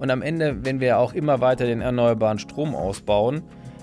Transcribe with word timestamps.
Und 0.00 0.10
am 0.10 0.22
Ende, 0.22 0.64
wenn 0.64 0.80
wir 0.80 0.98
auch 0.98 1.12
immer 1.12 1.42
weiter 1.42 1.66
den 1.66 1.82
erneuerbaren 1.82 2.38
Strom 2.38 2.74
ausbauen, 2.74 3.42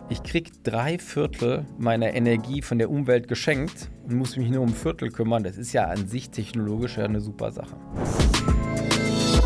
ich 0.09 0.23
kriege 0.23 0.49
drei 0.63 0.97
Viertel 0.97 1.67
meiner 1.77 2.15
Energie 2.15 2.63
von 2.63 2.79
der 2.79 2.89
Umwelt 2.89 3.27
geschenkt 3.27 3.91
und 4.03 4.15
muss 4.15 4.35
mich 4.35 4.49
nur 4.49 4.61
um 4.61 4.69
ein 4.69 4.73
Viertel 4.73 5.11
kümmern. 5.11 5.43
Das 5.43 5.57
ist 5.57 5.73
ja 5.73 5.85
an 5.85 6.07
sich 6.07 6.31
technologisch 6.31 6.97
eine 6.97 7.21
super 7.21 7.51
Sache. 7.51 7.75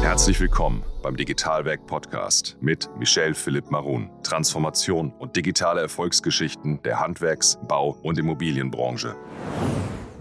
Herzlich 0.02 0.40
willkommen 0.40 0.82
beim 1.04 1.18
Digitalwerk 1.18 1.86
Podcast 1.88 2.56
mit 2.62 2.90
Michel 2.98 3.34
Philipp 3.34 3.70
Marun. 3.70 4.10
Transformation 4.24 5.12
und 5.20 5.36
digitale 5.36 5.82
Erfolgsgeschichten 5.82 6.82
der 6.84 7.02
Handwerks-, 7.02 7.60
Bau- 7.68 7.98
und 8.02 8.18
Immobilienbranche. 8.18 9.18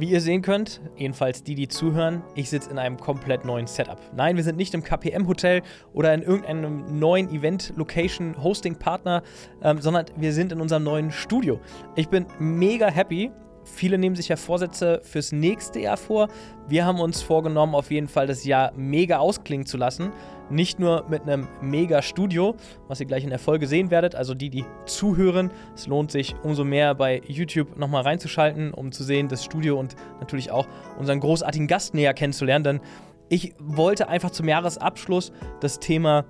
Wie 0.01 0.13
ihr 0.13 0.23
sehen 0.23 0.41
könnt, 0.41 0.81
jedenfalls 0.97 1.43
die, 1.43 1.55
die 1.55 1.69
zuhören, 1.69 2.23
ich 2.35 2.49
sitze 2.49 2.71
in 2.71 2.79
einem 2.79 2.97
komplett 2.97 3.45
neuen 3.45 3.67
Setup. 3.67 4.01
Nein, 4.17 4.35
wir 4.35 4.43
sind 4.43 4.57
nicht 4.57 4.73
im 4.73 4.83
KPM-Hotel 4.83 5.61
oder 5.93 6.15
in 6.15 6.23
irgendeinem 6.23 6.99
neuen 6.99 7.29
Event-Location-Hosting-Partner, 7.29 9.23
ähm, 9.63 9.79
sondern 9.83 10.07
wir 10.17 10.33
sind 10.33 10.53
in 10.53 10.63
unserem 10.63 10.85
neuen 10.85 11.11
Studio. 11.11 11.61
Ich 11.97 12.09
bin 12.09 12.25
mega 12.39 12.89
happy, 12.89 13.31
Viele 13.65 13.99
nehmen 13.99 14.17
sich 14.17 14.29
ja 14.29 14.37
Vorsätze 14.37 15.01
fürs 15.05 15.33
nächste 15.33 15.81
Jahr 15.81 15.97
vor. 15.97 16.29
Wir 16.69 16.85
haben 16.85 17.01
uns 17.01 17.23
vorgenommen, 17.23 17.75
auf 17.75 17.91
jeden 17.91 18.09
Fall 18.09 18.27
das 18.27 18.45
Jahr 18.45 18.73
mega 18.77 19.19
ausklingen 19.19 19.67
zu 19.67 19.77
lassen. 19.77 20.13
Nicht 20.51 20.81
nur 20.81 21.07
mit 21.09 21.23
einem 21.23 21.47
mega 21.61 22.03
Studio, 22.03 22.57
was 22.89 23.01
ihr 23.01 23.07
gleich 23.07 23.23
in 23.23 23.31
der 23.31 23.39
Folge 23.39 23.67
sehen 23.67 23.91
werdet, 23.91 24.15
also 24.15 24.35
die, 24.35 24.51
die 24.51 24.65
zuhören. 24.87 25.51
Es 25.75 25.87
lohnt 25.87 26.11
sich 26.11 26.35
umso 26.43 26.65
mehr 26.65 26.95
bei 26.95 27.23
YouTube 27.27 27.79
nochmal 27.79 28.03
reinzuschalten, 28.03 28.73
um 28.75 28.91
zu 28.91 29.05
sehen, 29.05 29.29
das 29.29 29.45
Studio 29.45 29.79
und 29.79 29.95
natürlich 30.19 30.51
auch 30.51 30.67
unseren 30.99 31.21
großartigen 31.21 31.69
Gast 31.69 31.95
näher 31.95 32.15
kennenzulernen. 32.15 32.65
Denn 32.65 32.81
ich 33.29 33.55
wollte 33.61 34.09
einfach 34.09 34.31
zum 34.31 34.49
Jahresabschluss 34.49 35.31
das 35.61 35.79
Thema 35.79 36.25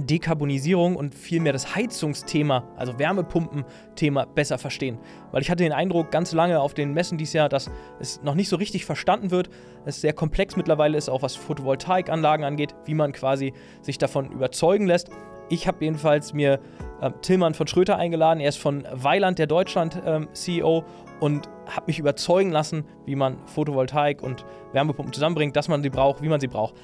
Dekarbonisierung 0.00 0.96
und 0.96 1.14
vielmehr 1.14 1.52
das 1.52 1.74
Heizungsthema, 1.74 2.64
also 2.76 2.98
Wärmepumpen-Thema, 2.98 4.26
besser 4.26 4.58
verstehen. 4.58 4.98
Weil 5.30 5.42
ich 5.42 5.50
hatte 5.50 5.62
den 5.62 5.72
Eindruck 5.72 6.10
ganz 6.10 6.32
lange 6.32 6.60
auf 6.60 6.74
den 6.74 6.94
Messen 6.94 7.18
dieses 7.18 7.34
Jahr, 7.34 7.48
dass 7.48 7.70
es 8.00 8.22
noch 8.22 8.34
nicht 8.34 8.48
so 8.48 8.56
richtig 8.56 8.84
verstanden 8.84 9.30
wird. 9.30 9.50
Es 9.84 10.00
sehr 10.00 10.12
komplex 10.12 10.56
mittlerweile 10.56 10.96
ist, 10.96 11.08
auch 11.08 11.22
was 11.22 11.36
Photovoltaikanlagen 11.36 12.44
angeht, 12.44 12.74
wie 12.84 12.94
man 12.94 13.12
quasi 13.12 13.52
sich 13.82 13.98
davon 13.98 14.30
überzeugen 14.32 14.86
lässt. 14.86 15.10
Ich 15.48 15.66
habe 15.66 15.84
jedenfalls 15.84 16.32
mir 16.32 16.60
äh, 17.02 17.10
Tillmann 17.20 17.52
von 17.52 17.66
Schröter 17.66 17.96
eingeladen. 17.96 18.40
Er 18.40 18.48
ist 18.48 18.58
von 18.58 18.86
Weiland, 18.90 19.38
der 19.38 19.46
Deutschland-CEO, 19.46 20.78
ähm, 20.78 20.84
und 21.20 21.48
habe 21.66 21.86
mich 21.86 22.00
überzeugen 22.00 22.50
lassen, 22.50 22.84
wie 23.06 23.14
man 23.14 23.36
Photovoltaik 23.46 24.22
und 24.22 24.44
Wärmepumpen 24.72 25.12
zusammenbringt, 25.12 25.54
dass 25.54 25.68
man 25.68 25.82
sie 25.82 25.90
braucht, 25.90 26.20
wie 26.20 26.28
man 26.28 26.40
sie 26.40 26.48
braucht. 26.48 26.74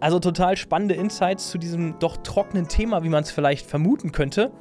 Also 0.00 0.20
total 0.20 0.56
spannende 0.56 0.94
Insights 0.94 1.50
zu 1.50 1.58
diesem 1.58 1.98
doch 1.98 2.18
trockenen 2.18 2.68
Thema, 2.68 3.02
wie 3.02 3.08
man 3.08 3.24
es 3.24 3.30
vielleicht 3.30 3.66
vermuten 3.66 4.12
könnte. 4.12 4.52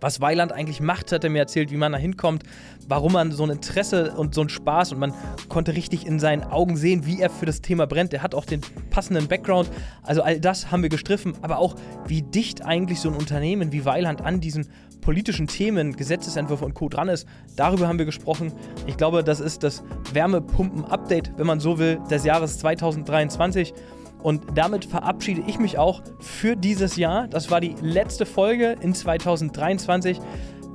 Was 0.00 0.20
Weiland 0.20 0.52
eigentlich 0.52 0.80
macht, 0.80 1.10
hat 1.10 1.24
er 1.24 1.30
mir 1.30 1.40
erzählt, 1.40 1.72
wie 1.72 1.76
man 1.76 1.90
da 1.90 1.98
hinkommt, 1.98 2.44
warum 2.86 3.12
man 3.12 3.32
so 3.32 3.42
ein 3.42 3.50
Interesse 3.50 4.12
und 4.12 4.34
so 4.34 4.42
einen 4.42 4.50
Spaß 4.50 4.92
und 4.92 5.00
man 5.00 5.12
konnte 5.48 5.74
richtig 5.74 6.06
in 6.06 6.20
seinen 6.20 6.44
Augen 6.44 6.76
sehen, 6.76 7.04
wie 7.04 7.20
er 7.20 7.30
für 7.30 7.46
das 7.46 7.62
Thema 7.62 7.86
brennt. 7.86 8.14
Er 8.14 8.22
hat 8.22 8.34
auch 8.34 8.44
den 8.44 8.60
passenden 8.90 9.26
Background. 9.26 9.68
Also 10.02 10.22
all 10.22 10.38
das 10.38 10.70
haben 10.70 10.82
wir 10.82 10.88
gestriffen, 10.88 11.32
aber 11.42 11.58
auch 11.58 11.74
wie 12.06 12.22
dicht 12.22 12.64
eigentlich 12.64 13.00
so 13.00 13.08
ein 13.08 13.16
Unternehmen 13.16 13.72
wie 13.72 13.84
Weiland 13.84 14.20
an 14.20 14.40
diesen 14.40 14.68
politischen 15.00 15.46
Themen, 15.46 15.96
Gesetzesentwürfe 15.96 16.64
und 16.64 16.74
Co. 16.74 16.88
dran 16.88 17.08
ist. 17.08 17.26
Darüber 17.56 17.88
haben 17.88 17.98
wir 17.98 18.04
gesprochen. 18.04 18.52
Ich 18.86 18.96
glaube, 18.96 19.24
das 19.24 19.40
ist 19.40 19.62
das 19.62 19.82
Wärmepumpen-Update, 20.12 21.32
wenn 21.38 21.46
man 21.46 21.60
so 21.60 21.78
will, 21.78 21.98
des 22.10 22.24
Jahres 22.24 22.58
2023. 22.58 23.72
Und 24.22 24.42
damit 24.54 24.84
verabschiede 24.84 25.42
ich 25.46 25.58
mich 25.58 25.78
auch 25.78 26.02
für 26.18 26.56
dieses 26.56 26.96
Jahr. 26.96 27.28
Das 27.28 27.50
war 27.50 27.60
die 27.60 27.76
letzte 27.80 28.26
Folge 28.26 28.76
in 28.80 28.94
2023. 28.94 30.20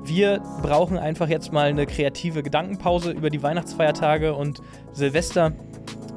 Wir 0.06 0.42
brauchen 0.62 0.98
einfach 0.98 1.28
jetzt 1.30 1.52
mal 1.52 1.68
eine 1.68 1.86
kreative 1.86 2.44
Gedankenpause 2.44 3.12
über 3.12 3.30
die 3.30 3.42
Weihnachtsfeiertage 3.42 4.34
und 4.34 4.62
Silvester. 4.92 5.54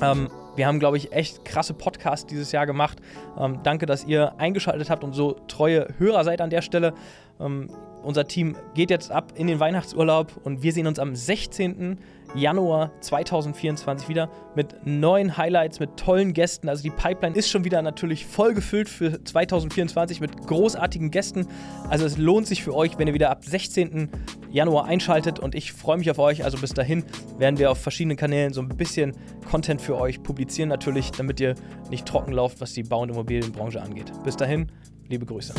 Ähm, 0.00 0.28
wir 0.56 0.66
haben, 0.66 0.78
glaube 0.78 0.96
ich, 0.96 1.12
echt 1.12 1.44
krasse 1.44 1.74
Podcasts 1.74 2.26
dieses 2.26 2.50
Jahr 2.52 2.66
gemacht. 2.66 2.98
Ähm, 3.38 3.60
danke, 3.62 3.86
dass 3.86 4.04
ihr 4.04 4.38
eingeschaltet 4.38 4.90
habt 4.90 5.04
und 5.04 5.12
so 5.12 5.36
treue 5.48 5.88
Hörer 5.98 6.24
seid 6.24 6.40
an 6.40 6.50
der 6.50 6.62
Stelle. 6.62 6.94
Ähm, 7.38 7.68
unser 8.02 8.26
Team 8.26 8.56
geht 8.74 8.90
jetzt 8.90 9.10
ab 9.10 9.32
in 9.36 9.46
den 9.46 9.60
Weihnachtsurlaub 9.60 10.32
und 10.44 10.62
wir 10.62 10.72
sehen 10.72 10.86
uns 10.86 10.98
am 10.98 11.14
16. 11.14 11.98
Januar 12.36 12.92
2024 13.00 14.08
wieder 14.08 14.30
mit 14.54 14.76
neuen 14.84 15.36
Highlights, 15.38 15.80
mit 15.80 15.96
tollen 15.96 16.34
Gästen. 16.34 16.68
Also 16.68 16.82
die 16.82 16.90
Pipeline 16.90 17.34
ist 17.34 17.48
schon 17.48 17.64
wieder 17.64 17.80
natürlich 17.80 18.26
voll 18.26 18.52
gefüllt 18.52 18.90
für 18.90 19.24
2024 19.24 20.20
mit 20.20 20.46
großartigen 20.46 21.10
Gästen. 21.10 21.46
Also 21.88 22.04
es 22.04 22.18
lohnt 22.18 22.46
sich 22.46 22.62
für 22.62 22.74
euch, 22.74 22.98
wenn 22.98 23.08
ihr 23.08 23.14
wieder 23.14 23.30
ab 23.30 23.42
16. 23.42 24.10
Januar 24.50 24.84
einschaltet 24.84 25.38
und 25.38 25.54
ich 25.54 25.72
freue 25.72 25.96
mich 25.96 26.10
auf 26.10 26.18
euch. 26.18 26.44
Also 26.44 26.58
bis 26.58 26.74
dahin 26.74 27.04
werden 27.38 27.58
wir 27.58 27.70
auf 27.70 27.78
verschiedenen 27.78 28.18
Kanälen 28.18 28.52
so 28.52 28.60
ein 28.60 28.68
bisschen 28.68 29.16
Content 29.50 29.80
für 29.80 29.96
euch 29.96 30.22
publizieren 30.22 30.68
natürlich, 30.68 31.12
damit 31.12 31.40
ihr 31.40 31.54
nicht 31.90 32.06
trocken 32.06 32.32
lauft, 32.32 32.60
was 32.60 32.74
die 32.74 32.82
Bau- 32.82 33.00
und 33.00 33.10
Immobilienbranche 33.10 33.80
angeht. 33.80 34.12
Bis 34.24 34.36
dahin, 34.36 34.70
liebe 35.08 35.24
Grüße. 35.24 35.54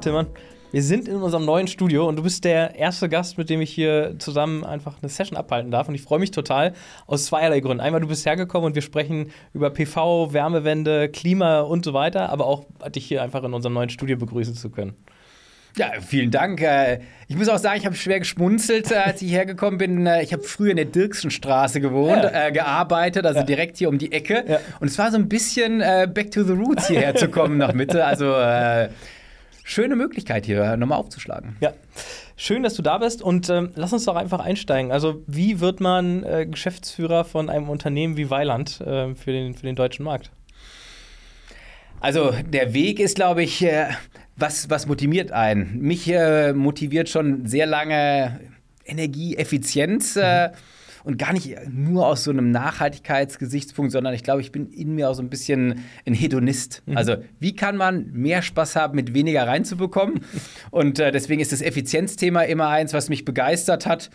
Tillmann, 0.00 0.28
wir 0.76 0.82
sind 0.82 1.08
in 1.08 1.16
unserem 1.22 1.46
neuen 1.46 1.68
Studio 1.68 2.06
und 2.06 2.16
du 2.16 2.22
bist 2.22 2.44
der 2.44 2.74
erste 2.74 3.08
Gast, 3.08 3.38
mit 3.38 3.48
dem 3.48 3.62
ich 3.62 3.72
hier 3.72 4.16
zusammen 4.18 4.62
einfach 4.62 4.96
eine 5.00 5.08
Session 5.08 5.38
abhalten 5.38 5.70
darf. 5.70 5.88
Und 5.88 5.94
ich 5.94 6.02
freue 6.02 6.18
mich 6.18 6.32
total 6.32 6.74
aus 7.06 7.24
zweierlei 7.24 7.60
Gründen. 7.60 7.80
Einmal, 7.80 8.02
du 8.02 8.08
bist 8.08 8.26
hergekommen 8.26 8.66
und 8.66 8.74
wir 8.74 8.82
sprechen 8.82 9.30
über 9.54 9.70
PV, 9.70 10.34
Wärmewende, 10.34 11.08
Klima 11.08 11.60
und 11.60 11.82
so 11.82 11.94
weiter, 11.94 12.28
aber 12.28 12.44
auch 12.44 12.66
dich 12.90 13.06
hier 13.06 13.22
einfach 13.22 13.42
in 13.42 13.54
unserem 13.54 13.72
neuen 13.72 13.88
Studio 13.88 14.18
begrüßen 14.18 14.54
zu 14.54 14.68
können. 14.68 14.92
Ja, 15.78 15.92
vielen 16.06 16.30
Dank. 16.30 16.60
Äh, 16.60 17.00
ich 17.26 17.36
muss 17.36 17.48
auch 17.48 17.56
sagen, 17.56 17.78
ich 17.78 17.86
habe 17.86 17.96
schwer 17.96 18.18
geschmunzelt, 18.18 18.90
äh, 18.90 18.96
als 18.96 19.22
ich 19.22 19.32
hergekommen 19.32 19.78
bin. 19.78 20.06
Äh, 20.06 20.22
ich 20.22 20.34
habe 20.34 20.42
früher 20.42 20.72
in 20.72 20.76
der 20.76 20.84
Dirksenstraße 20.84 21.80
gewohnt, 21.80 22.22
ja. 22.22 22.50
gearbeitet, 22.50 23.24
also 23.24 23.40
ja. 23.40 23.46
direkt 23.46 23.78
hier 23.78 23.88
um 23.88 23.96
die 23.96 24.12
Ecke. 24.12 24.44
Ja. 24.46 24.60
Und 24.80 24.88
es 24.88 24.98
war 24.98 25.10
so 25.10 25.16
ein 25.16 25.30
bisschen 25.30 25.78
back 25.78 26.32
to 26.32 26.42
the 26.42 26.52
roots 26.52 26.88
hierher 26.88 27.14
zu 27.14 27.28
kommen 27.28 27.56
nach 27.56 27.72
Mitte. 27.72 28.04
Also 28.04 28.34
schöne 29.66 29.96
Möglichkeit 29.96 30.46
hier 30.46 30.76
nochmal 30.76 30.98
aufzuschlagen. 30.98 31.56
Ja. 31.60 31.72
Schön, 32.36 32.62
dass 32.62 32.74
du 32.74 32.82
da 32.82 32.98
bist 32.98 33.20
und 33.20 33.50
ähm, 33.50 33.70
lass 33.74 33.92
uns 33.92 34.04
doch 34.04 34.14
einfach 34.14 34.38
einsteigen. 34.38 34.92
Also, 34.92 35.22
wie 35.26 35.58
wird 35.60 35.80
man 35.80 36.22
äh, 36.22 36.46
Geschäftsführer 36.46 37.24
von 37.24 37.50
einem 37.50 37.68
Unternehmen 37.68 38.16
wie 38.16 38.30
Weiland 38.30 38.80
äh, 38.80 39.14
für, 39.14 39.32
den, 39.32 39.54
für 39.54 39.66
den 39.66 39.74
deutschen 39.74 40.04
Markt? 40.04 40.30
Also, 42.00 42.32
der 42.48 42.74
Weg 42.74 43.00
ist, 43.00 43.16
glaube 43.16 43.42
ich, 43.42 43.62
äh, 43.62 43.88
was, 44.36 44.70
was 44.70 44.86
motiviert 44.86 45.32
einen? 45.32 45.80
Mich 45.80 46.08
äh, 46.08 46.52
motiviert 46.52 47.08
schon 47.08 47.46
sehr 47.46 47.66
lange 47.66 48.38
Energieeffizienz. 48.84 50.16
Äh, 50.16 50.48
mhm 50.48 50.54
und 51.06 51.18
gar 51.18 51.32
nicht 51.32 51.56
nur 51.70 52.04
aus 52.04 52.24
so 52.24 52.32
einem 52.32 52.50
Nachhaltigkeitsgesichtspunkt, 52.50 53.92
sondern 53.92 54.12
ich 54.12 54.24
glaube, 54.24 54.40
ich 54.40 54.50
bin 54.50 54.72
in 54.72 54.96
mir 54.96 55.08
auch 55.08 55.14
so 55.14 55.22
ein 55.22 55.30
bisschen 55.30 55.84
ein 56.04 56.14
Hedonist. 56.14 56.82
Mhm. 56.84 56.96
Also, 56.96 57.18
wie 57.38 57.54
kann 57.54 57.76
man 57.76 58.10
mehr 58.10 58.42
Spaß 58.42 58.74
haben, 58.74 58.96
mit 58.96 59.14
weniger 59.14 59.46
reinzubekommen? 59.46 60.22
und 60.72 60.98
äh, 60.98 61.12
deswegen 61.12 61.40
ist 61.40 61.52
das 61.52 61.62
Effizienzthema 61.62 62.42
immer 62.42 62.66
eins, 62.66 62.92
was 62.92 63.08
mich 63.08 63.24
begeistert 63.24 63.86
hat. 63.86 64.10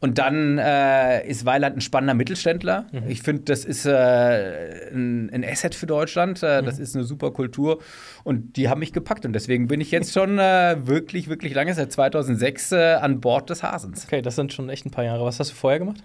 Und 0.00 0.18
dann 0.18 0.58
äh, 0.58 1.24
ist 1.28 1.46
Weiland 1.46 1.76
ein 1.76 1.80
spannender 1.80 2.14
Mittelständler. 2.14 2.86
Mhm. 2.90 3.02
Ich 3.06 3.22
finde, 3.22 3.42
das 3.42 3.64
ist 3.64 3.86
äh, 3.86 4.90
ein, 4.92 5.30
ein, 5.32 5.44
Asset 5.44 5.76
für 5.76 5.86
Deutschland. 5.86 6.42
Äh, 6.42 6.60
mhm. 6.60 6.66
Das 6.66 6.80
ist 6.80 6.96
eine 6.96 7.04
super 7.04 7.30
Kultur. 7.30 7.78
Und 8.24 8.56
die 8.56 8.68
haben 8.68 8.80
mich 8.80 8.92
gepackt. 8.92 9.24
Und 9.24 9.32
deswegen 9.32 9.68
bin 9.68 9.80
ich 9.80 9.92
jetzt 9.92 10.12
schon 10.12 10.40
äh, 10.40 10.76
wirklich, 10.80 11.28
wirklich 11.28 11.54
lange, 11.54 11.72
seit 11.72 11.92
2006, 11.92 12.72
äh, 12.72 12.94
an 12.94 13.20
Bord 13.20 13.48
des 13.48 13.62
Hasens. 13.62 14.06
Okay, 14.06 14.22
das 14.22 14.34
sind 14.34 14.52
schon 14.52 14.68
echt 14.70 14.84
ein 14.86 14.90
paar 14.90 15.04
Jahre. 15.04 15.24
Was 15.24 15.38
hast 15.38 15.52
du 15.52 15.54
vorher 15.54 15.78
gemacht? 15.78 16.02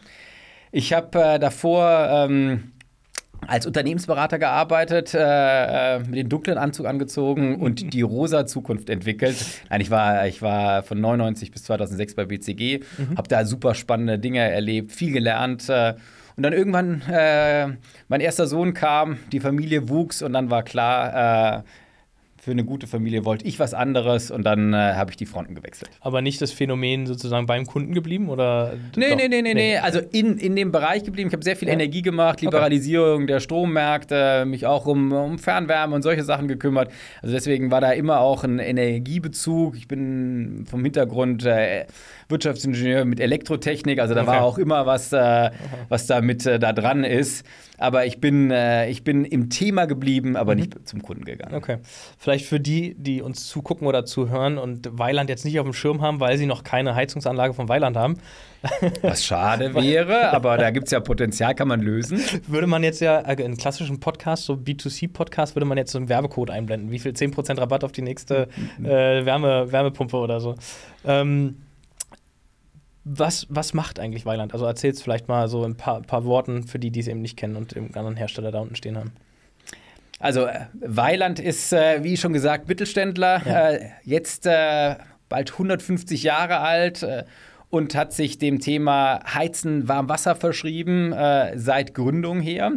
Ich 0.72 0.94
habe 0.94 1.20
äh, 1.20 1.40
davor 1.40 2.10
ähm, 2.12 2.72
als 3.46 3.66
Unternehmensberater 3.66 4.40
gearbeitet, 4.40 5.14
äh, 5.14 5.96
äh, 5.96 6.00
mit 6.00 6.16
dem 6.16 6.30
dunklen 6.30 6.58
Anzug 6.58 6.86
angezogen 6.86 7.62
und 7.62 7.94
die 7.94 8.02
rosa 8.02 8.46
Zukunft 8.46 8.90
entwickelt. 8.90 9.38
Nein, 9.70 9.82
ich 9.82 9.92
war, 9.92 10.28
ich 10.28 10.42
war 10.42 10.84
von 10.84 11.00
99 11.00 11.52
bis 11.52 11.64
2006 11.64 12.16
bei 12.16 12.26
BCG, 12.26 12.80
mhm. 12.98 13.18
habe 13.18 13.28
da 13.28 13.46
super 13.46 13.76
spannende 13.76 14.20
Dinge 14.20 14.40
erlebt, 14.40 14.92
viel 14.92 15.12
gelernt. 15.12 15.70
Äh, 15.70 15.96
und 16.36 16.44
dann 16.44 16.54
irgendwann 16.54 17.02
äh, 17.10 17.68
mein 18.10 18.22
erster 18.22 18.46
Sohn 18.46 18.76
kam, 18.76 19.18
die 19.32 19.40
Familie 19.40 19.90
wuchs 19.90 20.22
und 20.22 20.34
dann 20.34 20.52
war 20.52 20.62
klar, 20.64 21.58
äh, 21.58 21.64
für 22.48 22.52
eine 22.52 22.64
gute 22.64 22.88
Familie 22.88 23.26
wollte 23.26 23.46
ich 23.46 23.60
was 23.60 23.74
anderes 23.74 24.32
und 24.32 24.46
dann 24.46 24.72
äh, 24.72 24.78
habe 24.78 25.12
ich 25.12 25.18
die 25.18 25.26
Fronten 25.26 25.54
gewechselt. 25.54 25.92
Aber 26.00 26.22
nicht 26.22 26.42
das 26.42 26.54
Phänomen 26.54 27.06
sozusagen 27.06 27.46
beim 27.46 27.66
Kunden 27.66 27.94
geblieben 27.94 28.30
oder? 28.30 28.76
Nee, 28.96 29.16
nee, 29.16 29.28
nee, 29.28 29.42
nee, 29.42 29.54
nee. 29.54 29.78
Also 29.80 30.00
in, 30.00 30.38
in 30.38 30.56
dem 30.56 30.72
Bereich 30.72 31.04
geblieben. 31.04 31.28
Ich 31.28 31.34
habe 31.34 31.44
sehr 31.44 31.58
viel 31.58 31.68
ja. 31.68 31.74
Energie 31.74 32.02
gemacht, 32.02 32.40
Liberalisierung 32.40 33.24
okay. 33.24 33.26
der 33.26 33.40
Strommärkte, 33.42 34.46
mich 34.46 34.66
auch 34.66 34.86
um, 34.86 35.12
um 35.12 35.40
Fernwärme 35.40 35.94
und 35.94 36.04
solche 36.04 36.24
Sachen 36.24 36.48
gekümmert. 36.48 36.90
Also 37.22 37.36
deswegen 37.36 37.70
war 37.70 37.82
da 37.82 37.92
immer 37.92 38.22
auch 38.22 38.46
ein 38.46 38.60
Energiebezug. 38.60 39.76
Ich 39.76 39.90
bin 39.90 40.64
vom 40.70 40.82
Hintergrund 40.86 41.44
äh, 41.44 41.86
Wirtschaftsingenieur 42.30 43.06
mit 43.06 43.20
Elektrotechnik, 43.20 44.00
also 44.00 44.14
da 44.14 44.22
okay. 44.22 44.32
war 44.32 44.44
auch 44.44 44.58
immer 44.58 44.86
was, 44.86 45.14
äh, 45.14 45.52
was 45.90 46.08
da 46.08 46.22
mit 46.22 46.46
äh, 46.46 46.60
da 46.60 46.74
dran 46.74 47.04
ist. 47.04 47.46
Aber 47.80 48.06
ich 48.06 48.20
bin, 48.20 48.50
äh, 48.50 48.90
ich 48.90 49.04
bin 49.04 49.24
im 49.24 49.50
Thema 49.50 49.86
geblieben, 49.86 50.36
aber 50.36 50.54
mhm. 50.54 50.62
nicht 50.62 50.88
zum 50.88 51.04
Kunden 51.04 51.26
gegangen. 51.26 51.54
Okay. 51.54 51.78
Vielleicht 52.18 52.46
für 52.46 52.60
die, 52.60 52.96
die 52.96 53.22
uns 53.22 53.48
zugucken 53.48 53.88
oder 53.88 54.04
zuhören 54.04 54.58
und 54.58 54.98
Weiland 54.98 55.30
jetzt 55.30 55.46
nicht 55.46 55.60
auf 55.60 55.66
dem 55.66 55.74
Schirm 55.74 56.02
haben, 56.02 56.20
weil 56.20 56.38
sie 56.38 56.48
noch 56.48 56.64
keine 56.64 56.96
Heizungsanlage 56.96 57.54
von 57.54 57.70
Weiland 57.70 57.96
haben. 57.96 58.18
Was 59.02 59.24
schade 59.24 59.74
wäre, 59.76 60.32
aber 60.34 60.58
da 60.58 60.72
gibt 60.72 60.88
es 60.88 60.92
ja 60.92 61.00
Potenzial, 61.00 61.54
kann 61.54 61.68
man 61.68 61.82
lösen. 61.82 62.20
Würde 62.48 62.68
man 62.68 62.84
jetzt 62.84 63.00
ja 63.00 63.20
äh, 63.20 63.42
in 63.44 63.58
klassischen 63.58 64.00
Podcasts, 64.00 64.46
so 64.46 64.54
B2C-Podcast, 64.54 65.56
würde 65.56 65.66
man 65.66 65.78
jetzt 65.78 65.92
so 65.92 66.00
einen 66.00 66.10
Werbecode 66.10 66.50
einblenden. 66.50 66.92
Wie 66.92 67.00
viel? 67.00 67.12
10% 67.12 67.60
Rabatt 67.60 67.84
auf 67.84 67.92
die 67.92 68.02
nächste 68.02 68.48
mhm. 68.78 68.86
äh, 68.86 69.26
Wärme, 69.26 69.72
Wärmepumpe 69.72 70.18
oder 70.18 70.40
so. 70.40 70.56
Ähm, 71.06 71.58
was, 73.08 73.48
was 73.50 73.74
macht 73.74 74.00
eigentlich 74.00 74.26
Weiland? 74.26 74.54
Also 74.54 74.66
erzähl 74.66 74.92
es 74.92 75.02
vielleicht 75.02 75.28
mal 75.28 75.48
so 75.48 75.64
ein 75.64 75.76
paar, 75.76 76.02
paar 76.02 76.26
Worten 76.26 76.64
für 76.64 76.80
die, 76.80 76.92
die 76.92 77.00
es 77.00 77.08
eben 77.08 77.22
nicht 77.22 77.38
kennen 77.38 77.56
und 77.56 77.76
den 77.76 77.96
anderen 77.96 78.16
Hersteller 78.16 78.52
da 78.52 78.60
unten 78.60 78.76
stehen 78.76 78.98
haben. 78.98 79.12
Also 80.20 80.46
äh, 80.46 80.66
Weiland 80.74 81.40
ist, 81.40 81.74
äh, 81.74 82.04
wie 82.04 82.18
schon 82.18 82.34
gesagt, 82.34 82.68
Mittelständler, 82.68 83.42
ja. 83.46 83.70
äh, 83.70 83.90
jetzt 84.04 84.46
äh, 84.48 84.96
bald 85.30 85.54
150 85.54 86.24
Jahre 86.24 86.60
alt 86.60 87.04
äh, 87.04 87.24
und 87.70 87.96
hat 87.96 88.14
sich 88.14 88.38
dem 88.38 88.60
Thema 88.60 89.20
Heizen, 89.34 89.88
Warmwasser 89.88 90.36
verschrieben 90.36 91.14
äh, 91.14 91.58
seit 91.58 91.94
Gründung 91.94 92.40
her 92.40 92.72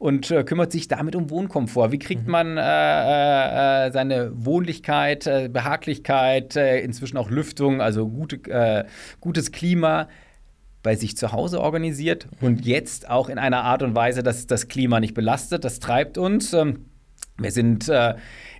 und 0.00 0.30
äh, 0.30 0.44
kümmert 0.44 0.72
sich 0.72 0.88
damit 0.88 1.14
um 1.14 1.28
Wohnkomfort. 1.28 1.92
Wie 1.92 1.98
kriegt 1.98 2.24
mhm. 2.24 2.32
man 2.32 2.56
äh, 2.56 3.86
äh, 3.88 3.92
seine 3.92 4.32
Wohnlichkeit, 4.34 5.26
äh, 5.26 5.50
Behaglichkeit, 5.52 6.56
äh, 6.56 6.80
inzwischen 6.80 7.18
auch 7.18 7.28
Lüftung, 7.28 7.82
also 7.82 8.08
gute, 8.08 8.36
äh, 8.50 8.84
gutes 9.20 9.52
Klima 9.52 10.08
bei 10.82 10.96
sich 10.96 11.18
zu 11.18 11.32
Hause 11.32 11.60
organisiert 11.60 12.26
mhm. 12.40 12.46
und 12.46 12.66
jetzt 12.66 13.10
auch 13.10 13.28
in 13.28 13.36
einer 13.36 13.62
Art 13.62 13.82
und 13.82 13.94
Weise, 13.94 14.22
dass 14.22 14.46
das 14.46 14.68
Klima 14.68 15.00
nicht 15.00 15.12
belastet. 15.12 15.66
Das 15.66 15.80
treibt 15.80 16.16
uns. 16.16 16.54
Ähm, 16.54 16.86
wir 17.36 17.52
sind 17.52 17.90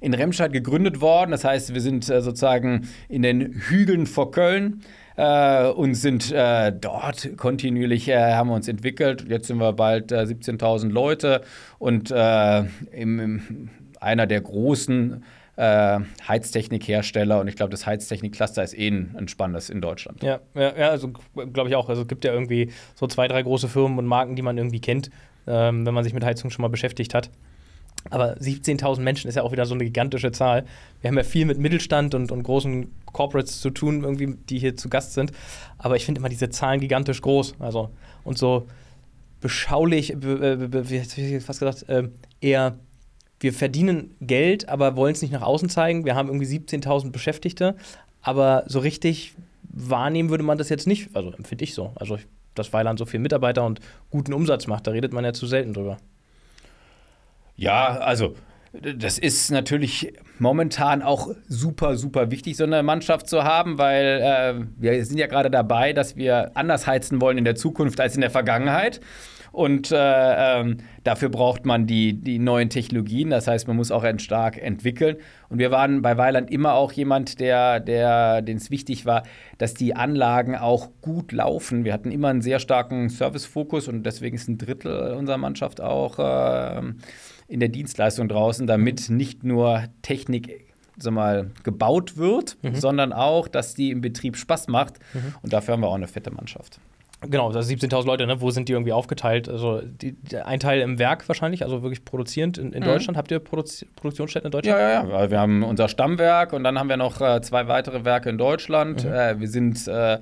in 0.00 0.14
Remscheid 0.14 0.54
gegründet 0.54 1.02
worden, 1.02 1.32
das 1.32 1.44
heißt, 1.44 1.74
wir 1.74 1.82
sind 1.82 2.04
sozusagen 2.04 2.88
in 3.10 3.20
den 3.20 3.52
Hügeln 3.52 4.06
vor 4.06 4.30
Köln 4.30 4.80
äh, 5.20 5.68
und 5.68 5.94
sind 5.94 6.32
äh, 6.32 6.72
dort 6.72 7.36
kontinuierlich, 7.36 8.08
äh, 8.08 8.32
haben 8.32 8.48
wir 8.48 8.54
uns 8.54 8.68
entwickelt. 8.68 9.26
Jetzt 9.28 9.48
sind 9.48 9.58
wir 9.58 9.74
bald 9.74 10.12
17.000 10.12 10.88
äh, 10.88 10.92
Leute 10.92 11.42
und 11.78 12.10
äh, 12.10 12.60
im, 12.92 13.20
im, 13.20 13.68
einer 14.00 14.26
der 14.26 14.40
großen 14.40 15.22
äh, 15.56 16.00
Heiztechnikhersteller 16.26 17.38
und 17.38 17.48
ich 17.48 17.56
glaube, 17.56 17.70
das 17.70 17.84
Heiztechnik-Cluster 17.84 18.64
ist 18.64 18.72
eh 18.78 18.88
ein, 18.88 19.28
spannendes 19.28 19.68
in 19.68 19.82
Deutschland. 19.82 20.22
Ja, 20.22 20.40
ja, 20.54 20.74
ja 20.74 20.88
also 20.88 21.12
glaube 21.34 21.68
ich 21.68 21.76
auch. 21.76 21.90
Also 21.90 22.02
es 22.02 22.08
gibt 22.08 22.24
ja 22.24 22.32
irgendwie 22.32 22.72
so 22.94 23.06
zwei, 23.06 23.28
drei 23.28 23.42
große 23.42 23.68
Firmen 23.68 23.98
und 23.98 24.06
Marken, 24.06 24.36
die 24.36 24.42
man 24.42 24.56
irgendwie 24.56 24.80
kennt, 24.80 25.10
ähm, 25.46 25.84
wenn 25.84 25.92
man 25.92 26.02
sich 26.02 26.14
mit 26.14 26.24
Heizung 26.24 26.48
schon 26.48 26.62
mal 26.62 26.68
beschäftigt 26.68 27.12
hat. 27.12 27.30
Aber 28.08 28.34
17.000 28.38 29.00
Menschen 29.00 29.28
ist 29.28 29.34
ja 29.34 29.42
auch 29.42 29.52
wieder 29.52 29.66
so 29.66 29.74
eine 29.74 29.84
gigantische 29.84 30.32
Zahl. 30.32 30.64
Wir 31.00 31.08
haben 31.08 31.18
ja 31.18 31.22
viel 31.22 31.44
mit 31.44 31.58
Mittelstand 31.58 32.14
und, 32.14 32.32
und 32.32 32.42
großen 32.42 32.90
Corporates 33.06 33.60
zu 33.60 33.70
tun, 33.70 34.02
irgendwie, 34.02 34.36
die 34.48 34.58
hier 34.58 34.76
zu 34.76 34.88
Gast 34.88 35.12
sind. 35.12 35.32
Aber 35.76 35.96
ich 35.96 36.06
finde 36.06 36.20
immer 36.20 36.30
diese 36.30 36.48
Zahlen 36.48 36.80
gigantisch 36.80 37.20
groß. 37.20 37.56
Also, 37.58 37.90
und 38.24 38.38
so 38.38 38.66
beschaulich, 39.40 40.14
be, 40.16 40.56
be, 40.56 40.68
be, 40.68 40.90
wie 40.90 40.98
hätte 40.98 41.20
ich 41.20 41.44
fast 41.44 41.60
gesagt, 41.60 41.88
äh, 41.88 42.08
eher, 42.40 42.78
wir 43.38 43.52
verdienen 43.52 44.14
Geld, 44.20 44.68
aber 44.68 44.96
wollen 44.96 45.12
es 45.12 45.22
nicht 45.22 45.32
nach 45.32 45.42
außen 45.42 45.68
zeigen. 45.68 46.04
Wir 46.04 46.14
haben 46.14 46.28
irgendwie 46.28 46.46
17.000 46.46 47.10
Beschäftigte, 47.10 47.76
aber 48.22 48.64
so 48.66 48.80
richtig 48.80 49.34
wahrnehmen 49.62 50.30
würde 50.30 50.44
man 50.44 50.58
das 50.58 50.68
jetzt 50.68 50.86
nicht. 50.86 51.14
Also 51.14 51.32
empfinde 51.32 51.64
ich 51.64 51.74
so. 51.74 51.92
Also, 51.94 52.18
dass 52.54 52.72
Weiland 52.72 52.98
so 52.98 53.06
viele 53.06 53.22
Mitarbeiter 53.22 53.64
und 53.64 53.80
guten 54.10 54.32
Umsatz 54.32 54.66
macht, 54.66 54.86
da 54.86 54.90
redet 54.90 55.12
man 55.12 55.24
ja 55.24 55.32
zu 55.32 55.46
selten 55.46 55.72
drüber. 55.72 55.98
Ja, 57.60 57.98
also 57.98 58.36
das 58.72 59.18
ist 59.18 59.50
natürlich 59.50 60.14
momentan 60.38 61.02
auch 61.02 61.28
super, 61.46 61.96
super 61.96 62.30
wichtig, 62.30 62.56
so 62.56 62.64
eine 62.64 62.82
Mannschaft 62.82 63.28
zu 63.28 63.44
haben, 63.44 63.76
weil 63.76 64.22
äh, 64.22 64.64
wir 64.78 65.04
sind 65.04 65.18
ja 65.18 65.26
gerade 65.26 65.50
dabei, 65.50 65.92
dass 65.92 66.16
wir 66.16 66.52
anders 66.54 66.86
heizen 66.86 67.20
wollen 67.20 67.36
in 67.36 67.44
der 67.44 67.56
Zukunft 67.56 68.00
als 68.00 68.14
in 68.14 68.22
der 68.22 68.30
Vergangenheit. 68.30 69.02
Und 69.52 69.90
äh, 69.92 69.96
ähm, 70.60 70.78
dafür 71.04 71.28
braucht 71.28 71.66
man 71.66 71.86
die, 71.86 72.14
die 72.14 72.38
neuen 72.38 72.70
Technologien. 72.70 73.28
Das 73.28 73.46
heißt, 73.46 73.66
man 73.66 73.76
muss 73.76 73.90
auch 73.90 74.06
stark 74.18 74.56
entwickeln. 74.56 75.16
Und 75.50 75.58
wir 75.58 75.70
waren 75.70 76.00
bei 76.00 76.16
Weiland 76.16 76.50
immer 76.50 76.74
auch 76.74 76.92
jemand, 76.92 77.40
der, 77.40 77.80
der, 77.80 78.40
den 78.40 78.56
es 78.56 78.70
wichtig 78.70 79.04
war, 79.04 79.24
dass 79.58 79.74
die 79.74 79.94
Anlagen 79.96 80.56
auch 80.56 80.88
gut 81.02 81.32
laufen. 81.32 81.84
Wir 81.84 81.92
hatten 81.92 82.12
immer 82.12 82.28
einen 82.28 82.42
sehr 82.42 82.60
starken 82.60 83.10
Servicefokus 83.10 83.88
und 83.88 84.04
deswegen 84.04 84.36
ist 84.36 84.48
ein 84.48 84.56
Drittel 84.56 85.12
unserer 85.14 85.38
Mannschaft 85.38 85.80
auch 85.80 86.18
äh, 86.20 86.82
in 87.50 87.60
der 87.60 87.68
Dienstleistung 87.68 88.28
draußen, 88.28 88.66
damit 88.66 89.10
nicht 89.10 89.44
nur 89.44 89.84
Technik 90.02 90.66
sag 90.96 91.12
mal, 91.12 91.50
gebaut 91.62 92.16
wird, 92.16 92.56
mhm. 92.62 92.74
sondern 92.74 93.12
auch, 93.12 93.48
dass 93.48 93.74
die 93.74 93.90
im 93.90 94.00
Betrieb 94.00 94.36
Spaß 94.36 94.68
macht. 94.68 94.94
Mhm. 95.14 95.34
Und 95.42 95.52
dafür 95.52 95.72
haben 95.72 95.80
wir 95.80 95.88
auch 95.88 95.94
eine 95.94 96.08
fette 96.08 96.30
Mannschaft. 96.30 96.78
Genau, 97.22 97.48
also 97.48 97.58
17.000 97.58 98.06
Leute, 98.06 98.26
ne? 98.26 98.40
wo 98.40 98.50
sind 98.50 98.68
die 98.68 98.72
irgendwie 98.72 98.94
aufgeteilt? 98.94 99.46
Also 99.48 99.82
die, 99.82 100.16
ein 100.42 100.58
Teil 100.58 100.80
im 100.80 100.98
Werk 100.98 101.28
wahrscheinlich, 101.28 101.62
also 101.62 101.82
wirklich 101.82 102.04
produzierend 102.04 102.56
in, 102.56 102.72
in 102.72 102.80
mhm. 102.80 102.86
Deutschland. 102.86 103.18
Habt 103.18 103.30
ihr 103.30 103.40
Produ 103.40 103.64
Produktionsstätten 103.96 104.46
in 104.46 104.52
Deutschland? 104.52 104.78
Ja, 104.78 105.04
ja, 105.04 105.20
ja. 105.20 105.30
Wir 105.30 105.38
haben 105.38 105.62
unser 105.62 105.88
Stammwerk 105.88 106.54
und 106.54 106.64
dann 106.64 106.78
haben 106.78 106.88
wir 106.88 106.96
noch 106.96 107.20
äh, 107.20 107.42
zwei 107.42 107.68
weitere 107.68 108.04
Werke 108.04 108.30
in 108.30 108.38
Deutschland. 108.38 109.04
Mhm. 109.04 109.12
Äh, 109.12 109.40
wir 109.40 109.48
sind 109.48 109.86
äh, 109.86 110.18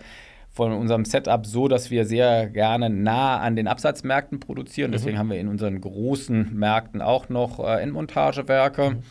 von 0.59 0.73
unserem 0.73 1.05
Setup 1.05 1.47
so, 1.47 1.69
dass 1.69 1.93
wir 1.93 2.05
sehr 2.05 2.49
gerne 2.49 2.91
nah 2.91 3.39
an 3.39 3.55
den 3.55 3.69
Absatzmärkten 3.69 4.41
produzieren. 4.41 4.91
Mhm. 4.91 4.93
Deswegen 4.93 5.17
haben 5.17 5.31
wir 5.31 5.39
in 5.39 5.47
unseren 5.47 5.81
großen 5.81 6.53
Märkten 6.53 7.01
auch 7.01 7.29
noch 7.29 7.61
äh, 7.61 7.81
Endmontagewerke. 7.81 8.91
Mhm. 8.91 9.03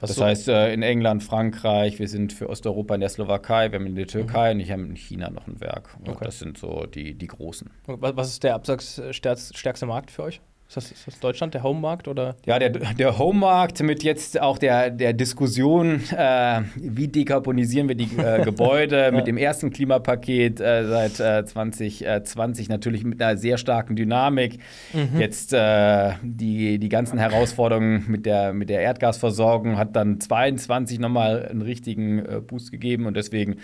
das 0.00 0.16
so? 0.16 0.24
heißt, 0.24 0.48
äh, 0.48 0.74
in 0.74 0.82
England, 0.82 1.22
Frankreich, 1.22 2.00
wir 2.00 2.08
sind 2.08 2.32
für 2.32 2.48
Osteuropa 2.48 2.96
in 2.96 3.02
der 3.02 3.08
Slowakei, 3.08 3.70
wir 3.70 3.78
haben 3.78 3.86
in 3.86 3.94
der 3.94 4.08
Türkei 4.08 4.52
mhm. 4.52 4.58
und 4.58 4.64
ich 4.64 4.72
habe 4.72 4.82
in 4.82 4.96
China 4.96 5.30
noch 5.30 5.46
ein 5.46 5.60
Werk. 5.60 5.96
Okay. 6.04 6.24
Das 6.24 6.40
sind 6.40 6.58
so 6.58 6.86
die, 6.86 7.14
die 7.14 7.28
großen. 7.28 7.70
Was 7.86 8.30
ist 8.30 8.42
der 8.42 8.56
absatzstärkste 8.56 9.86
Markt 9.86 10.10
für 10.10 10.24
euch? 10.24 10.40
Ist 10.70 10.76
das, 10.76 10.92
ist 10.92 11.06
das 11.08 11.18
Deutschland, 11.18 11.54
der 11.54 11.64
Home-Markt? 11.64 12.08
Ja, 12.46 12.60
der, 12.60 12.70
der 12.70 13.18
Home-Markt 13.18 13.82
mit 13.82 14.04
jetzt 14.04 14.40
auch 14.40 14.56
der, 14.56 14.90
der 14.90 15.12
Diskussion, 15.12 16.00
äh, 16.16 16.60
wie 16.76 17.08
dekarbonisieren 17.08 17.88
wir 17.88 17.96
die 17.96 18.16
äh, 18.16 18.40
Gebäude 18.44 19.06
ja. 19.06 19.10
mit 19.10 19.26
dem 19.26 19.36
ersten 19.36 19.70
Klimapaket 19.70 20.60
äh, 20.60 20.86
seit 20.86 21.18
äh, 21.18 21.44
2020 21.44 22.68
natürlich 22.68 23.02
mit 23.02 23.20
einer 23.20 23.36
sehr 23.36 23.58
starken 23.58 23.96
Dynamik. 23.96 24.60
Mhm. 24.92 25.18
Jetzt 25.18 25.52
äh, 25.52 26.12
die, 26.22 26.78
die 26.78 26.88
ganzen 26.88 27.18
Herausforderungen 27.18 28.04
mit 28.06 28.24
der, 28.24 28.52
mit 28.52 28.70
der 28.70 28.80
Erdgasversorgung 28.82 29.76
hat 29.76 29.96
dann 29.96 30.20
22 30.20 31.00
nochmal 31.00 31.48
einen 31.48 31.62
richtigen 31.62 32.20
äh, 32.20 32.40
Boost 32.40 32.70
gegeben 32.70 33.06
und 33.06 33.16
deswegen 33.16 33.56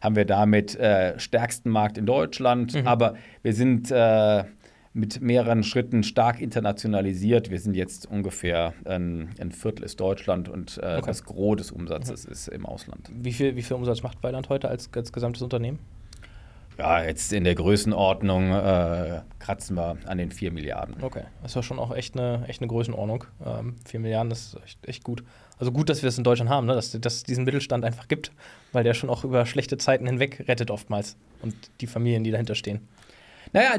haben 0.00 0.14
wir 0.14 0.26
damit 0.26 0.76
äh, 0.76 1.18
stärksten 1.18 1.70
Markt 1.70 1.98
in 1.98 2.06
Deutschland. 2.06 2.74
Mhm. 2.74 2.86
Aber 2.86 3.14
wir 3.42 3.52
sind 3.52 3.92
mit 4.94 5.20
mehreren 5.20 5.62
Schritten 5.62 6.02
stark 6.02 6.40
internationalisiert. 6.40 7.50
Wir 7.50 7.58
sind 7.58 7.74
jetzt 7.74 8.06
ungefähr 8.06 8.74
ein, 8.84 9.30
ein 9.40 9.50
Viertel 9.50 9.84
ist 9.84 10.00
Deutschland 10.00 10.48
und 10.48 10.78
äh, 10.78 10.96
okay. 10.98 11.02
das 11.06 11.24
Gros 11.24 11.56
des 11.56 11.72
Umsatzes 11.72 12.24
okay. 12.24 12.32
ist 12.32 12.48
im 12.48 12.66
Ausland. 12.66 13.10
Wie 13.14 13.32
viel, 13.32 13.56
wie 13.56 13.62
viel 13.62 13.76
Umsatz 13.76 14.02
macht 14.02 14.22
Weiland 14.22 14.48
heute 14.48 14.68
als, 14.68 14.90
als 14.94 15.12
gesamtes 15.12 15.42
Unternehmen? 15.42 15.78
Ja, 16.78 17.04
jetzt 17.04 17.32
in 17.32 17.44
der 17.44 17.54
Größenordnung 17.54 18.50
äh, 18.50 19.20
kratzen 19.38 19.76
wir 19.76 19.96
an 20.06 20.18
den 20.18 20.30
4 20.30 20.52
Milliarden. 20.52 20.96
Okay, 21.02 21.24
das 21.42 21.54
war 21.54 21.62
schon 21.62 21.78
auch 21.78 21.94
echt 21.94 22.18
eine, 22.18 22.44
echt 22.48 22.60
eine 22.60 22.68
Größenordnung. 22.68 23.24
Ähm, 23.44 23.76
4 23.86 24.00
Milliarden 24.00 24.32
ist 24.32 24.56
echt, 24.64 24.88
echt 24.88 25.04
gut. 25.04 25.22
Also 25.58 25.70
gut, 25.70 25.90
dass 25.90 26.02
wir 26.02 26.08
es 26.08 26.18
in 26.18 26.24
Deutschland 26.24 26.50
haben, 26.50 26.66
ne? 26.66 26.74
dass 26.74 26.94
es 26.94 27.22
diesen 27.24 27.44
Mittelstand 27.44 27.84
einfach 27.84 28.08
gibt, 28.08 28.32
weil 28.72 28.84
der 28.84 28.94
schon 28.94 29.10
auch 29.10 29.22
über 29.22 29.46
schlechte 29.46 29.76
Zeiten 29.76 30.06
hinweg 30.06 30.44
rettet 30.48 30.70
oftmals 30.70 31.16
und 31.42 31.54
die 31.80 31.86
Familien, 31.86 32.24
die 32.24 32.30
dahinter 32.30 32.54
stehen. 32.54 32.80
Naja, 33.52 33.72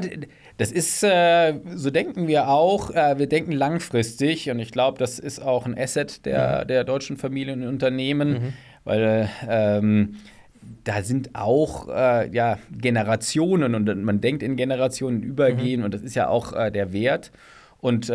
das 0.56 0.70
ist, 0.70 1.02
äh, 1.02 1.54
so 1.74 1.90
denken 1.90 2.28
wir 2.28 2.48
auch. 2.48 2.90
Äh, 2.90 3.18
wir 3.18 3.26
denken 3.26 3.52
langfristig 3.52 4.50
und 4.50 4.60
ich 4.60 4.70
glaube, 4.70 4.98
das 4.98 5.18
ist 5.18 5.40
auch 5.40 5.66
ein 5.66 5.76
Asset 5.76 6.24
der, 6.26 6.62
mhm. 6.62 6.68
der 6.68 6.84
deutschen 6.84 7.16
Familien 7.16 7.62
und 7.62 7.68
Unternehmen, 7.68 8.30
mhm. 8.30 8.52
weil 8.84 9.28
ähm, 9.48 10.16
da 10.84 11.02
sind 11.02 11.34
auch 11.34 11.88
äh, 11.88 12.30
ja, 12.30 12.58
Generationen 12.70 13.74
und 13.74 14.04
man 14.04 14.20
denkt 14.20 14.42
in 14.42 14.56
Generationen 14.56 15.22
übergehen 15.22 15.80
mhm. 15.80 15.86
und 15.86 15.94
das 15.94 16.02
ist 16.02 16.14
ja 16.14 16.28
auch 16.28 16.52
äh, 16.52 16.70
der 16.70 16.92
Wert. 16.92 17.32
Und 17.78 18.10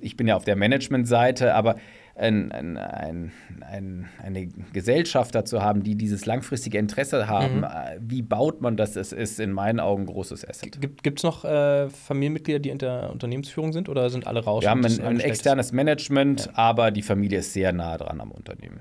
ich 0.00 0.16
bin 0.16 0.26
ja 0.26 0.34
auf 0.34 0.44
der 0.44 0.56
Managementseite, 0.56 1.54
aber 1.54 1.76
ein, 2.14 2.52
ein, 2.52 2.76
ein, 2.76 3.32
ein, 3.60 4.08
eine 4.22 4.46
Gesellschaft 4.72 5.34
dazu 5.34 5.62
haben, 5.62 5.82
die 5.82 5.94
dieses 5.94 6.26
langfristige 6.26 6.78
Interesse 6.78 7.28
haben. 7.28 7.58
Mhm. 7.58 7.64
Äh, 7.64 7.98
wie 8.00 8.22
baut 8.22 8.60
man 8.60 8.76
das? 8.76 8.96
Es 8.96 9.12
ist 9.12 9.40
in 9.40 9.52
meinen 9.52 9.80
Augen 9.80 10.02
ein 10.02 10.06
großes 10.06 10.46
Asset. 10.48 10.80
Gibt 10.80 11.18
es 11.18 11.22
noch 11.22 11.44
äh, 11.44 11.88
Familienmitglieder, 11.88 12.58
die 12.58 12.70
in 12.70 12.78
der 12.78 13.10
Unternehmensführung 13.10 13.72
sind 13.72 13.88
oder 13.88 14.10
sind 14.10 14.26
alle 14.26 14.44
raus? 14.44 14.62
Wir 14.62 14.70
haben 14.70 14.84
ein, 14.84 15.00
ein 15.00 15.20
externes 15.20 15.72
Management, 15.72 16.46
ja. 16.46 16.52
aber 16.54 16.90
die 16.90 17.02
Familie 17.02 17.38
ist 17.38 17.52
sehr 17.52 17.72
nah 17.72 17.96
dran 17.96 18.20
am 18.20 18.30
Unternehmen. 18.30 18.80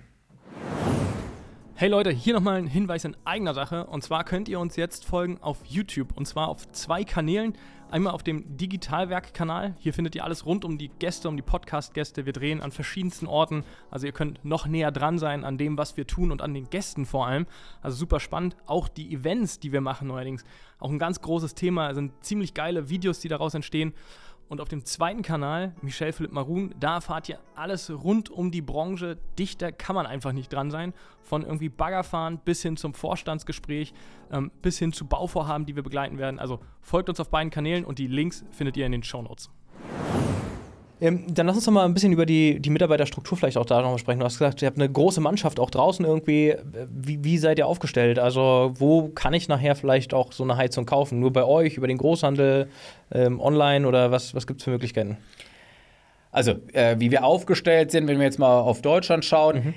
Hey 1.80 1.88
Leute, 1.88 2.12
hier 2.12 2.34
nochmal 2.34 2.58
ein 2.58 2.68
Hinweis 2.68 3.06
in 3.06 3.16
eigener 3.24 3.54
Sache. 3.54 3.86
Und 3.86 4.04
zwar 4.04 4.26
könnt 4.26 4.50
ihr 4.50 4.60
uns 4.60 4.76
jetzt 4.76 5.06
folgen 5.06 5.38
auf 5.40 5.60
YouTube. 5.64 6.10
Und 6.18 6.26
zwar 6.26 6.50
auf 6.50 6.70
zwei 6.74 7.06
Kanälen. 7.06 7.54
Einmal 7.90 8.14
auf 8.14 8.22
dem 8.22 8.58
Digitalwerk-Kanal. 8.58 9.76
Hier 9.80 9.94
findet 9.94 10.14
ihr 10.14 10.26
alles 10.26 10.46
rund 10.46 10.66
um 10.66 10.78
die 10.78 10.90
Gäste, 10.90 11.30
um 11.30 11.38
die 11.38 11.42
Podcast-Gäste. 11.42 12.26
Wir 12.26 12.34
drehen 12.34 12.62
an 12.62 12.74
verschiedensten 12.74 13.28
Orten. 13.28 13.64
Also 13.90 14.08
ihr 14.08 14.12
könnt 14.12 14.44
noch 14.44 14.68
näher 14.68 14.92
dran 14.92 15.20
sein 15.20 15.46
an 15.46 15.58
dem, 15.58 15.78
was 15.78 15.96
wir 15.96 16.06
tun 16.06 16.34
und 16.34 16.42
an 16.42 16.54
den 16.54 16.70
Gästen 16.70 17.06
vor 17.06 17.28
allem. 17.28 17.46
Also 17.82 17.96
super 17.96 18.20
spannend. 18.20 18.58
Auch 18.66 18.90
die 18.90 19.14
Events, 19.14 19.62
die 19.62 19.72
wir 19.72 19.80
machen 19.80 20.10
neuerdings. 20.10 20.44
Auch 20.80 20.90
ein 20.90 21.00
ganz 21.00 21.22
großes 21.22 21.56
Thema. 21.56 21.92
Es 21.92 21.96
sind 21.96 22.12
ziemlich 22.26 22.54
geile 22.54 22.90
Videos, 22.90 23.22
die 23.22 23.30
daraus 23.30 23.54
entstehen. 23.54 23.94
Und 24.50 24.62
auf 24.62 24.68
dem 24.68 24.84
zweiten 24.84 25.22
Kanal, 25.22 25.76
Michel 25.84 26.12
Philipp 26.12 26.32
Maroon, 26.32 26.74
da 26.80 26.96
erfahrt 26.96 27.30
ihr 27.30 27.40
alles 27.56 27.92
rund 27.92 28.32
um 28.32 28.50
die 28.50 28.64
Branche. 28.64 29.18
Dichter 29.38 29.72
kann 29.72 29.96
man 29.96 30.08
einfach 30.08 30.32
nicht 30.32 30.52
dran 30.52 30.72
sein. 30.72 30.94
Von 31.22 31.44
irgendwie 31.44 31.70
Baggerfahren 31.70 32.40
bis 32.40 32.64
hin 32.64 32.76
zum 32.76 32.96
Vorstandsgespräch, 32.96 33.94
ähm, 34.32 34.52
bis 34.64 34.80
hin 34.80 34.92
zu 34.92 35.06
Bauvorhaben, 35.06 35.68
die 35.68 35.76
wir 35.76 35.84
begleiten 35.84 36.18
werden. 36.18 36.40
Also 36.40 36.60
folgt 36.82 37.10
uns 37.10 37.20
auf 37.20 37.30
beiden 37.30 37.52
Kanälen 37.52 37.86
und 37.86 38.00
die 38.00 38.08
Links 38.08 38.44
findet 38.50 38.76
ihr 38.76 38.88
in 38.88 38.92
den 38.92 39.04
Show 39.04 39.22
Notes. 39.22 39.52
Ähm, 41.02 41.34
dann 41.34 41.48
lass 41.48 41.56
uns 41.56 41.66
doch 41.66 41.72
mal 41.72 41.86
ein 41.86 41.94
bisschen 41.94 42.12
über 42.12 42.26
die, 42.26 42.60
die 42.60 42.70
Mitarbeiterstruktur 42.70 43.38
vielleicht 43.38 43.58
auch 43.58 43.66
da 43.66 43.82
nochmal 43.82 44.00
sprechen. 44.00 44.20
Du 44.20 44.26
hast 44.26 44.38
gesagt, 44.38 44.62
ihr 44.62 44.68
habt 44.68 44.78
eine 44.78 44.90
große 44.90 45.22
Mannschaft 45.22 45.60
auch 45.60 45.70
draußen 45.70 46.06
irgendwie. 46.06 46.56
Wie, 46.90 47.24
wie, 47.24 47.38
seid 47.38 47.58
ihr 47.58 47.68
aufgestellt? 47.68 48.20
Also, 48.20 48.74
wo 48.78 49.08
kann 49.10 49.34
ich 49.34 49.48
nachher 49.48 49.76
vielleicht 49.76 50.14
auch 50.14 50.34
so 50.34 50.44
eine 50.44 50.58
Heizung 50.58 50.86
kaufen? 50.86 51.20
Nur 51.20 51.32
bei 51.32 51.46
euch, 51.46 51.76
über 51.76 51.88
den 51.88 51.98
Großhandel, 51.98 52.68
ähm, 53.14 53.40
online 53.40 53.88
oder 53.88 54.12
was, 54.12 54.36
was 54.36 54.46
gibt 54.46 54.60
es 54.60 54.66
für 54.66 54.72
Möglichkeiten? 54.72 55.18
Also, 56.32 56.56
äh, 56.74 56.98
wie 57.00 57.12
wir 57.12 57.24
aufgestellt 57.24 57.92
sind, 57.92 58.08
wenn 58.08 58.18
wir 58.18 58.26
jetzt 58.26 58.40
mal 58.40 58.60
auf 58.60 58.82
Deutschland 58.82 59.24
schauen, 59.24 59.56
mhm. 59.56 59.74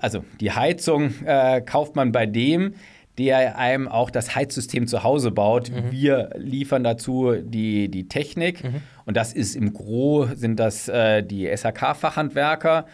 also 0.00 0.24
die 0.40 0.50
Heizung 0.50 1.12
äh, 1.24 1.60
kauft 1.62 1.94
man 1.94 2.10
bei 2.10 2.26
dem, 2.26 2.74
der 3.20 3.58
einem 3.58 3.86
auch 3.86 4.10
das 4.10 4.34
Heizsystem 4.34 4.86
zu 4.86 5.02
Hause 5.02 5.30
baut. 5.30 5.70
Mhm. 5.70 5.92
Wir 5.92 6.30
liefern 6.36 6.82
dazu 6.82 7.34
die, 7.34 7.90
die 7.90 8.08
Technik 8.08 8.64
mhm. 8.64 8.80
und 9.04 9.16
das 9.16 9.34
ist 9.34 9.54
im 9.54 9.74
Gro 9.74 10.28
sind 10.34 10.58
das 10.58 10.88
äh, 10.88 11.22
die 11.22 11.46
SHK-Fachhandwerker 11.46 12.86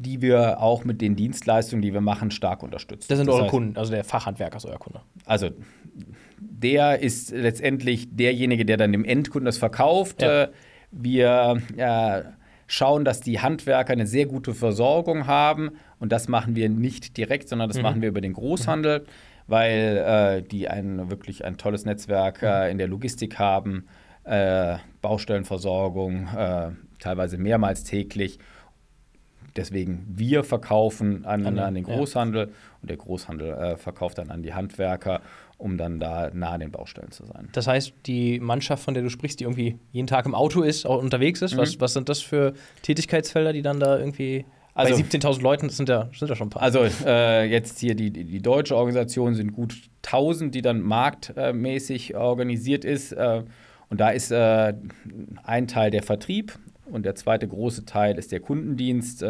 die 0.00 0.22
wir 0.22 0.60
auch 0.60 0.84
mit 0.84 1.00
den 1.00 1.16
Dienstleistungen, 1.16 1.82
die 1.82 1.92
wir 1.92 2.00
machen, 2.00 2.30
stark 2.30 2.62
unterstützen. 2.62 3.06
Das 3.08 3.18
sind 3.18 3.26
das 3.26 3.34
eure 3.34 3.44
heißt, 3.46 3.50
Kunden, 3.50 3.76
also 3.76 3.90
der 3.90 4.04
Fachhandwerker 4.04 4.58
ist 4.58 4.64
euer 4.64 4.78
Kunde. 4.78 5.00
Also 5.24 5.50
der 6.38 7.00
ist 7.00 7.32
letztendlich 7.32 8.14
derjenige, 8.14 8.64
der 8.64 8.76
dann 8.76 8.92
dem 8.92 9.04
Endkunden 9.04 9.46
das 9.46 9.58
verkauft. 9.58 10.22
Ja. 10.22 10.44
Äh, 10.44 10.48
wir 10.92 11.60
äh, 11.76 12.22
schauen, 12.68 13.04
dass 13.04 13.22
die 13.22 13.40
Handwerker 13.40 13.92
eine 13.92 14.06
sehr 14.06 14.26
gute 14.26 14.54
Versorgung 14.54 15.26
haben 15.26 15.70
und 15.98 16.12
das 16.12 16.28
machen 16.28 16.54
wir 16.54 16.68
nicht 16.68 17.16
direkt, 17.16 17.48
sondern 17.48 17.68
das 17.68 17.78
mhm. 17.78 17.82
machen 17.82 18.00
wir 18.00 18.08
über 18.08 18.20
den 18.20 18.34
Großhandel. 18.34 19.00
Mhm 19.00 19.06
weil 19.48 19.96
äh, 20.38 20.42
die 20.42 20.68
ein, 20.68 21.10
wirklich 21.10 21.44
ein 21.44 21.56
tolles 21.56 21.84
Netzwerk 21.84 22.42
äh, 22.42 22.70
in 22.70 22.78
der 22.78 22.86
Logistik 22.86 23.38
haben, 23.38 23.88
äh, 24.24 24.76
Baustellenversorgung, 25.00 26.28
äh, 26.36 26.70
teilweise 27.00 27.38
mehrmals 27.38 27.82
täglich. 27.82 28.38
Deswegen, 29.56 30.06
wir 30.08 30.44
verkaufen 30.44 31.24
an, 31.24 31.46
an, 31.46 31.58
an 31.58 31.74
den 31.74 31.82
Großhandel 31.82 32.48
ja. 32.48 32.54
und 32.82 32.90
der 32.90 32.98
Großhandel 32.98 33.54
äh, 33.54 33.76
verkauft 33.76 34.18
dann 34.18 34.30
an 34.30 34.42
die 34.42 34.54
Handwerker, 34.54 35.20
um 35.56 35.78
dann 35.78 35.98
da 35.98 36.30
nah 36.32 36.50
an 36.50 36.60
den 36.60 36.70
Baustellen 36.70 37.10
zu 37.10 37.24
sein. 37.24 37.48
Das 37.52 37.66
heißt, 37.66 37.92
die 38.06 38.38
Mannschaft, 38.38 38.84
von 38.84 38.94
der 38.94 39.02
du 39.02 39.08
sprichst, 39.08 39.40
die 39.40 39.44
irgendwie 39.44 39.78
jeden 39.90 40.06
Tag 40.06 40.26
im 40.26 40.34
Auto 40.34 40.62
ist, 40.62 40.86
auch 40.86 41.02
unterwegs 41.02 41.42
ist, 41.42 41.54
mhm. 41.54 41.58
was, 41.58 41.80
was 41.80 41.94
sind 41.94 42.08
das 42.08 42.20
für 42.20 42.52
Tätigkeitsfelder, 42.82 43.52
die 43.52 43.62
dann 43.62 43.80
da 43.80 43.98
irgendwie 43.98 44.44
also, 44.78 44.94
Bei 44.94 45.00
17.000 45.00 45.42
Leuten 45.42 45.68
sind 45.70 45.88
ja, 45.88 46.08
sind 46.16 46.28
ja 46.28 46.36
schon 46.36 46.46
ein 46.46 46.50
paar. 46.50 46.62
Also 46.62 46.86
äh, 47.04 47.44
jetzt 47.50 47.80
hier 47.80 47.96
die, 47.96 48.10
die 48.10 48.40
deutsche 48.40 48.76
Organisation 48.76 49.34
sind 49.34 49.52
gut 49.52 49.74
1000, 50.06 50.54
die 50.54 50.62
dann 50.62 50.80
marktmäßig 50.82 52.14
organisiert 52.14 52.84
ist. 52.84 53.10
Äh, 53.10 53.42
und 53.90 54.00
da 54.00 54.10
ist 54.10 54.30
äh, 54.30 54.74
ein 55.42 55.66
Teil 55.66 55.90
der 55.90 56.04
Vertrieb 56.04 56.56
und 56.84 57.04
der 57.04 57.16
zweite 57.16 57.48
große 57.48 57.86
Teil 57.86 58.18
ist 58.18 58.30
der 58.30 58.38
Kundendienst. 58.38 59.24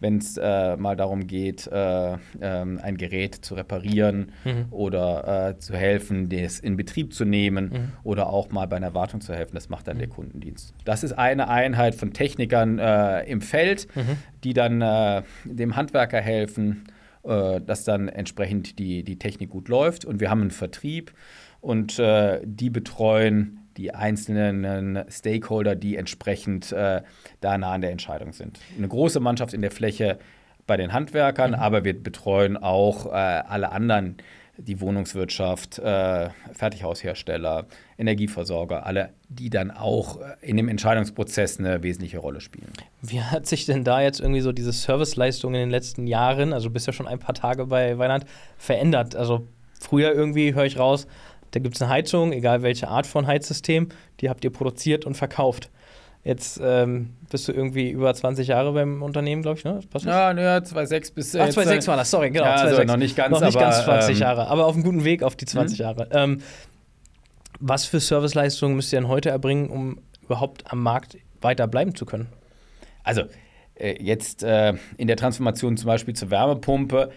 Wenn 0.00 0.16
es 0.16 0.38
äh, 0.38 0.76
mal 0.76 0.96
darum 0.96 1.26
geht, 1.26 1.66
äh, 1.66 2.16
ähm, 2.40 2.80
ein 2.82 2.96
Gerät 2.96 3.34
zu 3.34 3.54
reparieren 3.54 4.32
mhm. 4.44 4.66
oder 4.70 5.50
äh, 5.50 5.58
zu 5.58 5.74
helfen, 5.74 6.30
das 6.30 6.58
in 6.58 6.76
Betrieb 6.76 7.12
zu 7.12 7.26
nehmen 7.26 7.64
mhm. 7.66 7.92
oder 8.02 8.28
auch 8.28 8.50
mal 8.50 8.66
bei 8.66 8.76
einer 8.76 8.94
Wartung 8.94 9.20
zu 9.20 9.34
helfen. 9.34 9.54
Das 9.54 9.68
macht 9.68 9.88
dann 9.88 9.96
mhm. 9.96 10.00
der 10.00 10.08
Kundendienst. 10.08 10.74
Das 10.84 11.04
ist 11.04 11.12
eine 11.12 11.48
Einheit 11.48 11.94
von 11.94 12.12
Technikern 12.14 12.78
äh, 12.78 13.24
im 13.24 13.42
Feld, 13.42 13.88
mhm. 13.94 14.16
die 14.42 14.54
dann 14.54 14.80
äh, 14.80 15.22
dem 15.44 15.76
Handwerker 15.76 16.20
helfen, 16.20 16.84
äh, 17.22 17.60
dass 17.60 17.84
dann 17.84 18.08
entsprechend 18.08 18.78
die, 18.78 19.04
die 19.04 19.18
Technik 19.18 19.50
gut 19.50 19.68
läuft. 19.68 20.06
Und 20.06 20.20
wir 20.20 20.30
haben 20.30 20.40
einen 20.40 20.50
Vertrieb 20.50 21.12
und 21.60 22.00
die 22.42 22.70
betreuen 22.70 23.59
die 23.80 23.94
einzelnen 23.94 25.04
Stakeholder, 25.08 25.74
die 25.74 25.96
entsprechend 25.96 26.70
äh, 26.70 27.00
da 27.40 27.58
nah 27.58 27.72
an 27.72 27.80
der 27.80 27.90
Entscheidung 27.90 28.34
sind. 28.34 28.60
Eine 28.76 28.88
große 28.88 29.20
Mannschaft 29.20 29.54
in 29.54 29.62
der 29.62 29.70
Fläche 29.70 30.18
bei 30.66 30.76
den 30.76 30.92
Handwerkern, 30.92 31.52
mhm. 31.52 31.56
aber 31.56 31.84
wir 31.84 32.00
betreuen 32.00 32.58
auch 32.58 33.06
äh, 33.06 33.10
alle 33.10 33.72
anderen, 33.72 34.18
die 34.58 34.82
Wohnungswirtschaft, 34.82 35.78
äh, 35.78 36.28
Fertighaushersteller, 36.52 37.66
Energieversorger, 37.96 38.84
alle, 38.84 39.14
die 39.30 39.48
dann 39.48 39.70
auch 39.70 40.20
äh, 40.20 40.34
in 40.42 40.58
dem 40.58 40.68
Entscheidungsprozess 40.68 41.58
eine 41.58 41.82
wesentliche 41.82 42.18
Rolle 42.18 42.42
spielen. 42.42 42.70
Wie 43.00 43.22
hat 43.22 43.46
sich 43.46 43.64
denn 43.64 43.84
da 43.84 44.02
jetzt 44.02 44.20
irgendwie 44.20 44.42
so 44.42 44.52
diese 44.52 44.72
Serviceleistung 44.72 45.54
in 45.54 45.60
den 45.60 45.70
letzten 45.70 46.06
Jahren, 46.06 46.52
also 46.52 46.68
bist 46.68 46.86
ja 46.86 46.92
schon 46.92 47.08
ein 47.08 47.18
paar 47.18 47.34
Tage 47.34 47.64
bei 47.66 47.96
Weiland, 47.96 48.26
verändert? 48.58 49.16
Also 49.16 49.48
früher 49.80 50.12
irgendwie 50.12 50.54
höre 50.54 50.66
ich 50.66 50.78
raus, 50.78 51.06
da 51.52 51.60
gibt 51.60 51.76
es 51.76 51.82
eine 51.82 51.90
Heizung, 51.90 52.32
egal 52.32 52.62
welche 52.62 52.88
Art 52.88 53.06
von 53.06 53.26
Heizsystem, 53.26 53.88
die 54.20 54.30
habt 54.30 54.44
ihr 54.44 54.50
produziert 54.50 55.04
und 55.04 55.16
verkauft. 55.16 55.70
Jetzt 56.22 56.60
ähm, 56.62 57.14
bist 57.30 57.48
du 57.48 57.52
irgendwie 57.52 57.90
über 57.90 58.12
20 58.12 58.46
Jahre 58.46 58.72
beim 58.72 59.02
Unternehmen, 59.02 59.40
glaube 59.40 59.58
ich, 59.58 59.64
ne? 59.64 59.80
Passt 59.90 60.04
das? 60.04 60.12
Ja, 60.12 60.34
ne, 60.34 60.58
2,6 60.58 61.14
bis. 61.14 61.34
Ach, 61.34 61.48
2,6 61.48 61.86
war 61.86 61.96
das, 61.96 62.10
sorry, 62.10 62.30
genau. 62.30 62.44
Ja, 62.44 62.56
also 62.56 62.82
noch 62.82 62.98
nicht 62.98 63.16
ganz, 63.16 63.30
noch 63.30 63.40
nicht 63.40 63.56
aber, 63.56 63.64
ganz 63.64 63.84
20 63.84 64.16
ähm, 64.16 64.20
Jahre, 64.20 64.48
aber 64.48 64.66
auf 64.66 64.74
einem 64.74 64.84
guten 64.84 65.04
Weg 65.04 65.22
auf 65.22 65.34
die 65.34 65.46
20 65.46 65.78
mhm. 65.78 65.82
Jahre. 65.82 66.08
Ähm, 66.12 66.42
was 67.58 67.86
für 67.86 68.00
Serviceleistungen 68.00 68.76
müsst 68.76 68.92
ihr 68.92 69.00
denn 69.00 69.08
heute 69.08 69.30
erbringen, 69.30 69.70
um 69.70 69.98
überhaupt 70.22 70.70
am 70.70 70.82
Markt 70.82 71.16
weiter 71.40 71.66
bleiben 71.66 71.94
zu 71.94 72.04
können? 72.04 72.28
Also, 73.02 73.22
äh, 73.76 74.02
jetzt 74.02 74.42
äh, 74.42 74.74
in 74.98 75.08
der 75.08 75.16
Transformation 75.16 75.78
zum 75.78 75.86
Beispiel 75.86 76.14
zur 76.14 76.30
Wärmepumpe 76.30 77.10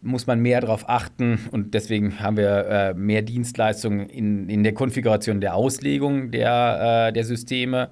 muss 0.00 0.26
man 0.26 0.40
mehr 0.40 0.60
darauf 0.60 0.88
achten 0.88 1.38
und 1.50 1.74
deswegen 1.74 2.20
haben 2.20 2.36
wir 2.36 2.66
äh, 2.66 2.94
mehr 2.94 3.22
Dienstleistungen 3.22 4.08
in, 4.08 4.48
in 4.48 4.62
der 4.62 4.74
Konfiguration 4.74 5.40
der 5.40 5.54
Auslegung 5.54 6.30
der, 6.30 7.08
äh, 7.08 7.12
der 7.12 7.24
Systeme. 7.24 7.90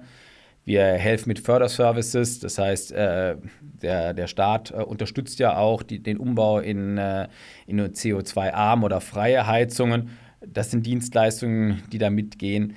Wir 0.63 0.83
helfen 0.83 1.29
mit 1.29 1.39
Förderservices, 1.39 2.39
das 2.39 2.57
heißt, 2.57 2.91
äh, 2.91 3.37
der, 3.61 4.13
der 4.13 4.27
Staat 4.27 4.71
äh, 4.71 4.83
unterstützt 4.83 5.39
ja 5.39 5.57
auch 5.57 5.83
die, 5.83 6.03
den 6.03 6.17
Umbau 6.17 6.59
in, 6.59 6.97
äh, 6.97 7.27
in 7.67 7.79
CO2-arm 7.79 8.83
oder 8.83 8.99
freie 8.99 9.47
Heizungen. 9.47 10.09
Das 10.45 10.71
sind 10.71 10.85
Dienstleistungen, 10.85 11.83
die 11.91 11.97
da 11.97 12.09
mitgehen. 12.09 12.75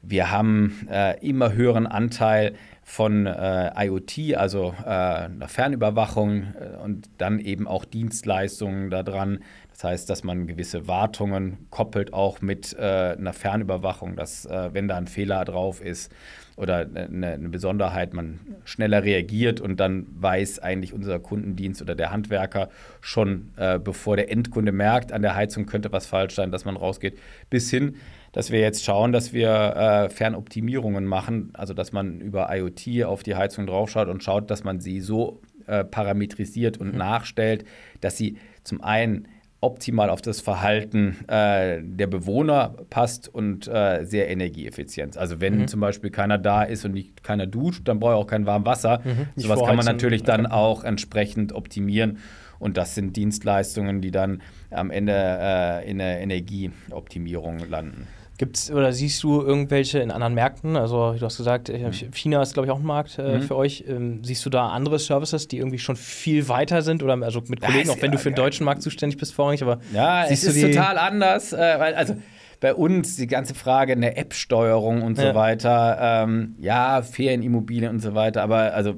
Wir 0.00 0.30
haben 0.30 0.86
äh, 0.90 1.18
immer 1.26 1.52
höheren 1.54 1.86
Anteil 1.86 2.54
von 2.84 3.26
äh, 3.26 3.86
IoT, 3.86 4.36
also 4.36 4.74
äh, 4.84 4.88
einer 4.88 5.48
Fernüberwachung 5.48 6.42
äh, 6.42 6.76
und 6.84 7.08
dann 7.16 7.38
eben 7.40 7.66
auch 7.66 7.86
Dienstleistungen 7.86 8.90
daran. 8.90 9.40
Das 9.72 9.84
heißt, 9.84 10.10
dass 10.10 10.22
man 10.22 10.46
gewisse 10.46 10.86
Wartungen 10.86 11.66
koppelt 11.70 12.12
auch 12.12 12.42
mit 12.42 12.76
äh, 12.78 13.16
einer 13.18 13.32
Fernüberwachung, 13.32 14.16
dass 14.16 14.44
äh, 14.44 14.74
wenn 14.74 14.86
da 14.86 14.96
ein 14.96 15.06
Fehler 15.06 15.44
drauf 15.46 15.80
ist 15.80 16.12
oder 16.56 16.80
eine, 16.80 17.32
eine, 17.32 17.48
Besonderheit, 17.48 18.12
man 18.12 18.38
schneller 18.64 19.02
reagiert 19.02 19.62
und 19.62 19.80
dann 19.80 20.06
weiß 20.20 20.58
eigentlich 20.58 20.92
unser 20.92 21.18
Kundendienst 21.18 21.80
oder 21.82 21.96
der 21.96 22.12
Handwerker 22.12 22.68
schon, 23.00 23.50
bevor 23.82 24.14
der 24.14 24.30
Endkunde 24.30 24.70
merkt, 24.70 25.10
an 25.10 25.22
der 25.22 25.34
Heizung 25.34 25.66
könnte 25.66 25.90
was 25.90 26.06
falsch 26.06 26.36
sein, 26.36 26.52
dass 26.52 26.64
man 26.64 26.76
rausgeht, 26.76 27.18
bis 27.50 27.70
hin 27.70 27.96
dass 28.34 28.50
wir 28.50 28.58
jetzt 28.58 28.84
schauen, 28.84 29.12
dass 29.12 29.32
wir 29.32 29.48
äh, 29.48 30.10
Fernoptimierungen 30.10 31.06
machen, 31.06 31.50
also 31.54 31.72
dass 31.72 31.92
man 31.92 32.20
über 32.20 32.54
IoT 32.54 33.04
auf 33.04 33.22
die 33.22 33.36
Heizung 33.36 33.66
draufschaut 33.66 34.08
und 34.08 34.22
schaut, 34.22 34.50
dass 34.50 34.64
man 34.64 34.80
sie 34.80 35.00
so 35.00 35.40
äh, 35.66 35.84
parametrisiert 35.84 36.76
und 36.76 36.92
mhm. 36.92 36.98
nachstellt, 36.98 37.64
dass 38.00 38.16
sie 38.16 38.36
zum 38.64 38.82
einen 38.82 39.28
optimal 39.60 40.10
auf 40.10 40.20
das 40.20 40.40
Verhalten 40.40 41.16
äh, 41.28 41.80
der 41.82 42.08
Bewohner 42.08 42.74
passt 42.90 43.32
und 43.32 43.68
äh, 43.68 44.04
sehr 44.04 44.28
energieeffizient. 44.28 45.16
Also 45.16 45.40
wenn 45.40 45.60
mhm. 45.60 45.68
zum 45.68 45.80
Beispiel 45.80 46.10
keiner 46.10 46.36
da 46.36 46.64
ist 46.64 46.84
und 46.84 46.92
nicht, 46.92 47.22
keiner 47.22 47.46
duscht, 47.46 47.88
dann 47.88 48.00
brauche 48.00 48.14
ich 48.14 48.18
auch 48.18 48.26
kein 48.26 48.46
warmes 48.46 48.66
Wasser. 48.66 49.00
Mhm. 49.04 49.28
Sowas 49.36 49.60
kann 49.64 49.76
man 49.76 49.86
natürlich 49.86 50.24
dann 50.24 50.46
auch 50.46 50.82
entsprechend 50.82 51.52
optimieren. 51.52 52.18
Und 52.58 52.76
das 52.76 52.94
sind 52.94 53.16
Dienstleistungen, 53.16 54.00
die 54.00 54.10
dann 54.10 54.42
am 54.70 54.90
Ende 54.90 55.12
äh, 55.14 55.90
in 55.90 55.98
der 55.98 56.20
Energieoptimierung 56.20 57.68
landen. 57.68 58.06
Gibt's 58.36 58.70
oder 58.70 58.92
siehst 58.92 59.22
du 59.22 59.42
irgendwelche 59.42 60.00
in 60.00 60.10
anderen 60.10 60.34
Märkten? 60.34 60.76
Also 60.76 61.12
du 61.12 61.24
hast 61.24 61.36
gesagt, 61.36 61.68
mhm. 61.68 61.92
China 62.12 62.42
ist 62.42 62.54
glaube 62.54 62.66
ich 62.66 62.72
auch 62.72 62.80
ein 62.80 62.86
Markt 62.86 63.18
äh, 63.18 63.38
mhm. 63.38 63.42
für 63.42 63.56
euch. 63.56 63.84
Ähm, 63.86 64.24
siehst 64.24 64.44
du 64.44 64.50
da 64.50 64.68
andere 64.68 64.98
Services, 64.98 65.46
die 65.46 65.58
irgendwie 65.58 65.78
schon 65.78 65.94
viel 65.94 66.48
weiter 66.48 66.82
sind 66.82 67.02
oder 67.02 67.14
also 67.22 67.42
mit 67.46 67.60
Kollegen, 67.60 67.90
auch 67.90 68.02
wenn 68.02 68.10
ja, 68.10 68.16
du 68.16 68.18
für 68.18 68.30
den 68.30 68.36
deutschen 68.36 68.64
Markt 68.64 68.82
zuständig 68.82 69.18
bist 69.18 69.34
vorrangig, 69.34 69.62
aber 69.62 69.78
ja, 69.92 70.24
es 70.26 70.42
ist 70.42 70.60
total 70.60 70.98
anders, 70.98 71.52
äh, 71.52 71.76
weil 71.78 71.94
also 71.94 72.16
bei 72.60 72.74
uns 72.74 73.16
die 73.16 73.26
ganze 73.26 73.54
Frage 73.54 73.92
in 73.92 74.00
der 74.00 74.18
App-Steuerung 74.18 75.02
und 75.02 75.18
ja. 75.18 75.28
so 75.28 75.34
weiter, 75.34 75.98
ähm, 76.00 76.56
ja, 76.58 77.02
Ferienimmobilien 77.02 77.90
und 77.90 78.00
so 78.00 78.14
weiter, 78.14 78.42
aber 78.42 78.74
also 78.74 78.94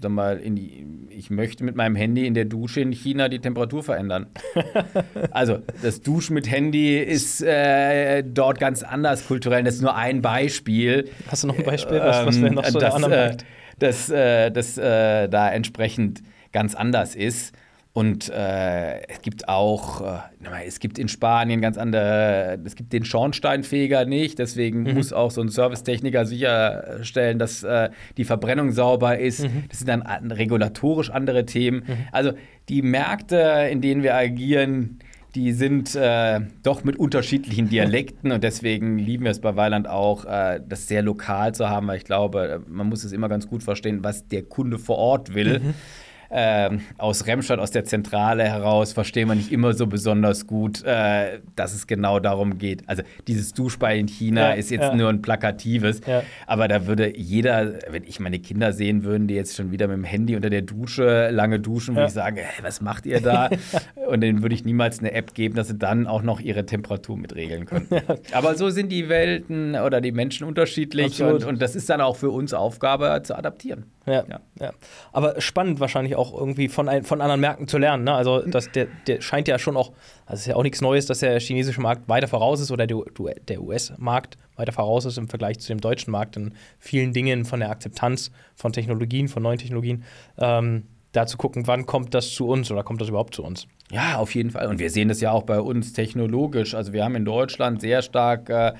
sag 0.00 0.10
mal 0.10 0.38
in 0.38 0.56
die 0.56 0.86
ich 1.22 1.30
möchte 1.30 1.62
mit 1.62 1.76
meinem 1.76 1.94
Handy 1.94 2.26
in 2.26 2.34
der 2.34 2.46
Dusche 2.46 2.80
in 2.80 2.90
China 2.90 3.28
die 3.28 3.38
Temperatur 3.38 3.84
verändern. 3.84 4.26
also 5.30 5.58
das 5.80 6.00
Duschen 6.00 6.34
mit 6.34 6.50
Handy 6.50 6.98
ist 6.98 7.40
äh, 7.42 8.24
dort 8.24 8.58
ganz 8.58 8.82
anders 8.82 9.28
kulturell. 9.28 9.62
Das 9.62 9.76
ist 9.76 9.82
nur 9.82 9.94
ein 9.94 10.20
Beispiel. 10.20 11.08
Hast 11.28 11.44
du 11.44 11.46
noch 11.46 11.56
ein 11.56 11.64
Beispiel? 11.64 12.00
Was, 12.00 12.26
was 12.26 12.42
wäre 12.42 12.52
noch 12.52 12.64
so 12.64 12.80
das, 12.80 13.02
äh, 13.04 13.36
das, 13.78 14.10
äh, 14.10 14.50
das 14.50 14.78
äh, 14.78 15.28
da 15.28 15.52
entsprechend 15.52 16.24
ganz 16.50 16.74
anders 16.74 17.14
ist. 17.14 17.54
Und 17.94 18.30
äh, 18.30 19.06
es 19.06 19.20
gibt 19.20 19.48
auch, 19.48 20.00
äh, 20.00 20.66
es 20.66 20.80
gibt 20.80 20.98
in 20.98 21.08
Spanien 21.08 21.60
ganz 21.60 21.76
andere, 21.76 22.58
es 22.64 22.74
gibt 22.74 22.92
den 22.94 23.04
Schornsteinfeger 23.04 24.06
nicht, 24.06 24.38
deswegen 24.38 24.84
mhm. 24.84 24.94
muss 24.94 25.12
auch 25.12 25.30
so 25.30 25.42
ein 25.42 25.48
Servicetechniker 25.50 26.24
sicherstellen, 26.24 27.38
dass 27.38 27.62
äh, 27.62 27.90
die 28.16 28.24
Verbrennung 28.24 28.72
sauber 28.72 29.18
ist. 29.18 29.42
Mhm. 29.42 29.64
Das 29.68 29.80
sind 29.80 29.88
dann 29.88 30.02
regulatorisch 30.32 31.10
andere 31.10 31.44
Themen. 31.44 31.84
Mhm. 31.86 31.96
Also 32.12 32.32
die 32.70 32.80
Märkte, 32.80 33.68
in 33.70 33.82
denen 33.82 34.02
wir 34.02 34.14
agieren, 34.14 35.00
die 35.34 35.52
sind 35.52 35.94
äh, 35.94 36.40
doch 36.62 36.84
mit 36.84 36.96
unterschiedlichen 36.96 37.68
Dialekten 37.70 38.32
und 38.32 38.42
deswegen 38.42 38.98
lieben 38.98 39.24
wir 39.24 39.32
es 39.32 39.40
bei 39.40 39.54
Weiland 39.54 39.86
auch, 39.86 40.24
äh, 40.24 40.60
das 40.66 40.88
sehr 40.88 41.02
lokal 41.02 41.54
zu 41.54 41.68
haben, 41.68 41.88
weil 41.88 41.98
ich 41.98 42.04
glaube, 42.04 42.62
man 42.66 42.88
muss 42.88 43.04
es 43.04 43.12
immer 43.12 43.28
ganz 43.28 43.48
gut 43.48 43.62
verstehen, 43.62 44.02
was 44.02 44.28
der 44.28 44.44
Kunde 44.44 44.78
vor 44.78 44.96
Ort 44.96 45.34
will. 45.34 45.60
Mhm 45.60 45.74
äh, 46.32 46.70
aus 46.98 47.26
Remstadt, 47.26 47.58
aus 47.58 47.70
der 47.70 47.84
Zentrale 47.84 48.44
heraus, 48.44 48.92
verstehen 48.92 49.28
wir 49.28 49.34
nicht 49.34 49.52
immer 49.52 49.74
so 49.74 49.86
besonders 49.86 50.46
gut, 50.46 50.82
äh, 50.84 51.40
dass 51.56 51.74
es 51.74 51.86
genau 51.86 52.18
darum 52.20 52.58
geht. 52.58 52.88
Also 52.88 53.02
dieses 53.28 53.52
Duschball 53.52 53.96
in 53.98 54.08
China 54.08 54.50
ja, 54.50 54.52
ist 54.54 54.70
jetzt 54.70 54.82
ja. 54.82 54.94
nur 54.94 55.10
ein 55.10 55.20
plakatives, 55.20 56.00
ja. 56.06 56.22
aber 56.46 56.68
da 56.68 56.86
würde 56.86 57.16
jeder, 57.16 57.74
wenn 57.90 58.04
ich 58.04 58.18
meine 58.18 58.38
Kinder 58.38 58.72
sehen 58.72 59.04
würden, 59.04 59.28
die 59.28 59.34
jetzt 59.34 59.56
schon 59.56 59.70
wieder 59.70 59.88
mit 59.88 59.98
dem 59.98 60.04
Handy 60.04 60.34
unter 60.34 60.50
der 60.50 60.62
Dusche 60.62 61.30
lange 61.30 61.60
duschen, 61.60 61.94
würde 61.94 62.06
ich 62.06 62.14
sagen, 62.14 62.36
hey, 62.36 62.64
was 62.64 62.80
macht 62.80 63.04
ihr 63.04 63.20
da? 63.20 63.50
Und 64.08 64.22
denen 64.22 64.42
würde 64.42 64.54
ich 64.54 64.64
niemals 64.64 65.00
eine 65.00 65.12
App 65.12 65.34
geben, 65.34 65.54
dass 65.54 65.68
sie 65.68 65.76
dann 65.76 66.06
auch 66.06 66.22
noch 66.22 66.40
ihre 66.40 66.64
Temperatur 66.64 67.16
mitregeln 67.16 67.66
können. 67.66 67.88
Aber 68.32 68.54
so 68.54 68.70
sind 68.70 68.90
die 68.90 69.08
Welten 69.08 69.74
oder 69.74 70.00
die 70.00 70.12
Menschen 70.12 70.46
unterschiedlich 70.46 71.22
und, 71.22 71.44
und, 71.44 71.60
das 71.60 71.76
ist 71.76 71.90
dann 71.90 72.00
auch 72.00 72.16
für 72.16 72.30
uns 72.30 72.54
Aufgabe 72.54 73.20
zu 73.22 73.36
adaptieren. 73.36 73.84
Ja, 74.06 74.24
ja. 74.58 74.72
Aber 75.12 75.40
spannend 75.40 75.78
wahrscheinlich 75.78 76.16
auch 76.16 76.36
irgendwie 76.36 76.68
von, 76.68 76.88
ein, 76.88 77.04
von 77.04 77.20
anderen 77.20 77.40
Märkten 77.40 77.68
zu 77.68 77.78
lernen. 77.78 78.04
Ne? 78.04 78.14
Also 78.14 78.40
das, 78.40 78.70
der, 78.72 78.88
der 79.06 79.20
scheint 79.20 79.46
ja 79.46 79.58
schon 79.58 79.76
auch, 79.76 79.92
also 80.26 80.34
es 80.34 80.40
ist 80.40 80.46
ja 80.46 80.56
auch 80.56 80.64
nichts 80.64 80.80
Neues, 80.80 81.06
dass 81.06 81.20
der 81.20 81.38
chinesische 81.38 81.80
Markt 81.80 82.08
weiter 82.08 82.26
voraus 82.26 82.60
ist 82.60 82.70
oder 82.72 82.86
der 82.86 83.62
US-Markt 83.62 84.38
weiter 84.56 84.72
voraus 84.72 85.04
ist 85.04 85.18
im 85.18 85.28
Vergleich 85.28 85.60
zu 85.60 85.68
dem 85.68 85.80
deutschen 85.80 86.10
Markt 86.10 86.36
in 86.36 86.54
vielen 86.78 87.12
Dingen 87.12 87.44
von 87.44 87.60
der 87.60 87.70
Akzeptanz 87.70 88.32
von 88.56 88.72
Technologien, 88.72 89.28
von 89.28 89.42
neuen 89.42 89.58
Technologien. 89.58 90.04
Ähm, 90.38 90.84
da 91.12 91.26
zu 91.26 91.36
gucken, 91.36 91.66
wann 91.66 91.86
kommt 91.86 92.14
das 92.14 92.30
zu 92.30 92.48
uns 92.48 92.70
oder 92.70 92.82
kommt 92.82 93.00
das 93.00 93.08
überhaupt 93.08 93.34
zu 93.34 93.44
uns? 93.44 93.66
Ja, 93.90 94.16
auf 94.16 94.34
jeden 94.34 94.50
Fall. 94.50 94.66
Und 94.68 94.78
wir 94.78 94.90
sehen 94.90 95.08
das 95.08 95.20
ja 95.20 95.30
auch 95.30 95.42
bei 95.42 95.60
uns 95.60 95.92
technologisch. 95.92 96.74
Also 96.74 96.94
wir 96.94 97.04
haben 97.04 97.14
in 97.14 97.26
Deutschland 97.26 97.82
sehr 97.82 98.00
stark 98.00 98.48
äh, 98.48 98.72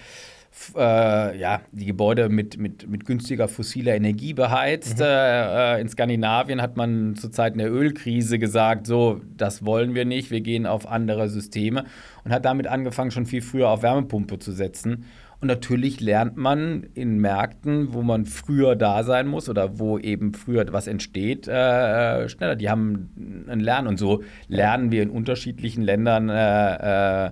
äh, 0.77 1.39
ja, 1.39 1.61
die 1.73 1.87
Gebäude 1.87 2.29
mit, 2.29 2.59
mit, 2.59 2.89
mit 2.89 3.07
günstiger 3.07 3.49
fossiler 3.49 3.95
Energie 3.95 4.35
beheizt. 4.35 4.99
Mhm. 4.99 5.05
Äh, 5.05 5.81
in 5.81 5.89
Skandinavien 5.89 6.63
hat 6.63 6.77
man 6.77 7.17
zur 7.17 7.33
Zeit 7.33 7.59
der 7.59 7.73
Ölkrise 7.73 8.39
gesagt, 8.39 8.87
so, 8.87 9.21
das 9.37 9.65
wollen 9.65 9.95
wir 9.95 10.05
nicht, 10.05 10.31
wir 10.31 10.41
gehen 10.41 10.67
auf 10.67 10.89
andere 10.89 11.29
Systeme 11.29 11.85
und 12.25 12.33
hat 12.33 12.45
damit 12.45 12.67
angefangen, 12.67 13.11
schon 13.11 13.27
viel 13.27 13.43
früher 13.43 13.69
auf 13.69 13.83
Wärmepumpe 13.83 14.39
zu 14.39 14.53
setzen. 14.53 15.07
Und 15.43 15.49
natürlich 15.49 16.01
lernt 16.01 16.37
man 16.37 16.87
in 16.95 17.19
Märkten, 17.19 17.93
wo 17.93 18.03
man 18.03 18.27
früher 18.27 18.77
da 18.77 19.03
sein 19.03 19.27
muss 19.27 19.49
oder 19.49 19.81
wo 19.81 19.99
eben 19.99 20.35
früher 20.35 20.65
was 20.71 20.87
entsteht, 20.87 21.49
äh, 21.49 22.29
schneller. 22.29 22.55
Die 22.55 22.71
haben 22.71 23.45
ein 23.49 23.59
Lernen 23.59 23.89
und 23.89 23.99
so 23.99 24.23
lernen 24.47 24.93
wir 24.93 25.03
in 25.03 25.11
unterschiedlichen 25.11 25.83
Ländern 25.83 26.29
äh, 26.29 27.27
äh, 27.27 27.31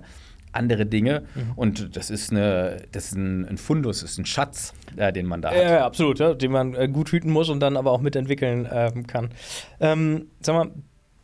andere 0.51 0.85
Dinge. 0.85 1.23
Mhm. 1.35 1.51
Und 1.55 1.95
das 1.95 2.09
ist, 2.09 2.31
eine, 2.31 2.77
das 2.91 3.07
ist 3.07 3.15
ein, 3.15 3.47
ein 3.47 3.57
Fundus, 3.57 4.03
ist 4.03 4.17
ein 4.17 4.25
Schatz, 4.25 4.73
äh, 4.97 5.11
den 5.13 5.25
man 5.25 5.41
da 5.41 5.51
hat. 5.51 5.57
Ja, 5.57 5.85
absolut, 5.85 6.19
ja, 6.19 6.33
den 6.33 6.51
man 6.51 6.73
äh, 6.75 6.87
gut 6.87 7.11
hüten 7.11 7.31
muss 7.31 7.49
und 7.49 7.59
dann 7.59 7.77
aber 7.77 7.91
auch 7.91 8.01
mitentwickeln 8.01 8.65
äh, 8.65 8.91
kann. 9.07 9.29
Ähm, 9.79 10.27
sag 10.41 10.55
mal, 10.55 10.71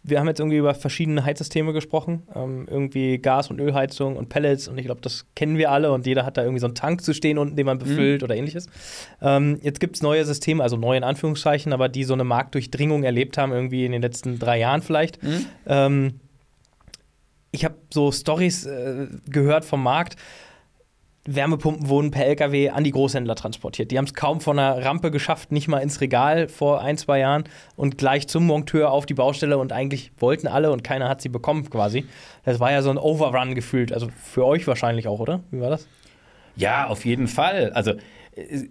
wir 0.08 0.20
haben 0.20 0.28
jetzt 0.28 0.40
irgendwie 0.40 0.58
über 0.58 0.74
verschiedene 0.74 1.26
Heizsysteme 1.26 1.74
gesprochen. 1.74 2.24
Ähm, 2.34 2.66
irgendwie 2.70 3.18
Gas- 3.18 3.50
und 3.50 3.60
Ölheizung 3.60 4.16
und 4.16 4.30
Pellets. 4.30 4.68
Und 4.70 4.78
ich 4.78 4.86
glaube, 4.86 5.02
das 5.02 5.26
kennen 5.36 5.58
wir 5.58 5.70
alle. 5.70 5.92
Und 5.92 6.06
jeder 6.06 6.26
hat 6.26 6.38
da 6.38 6.44
irgendwie 6.44 6.62
so 6.62 6.68
einen 6.68 6.76
Tank 6.76 7.02
zu 7.04 7.14
stehen 7.14 7.38
unten, 7.38 7.58
den 7.58 7.66
man 7.66 7.78
befüllt 7.78 8.22
mhm. 8.22 8.26
oder 8.26 8.36
ähnliches. 8.36 8.68
Ähm, 9.22 9.60
jetzt 9.62 9.82
gibt 9.82 9.98
es 9.98 10.02
neue 10.02 10.24
Systeme, 10.24 10.64
also 10.64 10.78
neue 10.78 10.98
in 10.98 11.04
Anführungszeichen, 11.04 11.74
aber 11.74 11.90
die 11.90 12.06
so 12.06 12.14
eine 12.14 12.24
Marktdurchdringung 12.24 13.04
erlebt 13.04 13.38
haben, 13.38 13.52
irgendwie 13.52 13.86
in 13.86 13.92
den 13.92 14.02
letzten 14.02 14.40
drei 14.40 14.60
Jahren 14.60 14.82
vielleicht. 14.82 15.22
Mhm. 15.22 16.20
Ich 17.58 17.66
habe 17.66 17.74
so 17.92 18.12
Stories 18.12 18.68
äh, 18.68 19.08
gehört 19.28 19.66
vom 19.66 19.82
Markt. 19.82 20.16
Wärmepumpen 21.26 21.90
wurden 21.90 22.12
per 22.12 22.28
LKW 22.28 22.70
an 22.70 22.84
die 22.84 22.92
Großhändler 22.92 23.34
transportiert. 23.34 23.90
Die 23.90 23.98
haben 23.98 24.06
es 24.06 24.14
kaum 24.14 24.42
von 24.42 24.58
der 24.58 24.86
Rampe 24.86 25.10
geschafft, 25.10 25.52
nicht 25.52 25.68
mal 25.68 25.80
ins 25.80 26.00
Regal 26.00 26.50
vor 26.50 26.82
ein, 26.82 26.98
zwei 26.98 27.18
Jahren 27.18 27.46
und 27.76 27.98
gleich 27.98 28.28
zum 28.28 28.46
Monteur 28.46 28.92
auf 28.92 29.08
die 29.08 29.16
Baustelle 29.16 29.58
und 29.58 29.74
eigentlich 29.74 30.12
wollten 30.20 30.46
alle 30.46 30.72
und 30.72 30.84
keiner 30.84 31.10
hat 31.10 31.20
sie 31.20 31.30
bekommen 31.30 31.68
quasi. 31.68 32.06
Das 32.46 32.60
war 32.60 32.72
ja 32.72 32.84
so 32.84 32.92
ein 32.92 33.00
Overrun 33.00 33.56
gefühlt. 33.56 33.92
Also 33.92 34.08
für 34.24 34.46
euch 34.46 34.68
wahrscheinlich 34.68 35.08
auch, 35.08 35.20
oder? 35.20 35.40
Wie 35.50 35.60
war 35.60 35.72
das? 35.72 35.88
Ja, 36.56 36.86
auf 36.86 37.06
jeden 37.06 37.28
Fall. 37.28 37.72
Also 37.72 37.94
äh, 38.36 38.66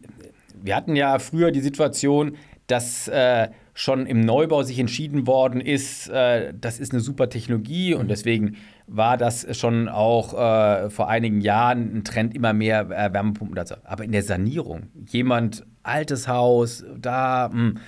wir 0.63 0.77
hatten 0.77 0.95
ja 0.95 1.19
früher 1.19 1.51
die 1.51 1.61
Situation, 1.61 2.37
dass 2.69 3.09
äh, 3.09 3.49
schon 3.77 4.07
im 4.07 4.21
Neubau 4.21 4.63
sich 4.63 4.79
entschieden 4.79 5.27
worden 5.27 5.61
ist, 5.61 6.09
äh, 6.09 6.53
das 6.59 6.81
ist 6.81 6.93
eine 6.93 7.01
super 7.01 7.29
Technologie 7.29 7.95
und 7.95 8.05
mhm. 8.05 8.09
deswegen 8.09 8.57
war 8.87 9.17
das 9.17 9.47
schon 9.59 9.89
auch 9.89 10.33
äh, 10.35 10.91
vor 10.91 11.09
einigen 11.09 11.41
Jahren 11.41 11.97
ein 11.97 12.05
Trend, 12.05 12.35
immer 12.35 12.53
mehr 12.53 12.83
äh, 12.91 13.13
Wärmepumpen 13.13 13.57
dazu. 13.57 13.75
Aber 13.85 14.05
in 14.05 14.13
der 14.13 14.23
Sanierung, 14.23 14.85
jemand, 15.09 15.65
altes 15.83 16.29
Haus, 16.29 16.85
da, 16.97 17.49
mh, 17.49 17.55
hm, 17.55 17.79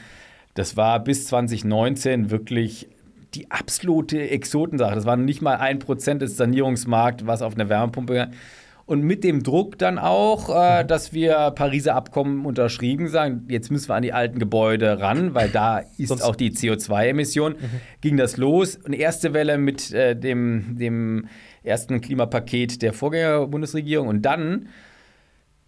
das 0.55 0.77
war 0.77 1.03
bis 1.03 1.27
2019 1.27 2.31
wirklich 2.31 2.89
die 3.35 3.51
absolute 3.51 4.31
Exotensache. 4.31 4.95
Das 4.95 5.07
war 5.07 5.17
nicht 5.17 5.43
mal 5.43 5.57
ein 5.57 5.79
Prozent 5.79 6.23
des 6.23 6.37
Sanierungsmarkts, 6.37 7.27
was 7.27 7.43
auf 7.43 7.55
eine 7.55 7.69
Wärmepumpe 7.69 8.31
und 8.89 9.03
mit 9.03 9.23
dem 9.23 9.43
Druck 9.43 9.77
dann 9.77 9.99
auch, 9.99 10.49
äh, 10.49 10.83
dass 10.83 11.13
wir 11.13 11.53
Pariser 11.55 11.95
Abkommen 11.95 12.47
unterschrieben, 12.47 13.09
sagen, 13.09 13.45
jetzt 13.51 13.71
müssen 13.71 13.91
wir 13.91 13.95
an 13.95 14.03
die 14.03 14.15
alten 14.15 14.39
Gebäude 14.39 14.99
ran, 14.99 15.35
weil 15.35 15.51
da 15.51 15.83
ist 15.99 16.23
auch 16.23 16.35
die 16.35 16.53
CO2-Emission, 16.53 17.53
mhm. 17.53 17.81
ging 18.01 18.17
das 18.17 18.39
los. 18.39 18.83
Eine 18.87 18.97
erste 18.97 19.35
Welle 19.35 19.59
mit 19.59 19.93
äh, 19.93 20.17
dem, 20.17 20.79
dem 20.79 21.27
ersten 21.63 22.01
Klimapaket 22.01 22.81
der 22.81 22.95
Vorgängerbundesregierung. 22.95 24.09
Und 24.09 24.23
dann 24.23 24.71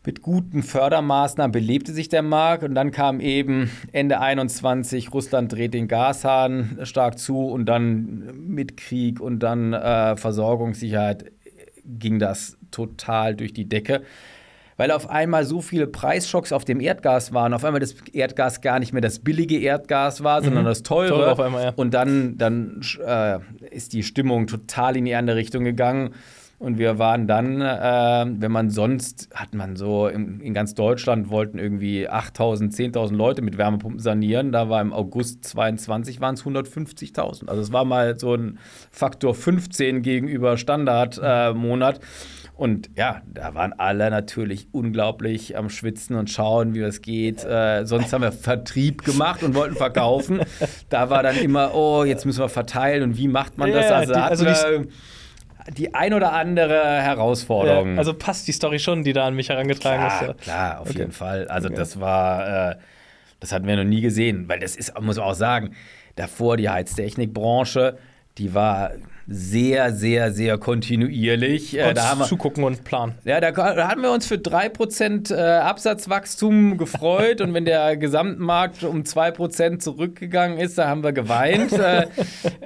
mit 0.03 0.23
guten 0.23 0.63
Fördermaßnahmen 0.63 1.53
belebte 1.53 1.93
sich 1.93 2.09
der 2.09 2.23
Markt. 2.23 2.65
Und 2.65 2.75
dann 2.75 2.91
kam 2.91 3.21
eben 3.21 3.71
Ende 3.93 4.21
21, 4.21 5.13
Russland 5.13 5.53
dreht 5.53 5.75
den 5.75 5.89
Gashahn 5.89 6.79
stark 6.85 7.19
zu. 7.19 7.49
Und 7.49 7.67
dann 7.67 8.33
mit 8.47 8.79
Krieg 8.79 9.21
und 9.21 9.41
dann 9.41 9.75
äh, 9.75 10.17
Versorgungssicherheit 10.17 11.31
ging 11.98 12.18
das 12.18 12.57
total 12.70 13.35
durch 13.35 13.53
die 13.53 13.68
Decke. 13.68 14.03
Weil 14.76 14.92
auf 14.92 15.11
einmal 15.11 15.44
so 15.44 15.61
viele 15.61 15.87
Preisschocks 15.87 16.53
auf 16.53 16.64
dem 16.64 16.81
Erdgas 16.81 17.35
waren, 17.35 17.53
auf 17.53 17.64
einmal 17.64 17.81
das 17.81 17.94
Erdgas 18.12 18.62
gar 18.62 18.79
nicht 18.79 18.94
mehr 18.94 19.03
das 19.03 19.18
billige 19.18 19.59
Erdgas 19.59 20.24
war, 20.24 20.42
sondern 20.42 20.62
mhm. 20.62 20.68
das 20.68 20.83
teure. 20.83 21.09
Teure 21.09 21.33
auf 21.33 21.40
einmal, 21.40 21.64
ja. 21.64 21.72
Und 21.76 21.92
dann, 21.92 22.38
dann 22.38 22.81
äh, 23.05 23.40
ist 23.70 23.92
die 23.92 24.03
Stimmung 24.03 24.46
total 24.46 24.96
in 24.96 25.05
die 25.05 25.14
andere 25.14 25.37
Richtung 25.37 25.64
gegangen. 25.64 26.14
Und 26.61 26.77
wir 26.79 26.99
waren 26.99 27.27
dann, 27.27 27.62
äh, 27.62 28.27
wenn 28.38 28.53
man 28.53 28.68
sonst, 28.68 29.31
hat 29.35 29.55
man 29.55 29.77
so 29.77 30.09
in, 30.09 30.40
in 30.40 30.53
ganz 30.53 30.75
Deutschland 30.75 31.31
wollten 31.31 31.59
irgendwie 31.59 32.07
8000, 32.07 32.75
10.000 32.75 33.14
Leute 33.16 33.40
mit 33.40 33.57
Wärmepumpen 33.57 33.99
sanieren. 33.99 34.53
Da 34.53 34.68
war 34.68 34.83
im 34.83 34.92
August 34.92 35.42
22 35.44 36.20
waren 36.20 36.35
es 36.35 36.44
150.000. 36.44 37.49
Also 37.49 37.62
es 37.62 37.73
war 37.73 37.87
mal 37.87 38.18
so 38.18 38.35
ein 38.35 38.59
Faktor 38.90 39.35
15 39.35 40.03
gegenüber 40.03 40.59
Standardmonat. 40.59 41.96
Äh, 41.96 42.01
und 42.57 42.90
ja, 42.94 43.23
da 43.33 43.55
waren 43.55 43.73
alle 43.73 44.11
natürlich 44.11 44.68
unglaublich 44.73 45.57
am 45.57 45.70
Schwitzen 45.70 46.14
und 46.14 46.29
schauen, 46.29 46.75
wie 46.75 46.81
es 46.81 47.01
geht. 47.01 47.42
Äh, 47.42 47.87
sonst 47.87 48.12
haben 48.12 48.20
wir 48.20 48.33
Vertrieb 48.33 49.03
gemacht 49.03 49.42
und 49.42 49.55
wollten 49.55 49.77
verkaufen. 49.77 50.40
Da 50.90 51.09
war 51.09 51.23
dann 51.23 51.37
immer, 51.37 51.75
oh, 51.75 52.05
jetzt 52.05 52.27
müssen 52.27 52.40
wir 52.40 52.51
verteilen 52.51 53.03
und 53.03 53.16
wie 53.16 53.29
macht 53.29 53.57
man 53.57 53.73
das? 53.73 53.87
Ja, 53.88 53.96
also, 53.96 54.12
die- 54.12 54.18
also 54.20 54.44
die- 54.83 54.88
die 55.77 55.94
ein 55.94 56.14
oder 56.14 56.33
andere 56.33 57.01
Herausforderung. 57.03 57.92
Ja, 57.92 57.99
also 57.99 58.14
passt 58.14 58.49
die 58.49 58.53
Story 58.53 58.79
schon, 58.79 59.03
die 59.05 59.12
da 59.12 59.27
an 59.27 59.35
mich 59.35 59.49
herangetragen 59.49 60.07
ist. 60.07 60.18
klar, 60.18 60.29
ja. 60.29 60.35
klar, 60.35 60.81
auf 60.81 60.88
Okay. 60.90 60.99
jeden 60.99 61.12
Fall. 61.12 61.49
Also 61.49 61.68
das 61.68 62.01
war, 62.01 62.70
äh, 62.73 62.77
das 63.40 63.53
hatten 63.53 63.66
wir 63.66 63.77
noch 63.77 63.85
nie 63.85 64.01
gesehen, 64.01 64.49
weil 64.49 64.59
das 64.61 64.77
ist, 64.77 64.99
muss 65.01 65.16
man 65.16 65.27
auch 65.27 65.35
sagen, 65.35 65.75
davor 66.16 66.57
die 66.57 66.68
Heiztechnikbranche, 66.68 67.99
die 68.38 68.55
war 68.55 68.92
sehr, 69.33 69.93
sehr, 69.93 70.33
sehr 70.33 70.59
kontinuierlich. 70.59 71.79
Äh, 71.79 71.95
da 71.95 72.11
haben 72.11 72.19
wir, 72.19 72.27
zugucken 72.27 72.64
und 72.64 72.83
planen. 72.83 73.14
ja, 73.25 73.40
da, 73.40 73.53
da 73.53 73.87
hatten 73.87 74.03
wir 74.03 74.11
uns 74.11 74.27
für 74.27 74.35
3% 74.35 75.33
äh, 75.33 75.59
Absatzwachstum 75.61 76.77
gefreut 76.77 77.40
und 77.40 77.55
wenn 77.55 77.64
der 77.64 77.97
Gesamtmarkt 77.97 78.83
um 78.83 79.03
2% 79.03 79.79
zurückgegangen 79.79 80.59
ist, 80.59 80.79
da 80.79 80.88
haben 80.88 81.05
wir 81.05 81.12
geweint. 81.12 81.73
äh, 81.73 82.09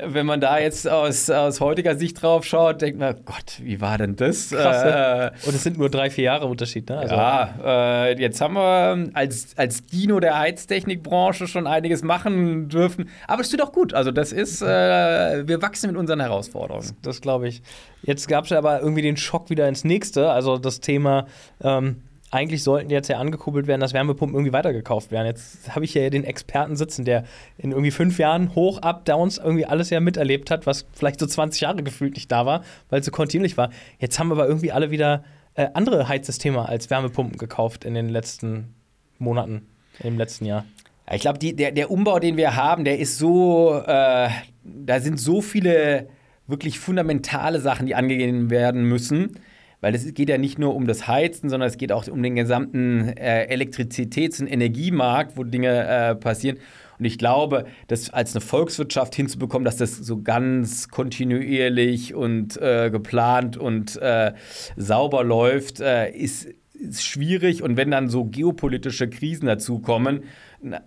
wenn 0.07 0.24
man 0.24 0.40
da 0.40 0.59
jetzt 0.59 0.88
aus, 0.88 1.29
aus 1.29 1.61
heutiger 1.61 1.96
Sicht 1.96 2.22
drauf 2.22 2.46
schaut, 2.46 2.81
denkt 2.81 2.98
man, 2.98 3.14
Gott, 3.27 3.61
wie 3.61 3.83
war 3.83 3.98
denn 3.98 4.16
das? 4.16 4.48
Krass, 4.48 4.85
ja. 4.85 5.27
Und 5.46 5.55
es 5.55 5.62
sind 5.62 5.77
nur 5.77 5.90
drei, 5.90 6.09
vier 6.09 6.24
Jahre 6.24 6.46
Unterschied, 6.46 6.88
ne? 6.88 6.96
Also, 6.96 7.14
ja, 7.14 8.09
jetzt 8.09 8.40
haben 8.40 8.55
wir 8.55 9.11
als, 9.12 9.48
als 9.57 9.85
Dino 9.85 10.18
der 10.18 10.38
Heiztechnikbranche 10.38 11.46
schon 11.46 11.66
einiges 11.66 12.03
machen 12.03 12.70
dürfen. 12.70 13.11
Aber 13.29 13.42
es 13.42 13.50
tut 13.50 13.61
auch 13.61 13.72
gut. 13.72 13.92
Also, 13.92 14.11
das 14.11 14.33
ist, 14.33 14.62
wir 14.62 15.59
wachsen 15.61 15.88
mit 15.90 15.98
unseren 15.98 16.20
Herausforderungen. 16.20 16.54
Das 17.03 17.21
glaube 17.21 17.49
ich. 17.49 17.62
Jetzt 18.03 18.29
gab 18.29 18.45
es 18.45 18.51
ja 18.51 18.59
aber 18.59 18.81
irgendwie 18.81 19.03
den 19.03 19.17
Schock 19.17 19.51
wieder 19.51 19.69
ins 19.69 19.85
nächste. 19.85 20.31
Also 20.31 20.59
das 20.59 20.81
Thema, 20.81 21.27
ähm, 21.62 22.03
eigentlich 22.35 22.64
sollten 22.64 22.90
jetzt 22.90 23.09
ja 23.09 23.19
angekurbelt 23.19 23.69
werden, 23.69 23.81
dass 23.81 23.93
Wärmepumpen 23.93 24.35
irgendwie 24.35 24.53
weitergekauft 24.53 25.12
werden. 25.12 25.27
Jetzt 25.27 25.75
habe 25.75 25.85
ich 25.85 25.95
ja 25.95 26.11
den 26.11 26.25
Experten 26.25 26.75
sitzen, 26.75 27.05
der 27.05 27.25
in 27.59 27.71
irgendwie 27.71 27.93
fünf 27.93 28.19
Jahren 28.19 28.55
hoch, 28.57 28.79
up, 28.79 29.05
downs 29.05 29.38
irgendwie 29.38 29.67
alles 29.67 29.90
ja 29.90 30.01
miterlebt 30.01 30.51
hat, 30.51 30.67
was 30.67 30.85
vielleicht 30.93 31.21
so 31.21 31.27
20 31.27 31.61
Jahre 31.61 31.83
gefühlt 31.85 32.14
nicht 32.14 32.33
da 32.33 32.45
war, 32.45 32.64
weil 32.90 33.01
es 33.01 33.07
so 33.07 33.12
kontinuierlich 33.12 33.57
war. 33.57 33.71
Jetzt 34.01 34.19
haben 34.19 34.33
aber 34.33 34.49
irgendwie 34.49 34.73
alle 34.73 34.90
wieder 34.90 35.23
äh, 35.55 35.69
andere 35.75 36.09
Heizsysteme 36.09 36.69
als 36.69 36.90
Wärmepumpen 36.90 37.38
gekauft 37.38 37.85
in 37.85 37.95
den 37.95 38.09
letzten 38.09 38.75
Monaten, 39.19 39.69
im 40.01 40.19
letzten 40.19 40.45
Jahr. 40.45 40.64
Ja, 41.09 41.14
Ich 41.14 41.21
glaube, 41.21 41.38
der, 41.38 41.71
der 41.71 41.90
Umbau, 41.90 42.19
den 42.19 42.37
wir 42.37 42.57
haben, 42.57 42.85
der 42.85 42.99
ist 42.99 43.19
so, 43.19 43.81
äh, 43.87 44.29
da 44.64 45.01
sind 45.01 45.21
so 45.21 45.40
viele 45.40 46.09
wirklich 46.46 46.78
fundamentale 46.78 47.61
Sachen, 47.61 47.87
die 47.87 47.94
angegeben 47.94 48.50
werden 48.50 48.85
müssen. 48.85 49.38
Weil 49.80 49.94
es 49.94 50.14
geht 50.14 50.30
ja 50.30 50.38
nicht 50.38 50.59
nur 50.59 50.74
um 50.74 50.87
das 50.87 51.09
Heizen, 51.09 51.50
sondern 51.50 51.68
es 51.68 51.76
geht 51.76 51.92
auch 51.92 52.09
um 52.09 52.22
den 52.22 52.37
gesamten 52.37 53.09
äh, 53.09 53.46
Elektrizitäts- 53.54 54.40
und 54.40 54.46
Energiemarkt, 54.46 55.37
wo 55.37 55.44
Dinge 55.44 55.87
äh, 55.87 56.14
passieren. 56.14 56.57
Und 56.98 57.04
ich 57.04 57.18
glaube, 57.18 57.66
das 57.88 58.09
als 58.09 58.35
eine 58.35 58.40
Volkswirtschaft 58.40 59.14
hinzubekommen, 59.14 59.64
dass 59.64 59.76
das 59.76 59.96
so 59.96 60.22
ganz 60.22 60.88
kontinuierlich 60.88 62.14
und 62.14 62.57
äh, 62.57 62.88
geplant 62.90 63.59
und 63.59 64.00
äh, 64.00 64.33
sauber 64.76 65.22
läuft, 65.22 65.80
äh, 65.80 66.11
ist, 66.11 66.48
ist 66.72 67.04
schwierig. 67.04 67.62
Und 67.62 67.76
wenn 67.76 67.90
dann 67.90 68.09
so 68.09 68.24
geopolitische 68.24 69.11
Krisen 69.11 69.46
dazukommen, 69.46 70.22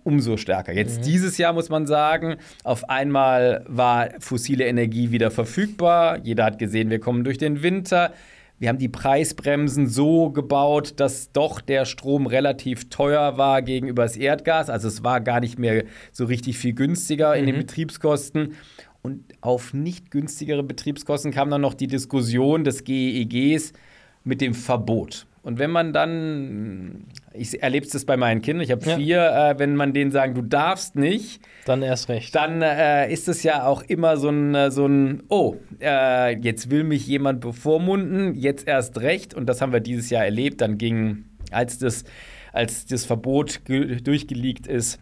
umso 0.04 0.36
stärker. 0.36 0.72
Jetzt 0.72 1.06
dieses 1.06 1.38
Jahr 1.38 1.52
muss 1.52 1.68
man 1.68 1.86
sagen, 1.86 2.36
auf 2.64 2.88
einmal 2.88 3.64
war 3.68 4.08
fossile 4.18 4.66
Energie 4.66 5.10
wieder 5.10 5.30
verfügbar. 5.30 6.18
Jeder 6.22 6.44
hat 6.44 6.58
gesehen, 6.58 6.90
wir 6.90 7.00
kommen 7.00 7.24
durch 7.24 7.38
den 7.38 7.62
Winter. 7.62 8.12
Wir 8.58 8.70
haben 8.70 8.78
die 8.78 8.88
Preisbremsen 8.88 9.86
so 9.86 10.30
gebaut, 10.30 10.94
dass 10.96 11.30
doch 11.30 11.60
der 11.60 11.84
Strom 11.84 12.26
relativ 12.26 12.90
teuer 12.90 13.38
war 13.38 13.62
gegenüber 13.62 14.02
das 14.02 14.16
Erdgas. 14.16 14.68
Also 14.68 14.88
es 14.88 15.04
war 15.04 15.20
gar 15.20 15.38
nicht 15.38 15.60
mehr 15.60 15.84
so 16.10 16.24
richtig 16.24 16.58
viel 16.58 16.72
günstiger 16.72 17.36
in 17.36 17.46
den 17.46 17.56
Betriebskosten. 17.56 18.54
Und 19.00 19.22
auf 19.40 19.74
nicht 19.74 20.10
günstigere 20.10 20.64
Betriebskosten 20.64 21.30
kam 21.30 21.50
dann 21.50 21.60
noch 21.60 21.74
die 21.74 21.86
Diskussion 21.86 22.64
des 22.64 22.82
GEGs 22.82 23.72
mit 24.24 24.40
dem 24.40 24.54
Verbot. 24.54 25.27
Und 25.42 25.58
wenn 25.58 25.70
man 25.70 25.92
dann, 25.92 27.04
ich 27.32 27.62
erlebe 27.62 27.86
es 27.86 28.04
bei 28.04 28.16
meinen 28.16 28.42
Kindern, 28.42 28.62
ich 28.64 28.70
habe 28.70 28.84
Ja. 28.84 28.96
vier, 28.96 29.20
äh, 29.30 29.58
wenn 29.58 29.76
man 29.76 29.92
denen 29.92 30.10
sagen, 30.10 30.34
du 30.34 30.42
darfst 30.42 30.96
nicht, 30.96 31.40
Dann 31.64 31.82
erst 31.82 32.08
recht. 32.08 32.34
dann 32.34 32.60
äh, 32.60 33.10
ist 33.12 33.28
es 33.28 33.42
ja 33.42 33.64
auch 33.64 33.82
immer 33.82 34.16
so 34.16 34.28
ein, 34.28 34.54
äh, 34.54 34.70
so 34.70 34.86
ein 34.86 35.22
oh, 35.28 35.56
äh, 35.80 36.36
jetzt 36.38 36.70
will 36.70 36.84
mich 36.84 37.06
jemand 37.06 37.40
bevormunden, 37.40 38.34
jetzt 38.34 38.66
erst 38.68 39.00
recht. 39.00 39.32
Und 39.34 39.46
das 39.48 39.60
haben 39.62 39.72
wir 39.72 39.80
dieses 39.80 40.10
Jahr 40.10 40.24
erlebt. 40.24 40.60
Dann 40.60 40.76
ging, 40.76 41.24
als 41.50 41.78
das, 41.78 42.04
als 42.52 42.86
das 42.86 43.04
Verbot 43.06 43.64
ge- 43.64 44.00
durchgeleakt 44.02 44.66
ist, 44.66 44.98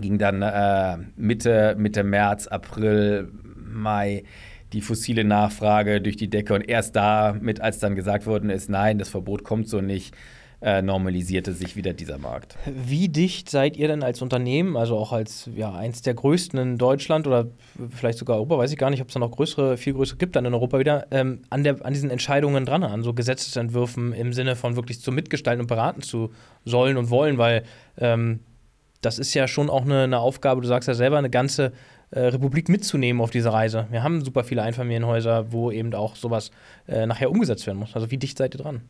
ging 0.00 0.18
dann 0.18 0.42
äh, 0.42 0.98
Mitte, 1.16 1.76
Mitte 1.78 2.02
März, 2.02 2.46
April, 2.48 3.30
Mai 3.74 4.24
die 4.72 4.80
fossile 4.80 5.24
Nachfrage 5.24 6.00
durch 6.00 6.16
die 6.16 6.28
Decke. 6.28 6.54
Und 6.54 6.68
erst 6.68 6.96
damit, 6.96 7.60
als 7.60 7.78
dann 7.78 7.94
gesagt 7.94 8.26
worden 8.26 8.50
ist, 8.50 8.70
nein, 8.70 8.98
das 8.98 9.08
Verbot 9.08 9.44
kommt 9.44 9.68
so 9.68 9.80
nicht, 9.80 10.14
äh, 10.62 10.80
normalisierte 10.80 11.52
sich 11.52 11.74
wieder 11.74 11.92
dieser 11.92 12.18
Markt. 12.18 12.56
Wie 12.66 13.08
dicht 13.08 13.50
seid 13.50 13.76
ihr 13.76 13.88
denn 13.88 14.04
als 14.04 14.22
Unternehmen, 14.22 14.76
also 14.76 14.96
auch 14.96 15.12
als 15.12 15.50
ja, 15.56 15.74
eins 15.74 16.02
der 16.02 16.14
größten 16.14 16.58
in 16.58 16.78
Deutschland 16.78 17.26
oder 17.26 17.48
vielleicht 17.90 18.18
sogar 18.18 18.36
Europa, 18.36 18.58
weiß 18.58 18.70
ich 18.70 18.78
gar 18.78 18.90
nicht, 18.90 19.02
ob 19.02 19.08
es 19.08 19.14
da 19.14 19.20
noch 19.20 19.32
größere, 19.32 19.76
viel 19.76 19.94
größere 19.94 20.18
gibt 20.18 20.36
dann 20.36 20.44
in 20.44 20.54
Europa 20.54 20.78
wieder, 20.78 21.06
ähm, 21.10 21.40
an, 21.50 21.64
der, 21.64 21.84
an 21.84 21.92
diesen 21.92 22.10
Entscheidungen 22.10 22.64
dran, 22.64 22.84
an 22.84 23.02
so 23.02 23.12
Gesetzesentwürfen 23.12 24.12
im 24.12 24.32
Sinne 24.32 24.54
von 24.54 24.76
wirklich 24.76 25.00
zu 25.00 25.10
mitgestalten 25.10 25.62
und 25.62 25.66
beraten 25.66 26.02
zu 26.02 26.30
sollen 26.64 26.96
und 26.96 27.10
wollen, 27.10 27.38
weil 27.38 27.64
ähm, 27.98 28.40
das 29.02 29.18
ist 29.18 29.34
ja 29.34 29.46
schon 29.46 29.68
auch 29.68 29.82
eine, 29.82 30.04
eine 30.04 30.18
Aufgabe, 30.18 30.62
du 30.62 30.68
sagst 30.68 30.88
ja 30.88 30.94
selber, 30.94 31.18
eine 31.18 31.30
ganze 31.30 31.72
äh, 32.10 32.20
Republik 32.20 32.68
mitzunehmen 32.68 33.20
auf 33.20 33.30
diese 33.30 33.52
Reise. 33.52 33.86
Wir 33.90 34.02
haben 34.02 34.24
super 34.24 34.44
viele 34.44 34.62
Einfamilienhäuser, 34.62 35.52
wo 35.52 35.70
eben 35.70 35.94
auch 35.94 36.16
sowas 36.16 36.50
äh, 36.88 37.06
nachher 37.06 37.30
umgesetzt 37.30 37.66
werden 37.66 37.78
muss. 37.78 37.94
Also 37.94 38.10
wie 38.10 38.18
dicht 38.18 38.38
seid 38.38 38.54
ihr 38.54 38.58
dran? 38.58 38.80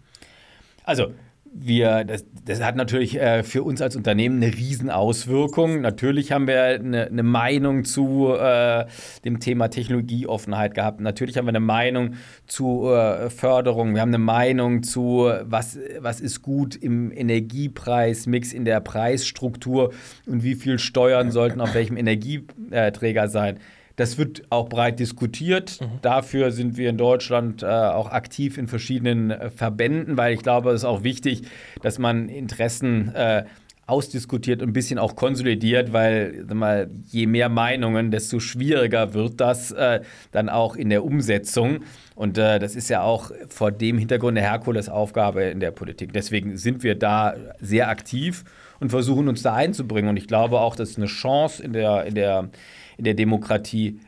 Also, 0.85 1.13
wir, 1.55 2.05
das, 2.05 2.25
das 2.45 2.63
hat 2.63 2.77
natürlich 2.77 3.21
äh, 3.21 3.43
für 3.43 3.63
uns 3.63 3.83
als 3.83 3.95
Unternehmen 3.95 4.43
eine 4.43 4.55
Riesenauswirkung. 4.55 5.83
Natürlich 5.83 6.33
haben 6.33 6.47
wir 6.47 6.63
eine, 6.63 7.07
eine 7.07 7.23
Meinung 7.23 7.85
zu 7.85 8.35
äh, 8.35 8.87
dem 9.25 9.39
Thema 9.39 9.69
Technologieoffenheit 9.69 10.75
gehabt. 10.75 11.01
Natürlich 11.01 11.37
haben 11.37 11.45
wir 11.45 11.51
eine 11.51 11.61
Meinung 11.61 12.15
zu 12.47 12.89
äh, 12.89 13.29
Förderung. 13.29 13.95
Wir 13.95 14.01
haben 14.01 14.11
eine 14.11 14.19
Meinung 14.19 14.83
zu, 14.83 15.31
was, 15.43 15.79
was 15.99 16.21
ist 16.21 16.41
gut 16.41 16.75
im 16.75 17.13
Energiepreismix, 17.13 18.53
in 18.53 18.65
der 18.65 18.81
Preisstruktur 18.81 19.93
und 20.27 20.43
wie 20.43 20.55
viel 20.55 20.79
Steuern 20.79 21.31
sollten 21.31 21.61
auf 21.61 21.75
welchem 21.75 21.99
Energieträger 21.99 23.29
sein. 23.29 23.59
Das 23.97 24.19
wird 24.19 24.43
auch 24.51 24.69
breit 24.69 24.99
diskutiert. 24.99 25.81
Dafür 26.01 26.51
sind 26.51 26.77
wir 26.77 26.91
in 26.91 26.97
Deutschland 26.97 27.63
äh, 27.63 27.67
auch 27.67 28.11
aktiv 28.11 28.59
in 28.59 28.69
verschiedenen 28.69 29.31
äh, 29.31 29.51
Verbänden, 29.51 30.17
weil 30.17 30.35
ich 30.35 30.43
glaube, 30.43 30.71
es 30.71 30.83
ist 30.83 30.85
auch 30.85 31.03
wichtig, 31.03 31.43
dass 31.83 31.99
man 31.99 32.29
Interessen 32.29 33.15
äh, 33.15 33.45
ausdiskutiert 33.87 34.63
und 34.63 34.71
ein 34.71 34.73
bisschen 34.73 34.99
auch 34.99 35.17
konsolidiert, 35.17 35.93
weil 35.93 36.45
mal, 36.55 36.89
je 37.11 37.27
mehr 37.27 37.49
Meinungen, 37.49 38.11
desto 38.11 38.39
schwieriger 38.39 39.13
wird 39.13 39.41
das 39.41 39.73
äh, 39.73 40.01
dann 40.31 40.49
auch 40.49 40.77
in 40.77 40.89
der 40.89 41.05
Umsetzung. 41.05 41.81
Und 42.15 42.39
äh, 42.39 42.59
das 42.59 42.77
ist 42.77 42.89
ja 42.89 43.03
auch 43.03 43.33
vor 43.49 43.73
dem 43.73 43.99
Hintergrund 43.99 44.39
eine 44.39 44.47
Herkulesaufgabe 44.47 45.45
in 45.45 45.61
der 45.61 45.73
Politik. 45.73 46.13
Deswegen 46.13 46.57
sind 46.57 46.83
wir 46.85 46.95
da 46.95 47.35
sehr 47.61 47.89
aktiv 47.89 48.45
und 48.79 48.91
versuchen 48.91 49.29
uns 49.29 49.43
da 49.43 49.55
einzubringen. 49.55 50.11
Und 50.11 50.17
ich 50.17 50.29
glaube 50.29 50.61
auch, 50.61 50.77
das 50.77 50.91
ist 50.91 50.99
eine 50.99 51.07
Chance 51.07 51.63
in 51.63 51.73
der, 51.73 52.05
in 52.05 52.15
der, 52.15 52.51
in 52.97 53.05
der 53.05 53.15
Demokratie, 53.15 54.01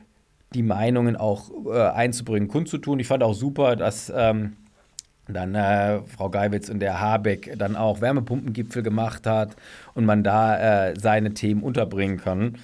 die 0.54 0.62
Meinungen 0.62 1.16
auch 1.16 1.50
äh, 1.66 1.80
einzubringen, 1.80 2.48
kundzutun. 2.48 3.00
Ich 3.00 3.08
fand 3.08 3.22
auch 3.22 3.34
super, 3.34 3.76
dass 3.76 4.12
ähm, 4.14 4.56
dann 5.26 5.54
äh, 5.54 6.00
Frau 6.02 6.28
Geiwitz 6.28 6.68
und 6.68 6.80
der 6.80 7.00
Habeck 7.00 7.54
dann 7.58 7.76
auch 7.76 8.02
Wärmepumpengipfel 8.02 8.82
gemacht 8.82 9.26
hat 9.26 9.56
und 9.94 10.04
man 10.04 10.22
da 10.22 10.90
äh, 10.90 10.94
seine 11.00 11.32
Themen 11.32 11.62
unterbringen 11.62 12.18
kann. 12.18 12.58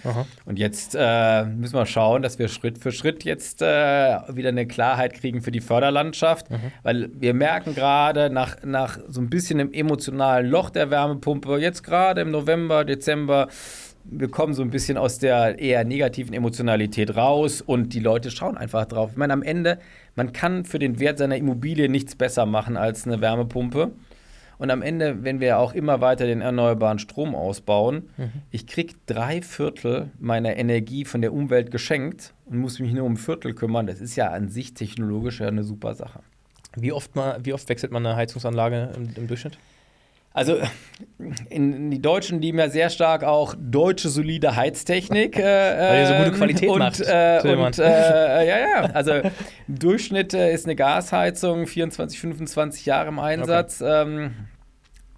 Und 0.45 0.59
jetzt 0.59 0.95
äh, 0.99 1.45
müssen 1.47 1.75
wir 1.75 1.87
schauen, 1.87 2.21
dass 2.21 2.39
wir 2.39 2.49
Schritt 2.49 2.77
für 2.77 2.93
Schritt 2.93 3.25
jetzt 3.25 3.63
äh, 3.63 4.19
wieder 4.29 4.51
eine 4.51 4.67
Klarheit 4.67 5.15
kriegen 5.15 5.41
für 5.41 5.53
die 5.53 5.61
Förderlandschaft, 5.61 6.49
weil 6.83 7.09
wir 7.19 7.33
merken 7.33 7.75
gerade 7.75 8.29
nach, 8.29 8.57
nach 8.63 8.99
so 9.09 9.23
ein 9.23 9.31
bisschen 9.31 9.59
im 9.59 9.73
emotionalen 9.73 10.47
Loch 10.47 10.69
der 10.69 10.91
Wärmepumpe, 10.91 11.57
jetzt 11.59 11.83
gerade 11.83 12.21
im 12.21 12.31
November, 12.31 12.85
Dezember, 12.85 13.49
wir 14.05 14.29
kommen 14.29 14.55
so 14.55 14.63
ein 14.63 14.71
bisschen 14.71 14.97
aus 14.97 15.19
der 15.19 15.59
eher 15.59 15.85
negativen 15.85 16.35
Emotionalität 16.35 17.17
raus 17.17 17.61
und 17.61 17.95
die 17.95 18.01
Leute 18.01 18.31
schauen 18.31 18.57
einfach 18.57 18.87
drauf. 18.87 19.11
Ich 19.13 19.17
meine, 19.17 19.33
am 19.33 19.43
Ende, 19.43 19.79
man 20.17 20.33
kann 20.33 20.65
für 20.65 20.79
den 20.79 20.99
Wert 20.99 21.19
seiner 21.19 21.37
Immobilie 21.37 21.89
nichts 21.89 22.15
besser 22.15 22.47
machen 22.47 22.77
als 22.77 23.07
eine 23.07 23.21
Wärmepumpe. 23.21 23.93
Und 24.59 24.71
am 24.71 24.83
Ende, 24.83 25.25
wenn 25.25 25.41
wir 25.41 25.59
auch 25.59 25.73
immer 25.73 26.03
weiter 26.03 26.27
den 26.27 26.43
erneuerbaren 26.43 26.99
Strom 26.99 27.35
ausbauen, 27.35 28.11
mhm. 28.19 28.31
ich 28.51 28.67
kriege 28.67 28.93
drei 29.07 29.41
Viertel 29.41 30.11
meiner 30.19 30.57
Energie 30.57 31.07
von 31.07 31.23
der 31.23 31.33
Umwelt 31.33 31.71
geschenkt 31.71 32.35
und 32.45 32.59
muss 32.59 32.79
mich 32.79 32.93
nur 32.93 33.05
um 33.05 33.15
ein 33.15 33.17
Viertel 33.17 33.55
kümmern. 33.55 33.87
Das 33.87 34.03
ist 34.03 34.17
ja 34.17 34.29
an 34.29 34.51
sich 34.51 34.75
technologisch 34.75 35.41
ja 35.41 35.49
eine 35.49 35.65
super 35.65 35.95
Sache. 35.95 36.21
Wie 36.77 36.93
oft, 36.93 37.17
mal, 37.17 37.39
wie 37.43 37.55
oft 37.55 37.69
wechselt 37.71 37.91
man 37.91 38.05
eine 38.05 38.17
Heizungsanlage 38.17 38.91
im, 38.97 39.09
im 39.17 39.27
Durchschnitt? 39.27 39.59
Also 40.33 40.59
in, 41.49 41.91
die 41.91 42.01
Deutschen 42.01 42.41
lieben 42.41 42.59
ja 42.59 42.69
sehr 42.69 42.89
stark 42.89 43.25
auch 43.25 43.55
deutsche 43.59 44.09
solide 44.09 44.55
Heiztechnik. 44.55 45.37
Äh, 45.37 45.43
Weil 45.43 46.01
ihr 46.01 46.07
so 46.07 46.15
gute 46.15 46.31
Qualität 46.33 46.69
und, 46.69 46.79
macht. 46.79 47.01
Äh, 47.01 47.41
und, 47.45 47.79
äh, 47.79 48.49
ja, 48.49 48.59
ja. 48.59 48.83
Also 48.93 49.13
im 49.15 49.31
Durchschnitt 49.69 50.33
äh, 50.33 50.53
ist 50.55 50.67
eine 50.67 50.77
Gasheizung 50.77 51.67
24, 51.67 52.21
25 52.21 52.87
Jahre 52.87 53.09
im 53.09 53.19
Einsatz. 53.19 53.83
Okay. 53.83 54.03
Ähm, 54.03 54.35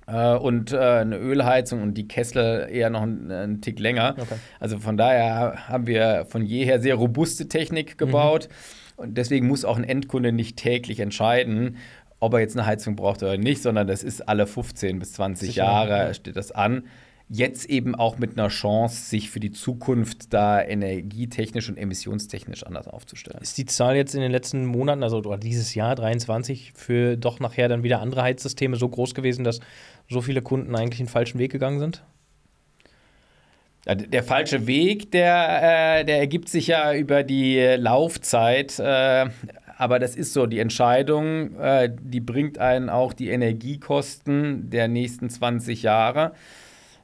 äh, 0.07 0.35
und 0.35 0.72
äh, 0.72 0.79
eine 0.79 1.18
Ölheizung 1.18 1.83
und 1.83 1.94
die 1.94 2.09
Kessel 2.09 2.68
eher 2.70 2.88
noch 2.88 3.03
einen, 3.03 3.31
einen 3.31 3.61
Tick 3.61 3.79
länger. 3.81 4.14
Okay. 4.18 4.37
Also 4.61 4.79
von 4.79 4.96
daher 4.96 5.68
haben 5.68 5.87
wir 5.87 6.27
von 6.29 6.42
jeher 6.44 6.81
sehr 6.81 6.94
robuste 6.94 7.48
Technik 7.48 7.98
gebaut. 7.98 8.48
Mhm. 8.48 8.83
Und 8.96 9.18
deswegen 9.18 9.48
muss 9.48 9.64
auch 9.64 9.77
ein 9.77 9.85
Endkunde 9.85 10.33
nicht 10.33 10.57
täglich 10.57 11.01
entscheiden, 11.01 11.77
ob 12.22 12.35
er 12.35 12.40
jetzt 12.40 12.56
eine 12.56 12.64
Heizung 12.66 12.94
braucht 12.94 13.20
oder 13.24 13.37
nicht, 13.37 13.62
sondern 13.62 13.88
das 13.88 14.04
ist 14.04 14.28
alle 14.28 14.46
15 14.46 15.00
bis 15.00 15.14
20 15.14 15.48
Sicher, 15.48 15.64
Jahre 15.64 15.90
ja. 15.90 16.14
steht 16.14 16.37
das 16.37 16.52
an. 16.52 16.85
Jetzt 17.28 17.68
eben 17.68 17.96
auch 17.96 18.16
mit 18.16 18.38
einer 18.38 18.46
Chance, 18.46 19.08
sich 19.08 19.28
für 19.28 19.40
die 19.40 19.50
Zukunft 19.50 20.32
da 20.32 20.62
energietechnisch 20.62 21.68
und 21.68 21.76
emissionstechnisch 21.76 22.62
anders 22.64 22.87
aufzustellen. 22.87 23.40
Ist 23.42 23.58
die 23.58 23.64
Zahl 23.64 23.96
jetzt 23.96 24.14
in 24.14 24.20
den 24.20 24.30
letzten 24.30 24.66
Monaten, 24.66 25.02
also 25.02 25.16
oder 25.16 25.37
dieses 25.37 25.74
Jahr 25.74 25.96
23, 25.96 26.72
für 26.76 27.16
doch 27.16 27.40
nachher 27.40 27.68
dann 27.68 27.82
wieder 27.82 28.00
andere 28.00 28.22
Heizsysteme 28.22 28.76
so 28.76 28.88
groß 28.88 29.14
gewesen, 29.14 29.42
dass 29.42 29.58
so 30.08 30.20
viele 30.20 30.42
Kunden 30.42 30.76
eigentlich 30.76 30.98
den 30.98 31.08
falschen 31.08 31.40
Weg 31.40 31.50
gegangen 31.50 31.80
sind? 31.80 32.04
Der 33.85 34.22
falsche 34.22 34.68
Weg, 34.68 35.11
der, 35.11 35.98
äh, 35.98 36.04
der 36.04 36.18
ergibt 36.18 36.48
sich 36.48 36.68
ja 36.68 36.94
über 36.94 37.24
die 37.24 37.58
Laufzeit. 37.58 38.78
Äh, 38.78 39.26
aber 39.82 39.98
das 39.98 40.14
ist 40.14 40.32
so, 40.32 40.46
die 40.46 40.60
Entscheidung, 40.60 41.58
äh, 41.58 41.90
die 42.00 42.20
bringt 42.20 42.56
einen 42.58 42.88
auch 42.88 43.12
die 43.12 43.30
Energiekosten 43.30 44.70
der 44.70 44.86
nächsten 44.86 45.28
20 45.28 45.82
Jahre. 45.82 46.34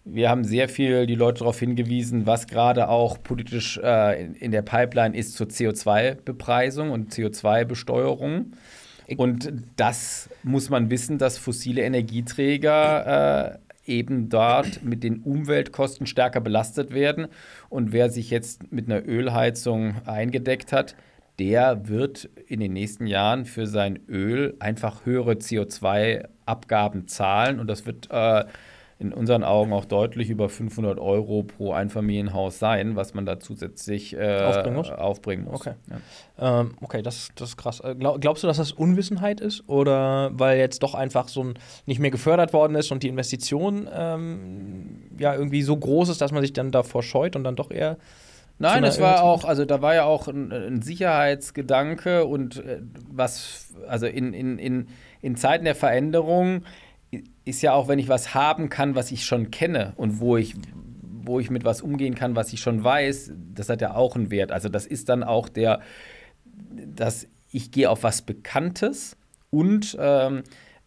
Wir 0.05 0.31
haben 0.31 0.45
sehr 0.45 0.69
viel 0.69 1.05
die 1.07 1.17
Leute 1.17 1.41
darauf 1.41 1.59
hingewiesen, 1.59 2.25
was 2.25 2.47
gerade 2.47 2.89
auch 2.89 3.21
politisch 3.21 3.81
äh, 3.83 4.27
in, 4.27 4.53
der 4.53 4.63
Pipeline 4.63 5.17
ist 5.17 5.35
zur 5.35 5.49
CO2-Bepreisung 5.49 6.93
und 6.93 7.13
CO2-Besteuerung. 7.13 8.53
Und 9.17 9.53
das 9.75 10.31
muss 10.45 10.71
man 10.71 10.89
wissen, 10.89 11.19
dass 11.19 11.37
fossile 11.37 11.83
Energieträger 11.83 13.59
äh, 13.87 13.93
eben 13.93 14.29
dort 14.29 14.85
mit 14.85 15.03
den 15.03 15.23
Umweltkosten 15.23 16.07
stärker 16.07 16.41
belastet 16.41 16.95
werden. 16.95 17.27
Und 17.71 17.91
wer 17.91 18.09
sich 18.09 18.31
jetzt 18.31 18.71
mit 18.71 18.87
einer 18.87 19.05
Ölheizung 19.05 19.97
eingedeckt 20.07 20.73
hat, 20.73 20.95
der 21.39 21.89
wird 21.89 22.29
in 22.47 22.61
den 22.61 22.73
nächsten 22.73 23.07
Jahren 23.07 23.45
für 23.45 23.67
sein 23.67 24.01
Öl 24.09 24.57
einfach 24.59 25.07
höhere 25.07 25.35
CO2-Abgaben 25.35 27.07
zahlen. 27.07 27.61
Und 27.61 27.69
das 27.69 27.87
wird 27.87 28.09
äh, 28.11 28.45
in 28.99 29.13
unseren 29.13 29.45
Augen 29.45 29.73
auch 29.73 29.85
deutlich 29.85 30.29
über 30.29 30.49
500 30.49 30.99
Euro 30.99 31.45
pro 31.45 31.73
Einfamilienhaus 31.73 32.59
sein, 32.59 32.97
was 32.97 33.15
man 33.15 33.27
da 33.27 33.39
zusätzlich 33.39 34.17
äh, 34.17 34.41
aufbringen 34.43 34.77
muss. 34.77 34.91
Aufbringen 34.91 35.45
muss. 35.45 35.55
Okay, 35.61 35.75
ja. 36.39 36.61
ähm, 36.61 36.75
okay 36.81 37.03
das, 37.03 37.29
das 37.37 37.51
ist 37.51 37.57
krass. 37.57 37.79
Äh, 37.79 37.95
glaub, 37.95 38.21
glaubst 38.21 38.43
du, 38.43 38.49
dass 38.49 38.57
das 38.57 38.73
Unwissenheit 38.73 39.41
ist 39.41 39.69
oder 39.69 40.31
weil 40.33 40.59
jetzt 40.59 40.83
doch 40.83 40.95
einfach 40.95 41.29
so 41.29 41.45
ein 41.45 41.55
nicht 41.87 42.01
mehr 42.01 42.11
gefördert 42.11 42.53
worden 42.53 42.75
ist 42.75 42.91
und 42.91 43.05
die 43.05 43.09
Investition 43.09 43.89
ähm, 43.93 45.03
ja 45.17 45.33
irgendwie 45.33 45.63
so 45.63 45.77
groß 45.77 46.09
ist, 46.09 46.21
dass 46.21 46.33
man 46.33 46.43
sich 46.43 46.53
dann 46.53 46.73
davor 46.73 47.05
scheut 47.05 47.37
und 47.37 47.45
dann 47.45 47.55
doch 47.55 47.71
eher 47.71 47.99
Nein, 48.59 48.85
es 48.85 49.01
war 49.01 49.23
auch, 49.23 49.45
also 49.45 49.65
da 49.65 49.83
war 49.83 49.95
ja 49.95 50.05
auch 50.05 50.27
ein, 50.27 50.53
ein 50.53 50.83
Sicherheitsgedanke 50.83 52.25
und 52.25 52.65
äh, 52.65 52.81
was, 53.11 53.75
also 53.87 54.07
in, 54.07 54.33
in, 54.33 54.59
in, 54.59 54.89
in 55.21 55.37
Zeiten 55.37 55.65
der 55.65 55.77
Veränderung 55.77 56.65
ist 57.45 57.63
ja 57.63 57.73
auch, 57.73 57.89
wenn 57.89 57.99
ich 57.99 58.09
was 58.09 58.35
haben 58.35 58.69
kann, 58.69 58.95
was 58.95 59.13
ich 59.13 59.25
schon 59.25 59.51
kenne 59.51 59.93
und 59.97 60.21
wo 60.21 60.37
ich, 60.37 60.55
wo 61.03 61.39
ich 61.41 61.51
mit 61.51 61.65
was 61.65 61.81
umgehen 61.83 62.15
kann, 62.15 62.37
was 62.37 62.53
ich 62.53 62.61
schon 62.61 62.83
weiß, 62.83 63.33
das 63.55 63.69
hat 63.69 63.81
ja 63.81 63.95
auch 63.95 64.17
einen 64.17 64.31
Wert. 64.31 64.51
Also 64.51 64.69
das 64.69 64.87
ist 64.87 65.09
dann 65.09 65.23
auch 65.23 65.49
der, 65.49 65.81
dass 66.95 67.29
ich 67.51 67.71
gehe 67.71 67.89
auf 67.89 68.03
was 68.03 68.23
Bekanntes 68.23 69.17
und 69.51 69.97
ähm, 70.01 70.43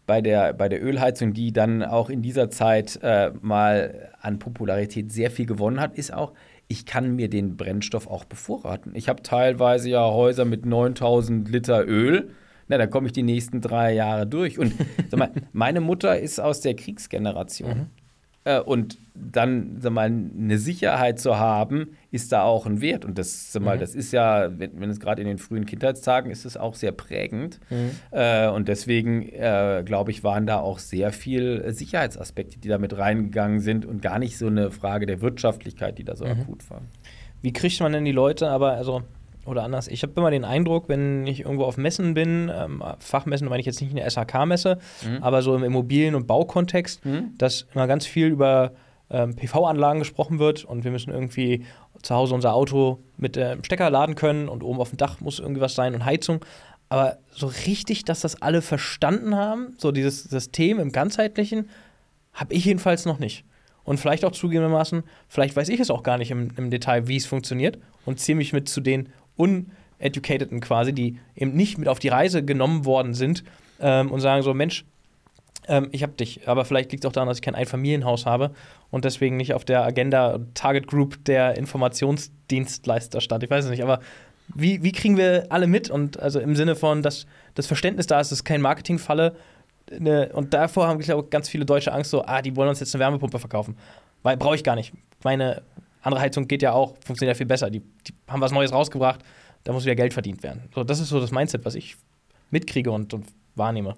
bei 0.06 0.20
der, 0.20 0.52
bei 0.52 0.68
der 0.68 0.84
Ölheizung, 0.84 1.32
die 1.32 1.52
dann 1.52 1.82
auch 1.82 2.10
in 2.10 2.22
dieser 2.22 2.50
Zeit 2.50 2.98
äh, 3.02 3.32
mal 3.40 4.10
an 4.20 4.38
Popularität 4.38 5.10
sehr 5.10 5.30
viel 5.30 5.46
gewonnen 5.46 5.80
hat, 5.80 5.96
ist 5.96 6.12
auch, 6.12 6.32
ich 6.72 6.86
kann 6.86 7.14
mir 7.14 7.28
den 7.28 7.56
Brennstoff 7.56 8.06
auch 8.06 8.24
bevorraten. 8.24 8.94
Ich 8.94 9.08
habe 9.08 9.22
teilweise 9.22 9.90
ja 9.90 10.10
Häuser 10.10 10.44
mit 10.44 10.66
9000 10.66 11.48
Liter 11.48 11.86
Öl 11.86 12.30
na, 12.72 12.78
da 12.78 12.86
komme 12.86 13.06
ich 13.06 13.12
die 13.12 13.22
nächsten 13.22 13.60
drei 13.60 13.92
Jahre 13.92 14.26
durch. 14.26 14.58
Und 14.58 14.72
sag 15.10 15.18
mal, 15.18 15.30
meine 15.52 15.82
Mutter 15.82 16.18
ist 16.18 16.40
aus 16.40 16.62
der 16.62 16.74
Kriegsgeneration. 16.74 17.70
Mhm. 17.70 17.86
Äh, 18.44 18.60
und 18.60 18.98
dann 19.14 19.76
sag 19.78 19.92
mal, 19.92 20.06
eine 20.06 20.58
Sicherheit 20.58 21.20
zu 21.20 21.38
haben, 21.38 21.96
ist 22.10 22.32
da 22.32 22.42
auch 22.42 22.66
ein 22.66 22.80
Wert. 22.80 23.04
Und 23.04 23.18
das, 23.18 23.52
sag 23.52 23.62
mal, 23.62 23.76
mhm. 23.76 23.80
das 23.80 23.94
ist 23.94 24.12
ja, 24.12 24.58
wenn, 24.58 24.80
wenn 24.80 24.90
es 24.90 25.00
gerade 25.00 25.20
in 25.20 25.28
den 25.28 25.38
frühen 25.38 25.66
Kindheitstagen 25.66 26.30
ist, 26.30 26.44
es 26.44 26.56
auch 26.56 26.74
sehr 26.74 26.92
prägend. 26.92 27.60
Mhm. 27.70 27.90
Äh, 28.10 28.48
und 28.48 28.68
deswegen, 28.68 29.28
äh, 29.28 29.82
glaube 29.84 30.10
ich, 30.10 30.24
waren 30.24 30.46
da 30.46 30.58
auch 30.58 30.78
sehr 30.78 31.12
viele 31.12 31.72
Sicherheitsaspekte, 31.72 32.58
die 32.58 32.68
da 32.68 32.78
mit 32.78 32.96
reingegangen 32.96 33.60
sind 33.60 33.86
und 33.86 34.02
gar 34.02 34.18
nicht 34.18 34.38
so 34.38 34.46
eine 34.46 34.70
Frage 34.70 35.06
der 35.06 35.20
Wirtschaftlichkeit, 35.20 35.98
die 35.98 36.04
da 36.04 36.16
so 36.16 36.24
mhm. 36.24 36.32
akut 36.32 36.68
war. 36.70 36.82
Wie 37.42 37.52
kriegt 37.52 37.80
man 37.80 37.92
denn 37.92 38.04
die 38.04 38.12
Leute, 38.12 38.48
aber 38.48 38.72
also 38.72 39.02
oder 39.44 39.64
anders. 39.64 39.88
Ich 39.88 40.02
habe 40.02 40.12
immer 40.16 40.30
den 40.30 40.44
Eindruck, 40.44 40.88
wenn 40.88 41.26
ich 41.26 41.40
irgendwo 41.40 41.64
auf 41.64 41.76
Messen 41.76 42.14
bin, 42.14 42.50
ähm, 42.54 42.82
Fachmessen 42.98 43.48
meine 43.48 43.60
ich 43.60 43.66
jetzt 43.66 43.80
nicht 43.80 43.90
eine 43.90 44.08
SHK-Messe, 44.08 44.78
mhm. 45.04 45.22
aber 45.22 45.42
so 45.42 45.54
im 45.54 45.64
Immobilien- 45.64 46.14
und 46.14 46.26
Baukontext, 46.26 47.04
mhm. 47.04 47.32
dass 47.38 47.66
immer 47.74 47.86
ganz 47.86 48.06
viel 48.06 48.28
über 48.28 48.72
ähm, 49.10 49.34
PV-Anlagen 49.36 49.98
gesprochen 49.98 50.38
wird 50.38 50.64
und 50.64 50.84
wir 50.84 50.90
müssen 50.90 51.12
irgendwie 51.12 51.64
zu 52.02 52.14
Hause 52.14 52.34
unser 52.34 52.54
Auto 52.54 53.00
mit 53.16 53.36
dem 53.36 53.60
äh, 53.60 53.64
Stecker 53.64 53.90
laden 53.90 54.14
können 54.14 54.48
und 54.48 54.62
oben 54.62 54.80
auf 54.80 54.90
dem 54.90 54.96
Dach 54.96 55.20
muss 55.20 55.38
irgendwie 55.38 55.60
was 55.60 55.74
sein 55.74 55.94
und 55.94 56.04
Heizung. 56.04 56.44
Aber 56.88 57.18
so 57.30 57.46
richtig, 57.46 58.04
dass 58.04 58.20
das 58.20 58.42
alle 58.42 58.60
verstanden 58.60 59.34
haben, 59.34 59.74
so 59.78 59.92
dieses 59.92 60.24
System 60.24 60.78
im 60.78 60.92
Ganzheitlichen, 60.92 61.70
habe 62.32 62.54
ich 62.54 62.64
jedenfalls 62.64 63.06
noch 63.06 63.18
nicht. 63.18 63.44
Und 63.84 63.98
vielleicht 63.98 64.24
auch 64.24 64.32
zugegebenermaßen, 64.32 65.02
vielleicht 65.28 65.56
weiß 65.56 65.68
ich 65.68 65.80
es 65.80 65.90
auch 65.90 66.02
gar 66.02 66.18
nicht 66.18 66.30
im, 66.30 66.50
im 66.56 66.70
Detail, 66.70 67.08
wie 67.08 67.16
es 67.16 67.26
funktioniert 67.26 67.78
und 68.04 68.20
ziehe 68.20 68.36
mich 68.36 68.52
mit 68.52 68.68
zu 68.68 68.80
den 68.80 69.08
Uneducateden 69.42 70.60
quasi, 70.60 70.92
die 70.92 71.18
eben 71.36 71.54
nicht 71.54 71.78
mit 71.78 71.88
auf 71.88 71.98
die 71.98 72.08
Reise 72.08 72.44
genommen 72.44 72.84
worden 72.84 73.14
sind 73.14 73.44
ähm, 73.80 74.10
und 74.10 74.20
sagen 74.20 74.42
so, 74.42 74.54
Mensch, 74.54 74.84
ähm, 75.68 75.88
ich 75.92 76.02
habe 76.02 76.12
dich, 76.12 76.48
aber 76.48 76.64
vielleicht 76.64 76.92
liegt 76.92 77.04
es 77.04 77.08
auch 77.08 77.12
daran, 77.12 77.28
dass 77.28 77.38
ich 77.38 77.42
kein 77.42 77.54
Einfamilienhaus 77.54 78.26
habe 78.26 78.52
und 78.90 79.04
deswegen 79.04 79.36
nicht 79.36 79.54
auf 79.54 79.64
der 79.64 79.84
Agenda 79.84 80.40
Target 80.54 80.86
Group 80.86 81.24
der 81.24 81.56
Informationsdienstleister 81.56 83.20
stand. 83.20 83.44
Ich 83.44 83.50
weiß 83.50 83.64
es 83.64 83.70
nicht, 83.70 83.82
aber 83.82 84.00
wie, 84.54 84.82
wie 84.82 84.92
kriegen 84.92 85.16
wir 85.16 85.46
alle 85.50 85.66
mit? 85.66 85.88
Und 85.90 86.20
also 86.20 86.40
im 86.40 86.56
Sinne 86.56 86.74
von, 86.74 87.02
dass 87.02 87.26
das 87.54 87.66
Verständnis 87.66 88.06
da 88.06 88.20
ist, 88.20 88.32
ist 88.32 88.44
kein 88.44 88.60
Marketingfalle. 88.60 89.36
Ne, 89.98 90.30
und 90.32 90.54
davor 90.54 90.88
haben, 90.88 90.98
glaube 91.00 91.28
ganz 91.28 91.48
viele 91.48 91.64
Deutsche 91.64 91.92
Angst, 91.92 92.10
so, 92.10 92.24
ah, 92.24 92.42
die 92.42 92.56
wollen 92.56 92.68
uns 92.68 92.80
jetzt 92.80 92.94
eine 92.94 93.04
Wärmepumpe 93.04 93.38
verkaufen. 93.38 93.76
Weil 94.22 94.36
brauche 94.36 94.54
ich 94.54 94.64
gar 94.64 94.76
nicht. 94.76 94.92
Meine 95.22 95.62
andere 96.02 96.20
Heizung 96.20 96.46
geht 96.48 96.62
ja 96.62 96.72
auch, 96.72 96.96
funktioniert 97.04 97.36
ja 97.36 97.38
viel 97.38 97.46
besser. 97.46 97.70
Die, 97.70 97.80
die 97.80 98.14
haben 98.28 98.40
was 98.40 98.52
Neues 98.52 98.72
rausgebracht, 98.72 99.20
da 99.64 99.72
muss 99.72 99.84
wieder 99.84 99.94
Geld 99.94 100.12
verdient 100.12 100.42
werden. 100.42 100.68
So, 100.74 100.84
das 100.84 101.00
ist 101.00 101.08
so 101.08 101.20
das 101.20 101.30
Mindset, 101.30 101.64
was 101.64 101.74
ich 101.74 101.96
mitkriege 102.50 102.90
und, 102.90 103.14
und 103.14 103.26
wahrnehme. 103.54 103.96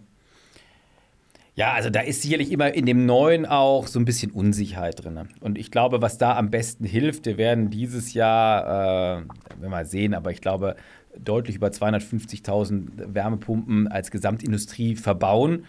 Ja, 1.56 1.72
also 1.72 1.88
da 1.88 2.00
ist 2.00 2.22
sicherlich 2.22 2.50
immer 2.50 2.74
in 2.74 2.84
dem 2.84 3.06
Neuen 3.06 3.46
auch 3.46 3.86
so 3.86 4.00
ein 4.00 4.04
bisschen 4.04 4.32
Unsicherheit 4.32 5.04
drin. 5.04 5.28
Und 5.40 5.56
ich 5.56 5.70
glaube, 5.70 6.02
was 6.02 6.18
da 6.18 6.36
am 6.36 6.50
besten 6.50 6.84
hilft, 6.84 7.26
wir 7.26 7.38
werden 7.38 7.70
dieses 7.70 8.12
Jahr, 8.12 9.20
äh, 9.20 9.22
wir 9.60 9.68
mal 9.68 9.86
sehen, 9.86 10.14
aber 10.14 10.32
ich 10.32 10.40
glaube, 10.40 10.74
deutlich 11.16 11.56
über 11.56 11.68
250.000 11.68 13.14
Wärmepumpen 13.14 13.86
als 13.86 14.10
Gesamtindustrie 14.10 14.96
verbauen. 14.96 15.64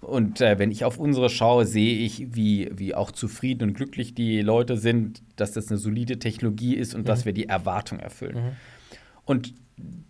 Und 0.00 0.40
äh, 0.40 0.58
wenn 0.58 0.70
ich 0.70 0.84
auf 0.84 0.98
unsere 0.98 1.28
schaue, 1.28 1.66
sehe 1.66 1.98
ich, 1.98 2.34
wie, 2.34 2.70
wie 2.72 2.94
auch 2.94 3.10
zufrieden 3.10 3.68
und 3.68 3.74
glücklich 3.74 4.14
die 4.14 4.40
Leute 4.40 4.76
sind, 4.76 5.22
dass 5.36 5.52
das 5.52 5.68
eine 5.68 5.78
solide 5.78 6.18
Technologie 6.18 6.74
ist 6.74 6.94
und 6.94 7.02
mhm. 7.02 7.06
dass 7.06 7.26
wir 7.26 7.32
die 7.32 7.48
Erwartung 7.48 7.98
erfüllen. 7.98 8.36
Mhm. 8.36 8.52
Und 9.26 9.54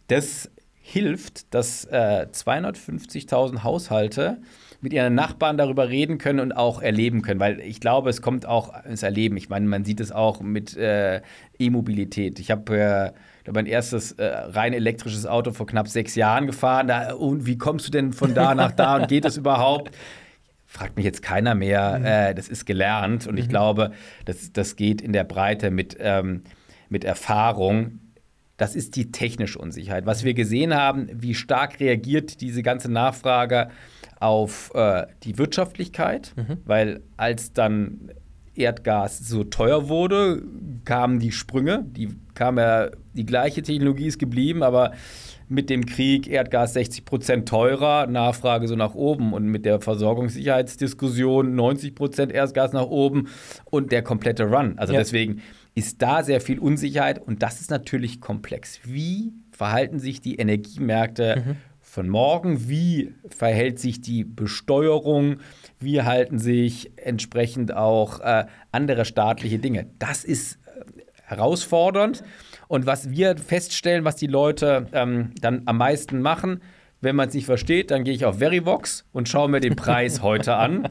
das 0.06 0.50
hilft, 0.80 1.52
dass 1.54 1.84
äh, 1.86 2.26
250.000 2.32 3.62
Haushalte 3.62 4.40
mit 4.80 4.92
ihren 4.92 5.14
Nachbarn 5.14 5.58
darüber 5.58 5.88
reden 5.88 6.18
können 6.18 6.40
und 6.40 6.52
auch 6.52 6.80
erleben 6.80 7.22
können, 7.22 7.38
weil 7.38 7.60
ich 7.60 7.80
glaube, 7.80 8.10
es 8.10 8.22
kommt 8.22 8.46
auch 8.46 8.84
ins 8.84 9.02
Erleben. 9.02 9.36
Ich 9.36 9.48
meine, 9.48 9.66
man 9.66 9.84
sieht 9.84 10.00
es 10.00 10.10
auch 10.10 10.40
mit 10.40 10.76
äh, 10.76 11.20
E-Mobilität. 11.58 12.38
Ich 12.38 12.50
habe 12.50 12.76
äh, 12.76 13.12
habe 13.50 13.58
mein 13.58 13.66
erstes 13.66 14.12
äh, 14.12 14.24
rein 14.24 14.72
elektrisches 14.72 15.26
Auto 15.26 15.52
vor 15.52 15.66
knapp 15.66 15.88
sechs 15.88 16.14
Jahren 16.14 16.46
gefahren. 16.46 16.88
Da, 16.88 17.14
und 17.14 17.46
wie 17.46 17.58
kommst 17.58 17.86
du 17.86 17.90
denn 17.90 18.12
von 18.12 18.34
da 18.34 18.54
nach 18.54 18.72
da 18.72 18.96
und 18.96 19.08
geht 19.08 19.24
das 19.24 19.36
überhaupt? 19.36 19.94
Fragt 20.66 20.96
mich 20.96 21.04
jetzt 21.04 21.22
keiner 21.22 21.54
mehr. 21.54 21.98
Mhm. 21.98 22.04
Äh, 22.04 22.34
das 22.34 22.48
ist 22.48 22.64
gelernt 22.64 23.26
und 23.26 23.34
mhm. 23.34 23.40
ich 23.40 23.48
glaube, 23.48 23.92
das, 24.24 24.52
das 24.52 24.76
geht 24.76 25.02
in 25.02 25.12
der 25.12 25.24
Breite 25.24 25.70
mit, 25.70 25.96
ähm, 25.98 26.44
mit 26.88 27.04
Erfahrung. 27.04 27.98
Das 28.56 28.76
ist 28.76 28.94
die 28.94 29.10
technische 29.10 29.58
Unsicherheit. 29.58 30.06
Was 30.06 30.22
wir 30.22 30.34
gesehen 30.34 30.74
haben, 30.74 31.08
wie 31.12 31.34
stark 31.34 31.80
reagiert 31.80 32.40
diese 32.40 32.62
ganze 32.62 32.90
Nachfrage 32.90 33.70
auf 34.20 34.70
äh, 34.74 35.06
die 35.24 35.38
Wirtschaftlichkeit, 35.38 36.34
mhm. 36.36 36.58
weil 36.66 37.00
als 37.16 37.52
dann 37.52 38.12
Erdgas 38.54 39.18
so 39.18 39.44
teuer 39.44 39.88
wurde, 39.88 40.42
kamen 40.84 41.18
die 41.18 41.32
Sprünge. 41.32 41.84
Die 41.84 42.08
kam 42.34 42.58
ja, 42.58 42.90
die 43.14 43.26
gleiche 43.26 43.62
Technologie 43.62 44.06
ist 44.06 44.18
geblieben, 44.18 44.62
aber 44.62 44.92
mit 45.50 45.68
dem 45.68 45.84
Krieg 45.84 46.28
Erdgas 46.28 46.74
60 46.74 47.04
Prozent 47.04 47.48
teurer, 47.48 48.06
Nachfrage 48.06 48.68
so 48.68 48.76
nach 48.76 48.94
oben 48.94 49.32
und 49.32 49.46
mit 49.46 49.66
der 49.66 49.80
Versorgungssicherheitsdiskussion 49.80 51.54
90 51.54 51.94
Prozent 51.94 52.32
Erdgas 52.32 52.72
nach 52.72 52.86
oben 52.86 53.28
und 53.64 53.90
der 53.90 54.02
komplette 54.02 54.44
Run. 54.44 54.78
Also 54.78 54.92
ja. 54.92 55.00
deswegen 55.00 55.42
ist 55.74 56.02
da 56.02 56.22
sehr 56.22 56.40
viel 56.40 56.60
Unsicherheit 56.60 57.20
und 57.20 57.42
das 57.42 57.60
ist 57.60 57.70
natürlich 57.70 58.20
komplex. 58.20 58.80
Wie 58.84 59.32
verhalten 59.50 59.98
sich 59.98 60.20
die 60.20 60.36
Energiemärkte 60.36 61.42
mhm. 61.44 61.56
von 61.80 62.08
morgen? 62.08 62.68
Wie 62.68 63.12
verhält 63.28 63.80
sich 63.80 64.00
die 64.00 64.24
Besteuerung? 64.24 65.38
Wie 65.80 66.02
halten 66.02 66.38
sich 66.38 66.92
entsprechend 66.96 67.74
auch 67.74 68.20
äh, 68.20 68.44
andere 68.70 69.04
staatliche 69.04 69.58
Dinge? 69.58 69.86
Das 69.98 70.24
ist 70.24 70.58
äh, 70.66 70.84
herausfordernd. 71.24 72.22
Und 72.68 72.86
was 72.86 73.10
wir 73.10 73.36
feststellen, 73.36 74.04
was 74.04 74.16
die 74.16 74.26
Leute 74.26 74.86
ähm, 74.92 75.32
dann 75.40 75.62
am 75.64 75.78
meisten 75.78 76.20
machen, 76.20 76.60
wenn 77.00 77.16
man 77.16 77.28
es 77.28 77.34
nicht 77.34 77.46
versteht, 77.46 77.90
dann 77.90 78.04
gehe 78.04 78.14
ich 78.14 78.26
auf 78.26 78.38
Verivox 78.38 79.06
und 79.12 79.28
schaue 79.28 79.48
mir 79.48 79.60
den 79.60 79.74
Preis 79.74 80.22
heute 80.22 80.56
an. 80.56 80.84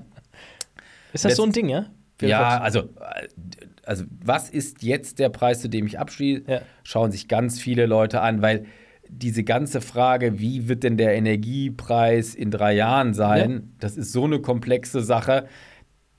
Ist 1.13 1.23
das, 1.25 1.31
das 1.31 1.35
so 1.35 1.43
ein 1.43 1.51
Ding, 1.51 1.69
ja? 1.69 1.85
Verivox? 2.17 2.41
Ja, 2.41 2.59
also, 2.59 2.79
äh, 2.79 3.27
also 3.85 4.05
was 4.23 4.49
ist 4.49 4.81
jetzt 4.81 5.19
der 5.19 5.29
Preis, 5.29 5.61
zu 5.61 5.69
dem 5.69 5.85
ich 5.85 5.99
abschließe? 5.99 6.43
Ja. 6.47 6.61
Schauen 6.83 7.11
sich 7.11 7.27
ganz 7.27 7.59
viele 7.59 7.85
Leute 7.85 8.21
an, 8.21 8.41
weil 8.41 8.65
diese 9.09 9.43
ganze 9.43 9.81
Frage, 9.81 10.39
wie 10.39 10.69
wird 10.69 10.83
denn 10.83 10.97
der 10.97 11.15
Energiepreis 11.15 12.35
in 12.35 12.51
drei 12.51 12.73
Jahren 12.73 13.13
sein, 13.13 13.51
ja. 13.51 13.59
das 13.79 13.97
ist 13.97 14.11
so 14.11 14.25
eine 14.25 14.39
komplexe 14.39 15.01
Sache. 15.01 15.47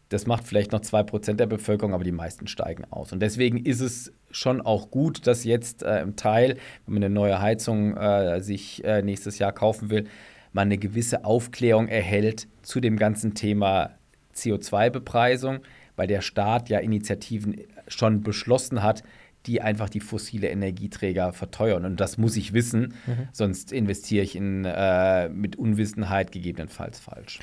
Das 0.08 0.26
macht 0.26 0.44
vielleicht 0.44 0.72
noch 0.72 0.80
2% 0.80 1.34
der 1.34 1.46
Bevölkerung, 1.46 1.94
aber 1.94 2.02
die 2.02 2.12
meisten 2.12 2.48
steigen 2.48 2.84
aus. 2.90 3.12
Und 3.12 3.20
deswegen 3.20 3.58
ist 3.58 3.80
es 3.80 4.12
schon 4.32 4.60
auch 4.60 4.90
gut, 4.90 5.26
dass 5.28 5.44
jetzt 5.44 5.84
äh, 5.84 6.02
im 6.02 6.16
Teil, 6.16 6.56
wenn 6.84 6.94
man 6.94 7.04
eine 7.04 7.14
neue 7.14 7.40
Heizung 7.40 7.96
äh, 7.96 8.40
sich 8.40 8.84
äh, 8.84 9.02
nächstes 9.02 9.38
Jahr 9.38 9.52
kaufen 9.52 9.88
will, 9.88 10.06
man 10.52 10.66
eine 10.66 10.78
gewisse 10.78 11.24
Aufklärung 11.24 11.86
erhält 11.86 12.48
zu 12.62 12.80
dem 12.80 12.96
ganzen 12.96 13.34
Thema 13.34 13.90
CO2-Bepreisung, 14.34 15.60
weil 15.94 16.08
der 16.08 16.22
Staat 16.22 16.68
ja 16.68 16.80
Initiativen 16.80 17.60
schon 17.86 18.22
beschlossen 18.22 18.82
hat, 18.82 19.04
die 19.46 19.62
einfach 19.62 19.88
die 19.88 20.00
fossile 20.00 20.48
Energieträger 20.48 21.32
verteuern. 21.32 21.84
Und 21.84 22.00
das 22.00 22.18
muss 22.18 22.36
ich 22.36 22.52
wissen, 22.52 22.94
mhm. 23.06 23.28
sonst 23.32 23.72
investiere 23.72 24.24
ich 24.24 24.36
in, 24.36 24.64
äh, 24.64 25.28
mit 25.28 25.56
Unwissenheit 25.56 26.32
gegebenenfalls 26.32 27.00
falsch. 27.00 27.40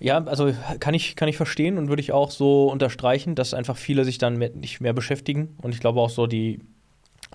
Ja, 0.00 0.24
also 0.24 0.52
kann 0.80 0.94
ich, 0.94 1.14
kann 1.14 1.28
ich 1.28 1.36
verstehen 1.36 1.76
und 1.76 1.88
würde 1.88 2.00
ich 2.00 2.12
auch 2.12 2.30
so 2.30 2.70
unterstreichen, 2.70 3.34
dass 3.34 3.52
einfach 3.52 3.76
viele 3.76 4.06
sich 4.06 4.16
dann 4.16 4.38
mit 4.38 4.56
nicht 4.56 4.80
mehr 4.80 4.94
beschäftigen. 4.94 5.56
Und 5.58 5.74
ich 5.74 5.80
glaube 5.80 6.00
auch 6.00 6.08
so 6.08 6.26
die, 6.26 6.60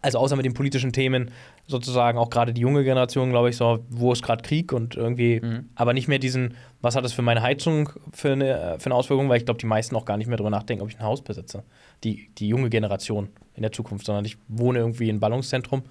also 0.05 0.19
außer 0.19 0.35
mit 0.35 0.45
den 0.45 0.53
politischen 0.53 0.93
Themen, 0.93 1.31
sozusagen 1.67 2.17
auch 2.17 2.29
gerade 2.29 2.53
die 2.53 2.61
junge 2.61 2.83
Generation, 2.83 3.31
glaube 3.31 3.49
ich, 3.49 3.57
so, 3.57 3.83
wo 3.89 4.13
ist 4.13 4.23
gerade 4.23 4.41
Krieg 4.41 4.71
und 4.71 4.95
irgendwie, 4.95 5.41
mhm. 5.41 5.69
aber 5.75 5.93
nicht 5.93 6.07
mehr 6.07 6.19
diesen, 6.19 6.55
was 6.81 6.95
hat 6.95 7.03
das 7.03 7.13
für 7.13 7.21
meine 7.21 7.41
Heizung 7.41 7.89
für 8.13 8.31
eine, 8.31 8.75
für 8.79 8.85
eine 8.85 8.95
Auswirkung, 8.95 9.27
weil 9.29 9.37
ich 9.37 9.45
glaube, 9.45 9.59
die 9.59 9.65
meisten 9.65 9.95
auch 9.95 10.05
gar 10.05 10.17
nicht 10.17 10.27
mehr 10.27 10.37
darüber 10.37 10.51
nachdenken, 10.51 10.83
ob 10.83 10.89
ich 10.89 10.97
ein 10.97 11.03
Haus 11.03 11.21
besitze. 11.21 11.63
Die, 12.03 12.29
die 12.37 12.47
junge 12.47 12.69
Generation 12.69 13.29
in 13.55 13.63
der 13.63 13.71
Zukunft, 13.71 14.05
sondern 14.05 14.25
ich 14.25 14.37
wohne 14.47 14.79
irgendwie 14.79 15.09
in 15.09 15.19
Ballungszentrum 15.19 15.83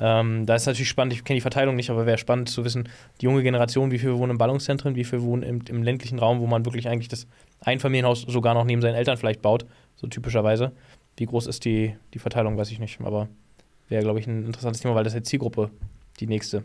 ähm, 0.00 0.46
da 0.46 0.54
ist 0.54 0.64
natürlich 0.64 0.88
spannend, 0.88 1.12
ich 1.12 1.24
kenne 1.24 1.36
die 1.36 1.42
Verteilung 1.42 1.76
nicht, 1.76 1.90
aber 1.90 2.06
wäre 2.06 2.16
spannend 2.16 2.48
zu 2.48 2.64
wissen, 2.64 2.88
die 3.20 3.26
junge 3.26 3.42
Generation, 3.42 3.90
wie 3.90 3.98
viele 3.98 4.16
wohnen 4.16 4.32
in 4.32 4.38
Ballungszentren, 4.38 4.96
wie 4.96 5.04
viele 5.04 5.22
wohnen 5.22 5.42
im, 5.42 5.60
im, 5.68 5.82
ländlichen 5.82 6.18
Raum, 6.18 6.40
wo 6.40 6.46
man 6.46 6.64
wirklich 6.64 6.88
eigentlich 6.88 7.08
das 7.08 7.26
Einfamilienhaus 7.60 8.22
sogar 8.22 8.54
noch 8.54 8.64
neben 8.64 8.80
seinen 8.80 8.94
Eltern 8.94 9.18
vielleicht 9.18 9.42
baut, 9.42 9.66
so 9.96 10.06
typischerweise. 10.06 10.72
Wie 11.18 11.26
groß 11.26 11.46
ist 11.46 11.66
die, 11.66 11.94
die 12.14 12.18
Verteilung, 12.18 12.56
weiß 12.56 12.70
ich 12.70 12.78
nicht, 12.78 12.98
aber 13.02 13.28
wäre, 13.90 14.02
glaube 14.02 14.20
ich, 14.20 14.26
ein 14.26 14.46
interessantes 14.46 14.80
Thema, 14.80 14.94
weil 14.94 15.04
das 15.04 15.14
ist 15.14 15.26
die 15.26 15.30
Zielgruppe, 15.30 15.70
die 16.20 16.26
nächste. 16.26 16.64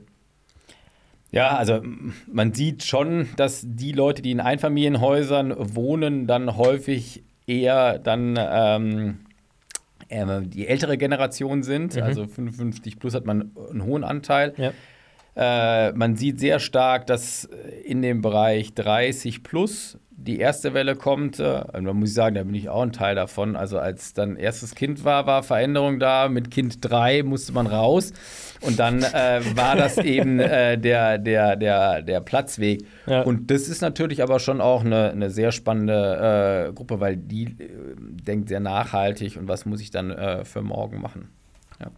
Ja, 1.32 1.58
also 1.58 1.82
man 2.32 2.54
sieht 2.54 2.84
schon, 2.84 3.28
dass 3.36 3.64
die 3.66 3.92
Leute, 3.92 4.22
die 4.22 4.32
in 4.32 4.40
Einfamilienhäusern 4.40 5.54
wohnen, 5.76 6.28
dann 6.28 6.56
häufig 6.56 7.24
eher 7.46 8.00
dann 8.00 8.40
ähm, 8.40 9.18
äh, 10.08 10.42
die 10.44 10.68
ältere 10.68 10.98
Generation 10.98 11.64
sind. 11.64 11.96
Mhm. 11.96 12.04
Also 12.04 12.28
55 12.28 13.00
plus 13.00 13.14
hat 13.16 13.26
man 13.26 13.52
einen 13.70 13.84
hohen 13.84 14.04
Anteil. 14.04 14.54
Ja. 14.58 14.72
Äh, 15.36 15.92
man 15.94 16.16
sieht 16.16 16.40
sehr 16.40 16.60
stark, 16.60 17.08
dass 17.08 17.46
in 17.84 18.02
dem 18.02 18.22
Bereich 18.22 18.74
30 18.74 19.44
plus 19.44 19.98
die 20.18 20.40
erste 20.40 20.74
Welle 20.74 20.96
kommt. 20.96 21.40
Äh, 21.40 21.64
man 21.74 21.98
muss 21.98 22.14
sagen, 22.14 22.36
da 22.36 22.44
bin 22.44 22.56
ich 22.56 22.70
auch 22.70 22.82
ein 22.82 22.92
Teil 22.92 23.16
davon. 23.16 23.56
Also 23.56 23.80
als 23.80 24.14
dann 24.14 24.36
erstes 24.38 24.76
Kind 24.76 25.04
war, 25.04 25.28
war 25.28 25.44
Veränderung 25.44 26.00
da. 26.00 26.30
Mit 26.30 26.52
Kind 26.52 26.78
3 26.82 27.24
musste 27.24 27.52
man 27.54 27.68
raus. 27.68 28.14
Und 28.62 28.80
dann 28.80 29.04
äh, 29.04 29.42
war 29.56 29.76
das 29.76 29.98
eben 30.00 30.40
äh, 30.40 30.78
der, 30.78 31.18
der, 31.18 31.56
der, 31.56 32.02
der 32.02 32.22
Platzweg. 32.22 32.86
Ja. 33.06 33.22
Und 33.22 33.52
das 33.52 33.68
ist 33.68 33.82
natürlich 33.82 34.24
aber 34.24 34.40
schon 34.40 34.62
auch 34.62 34.84
eine, 34.84 35.12
eine 35.12 35.30
sehr 35.30 35.52
spannende 35.52 36.70
äh, 36.70 36.74
Gruppe, 36.74 37.00
weil 37.00 37.18
die 37.18 37.46
äh, 37.46 37.70
denkt 37.98 38.50
sehr 38.50 38.60
nachhaltig 38.60 39.38
und 39.38 39.48
was 39.48 39.66
muss 39.66 39.82
ich 39.82 39.92
dann 39.92 40.06
für 40.46 40.62
morgen 40.62 41.02
machen. 41.02 41.30
Ja. 41.80 41.92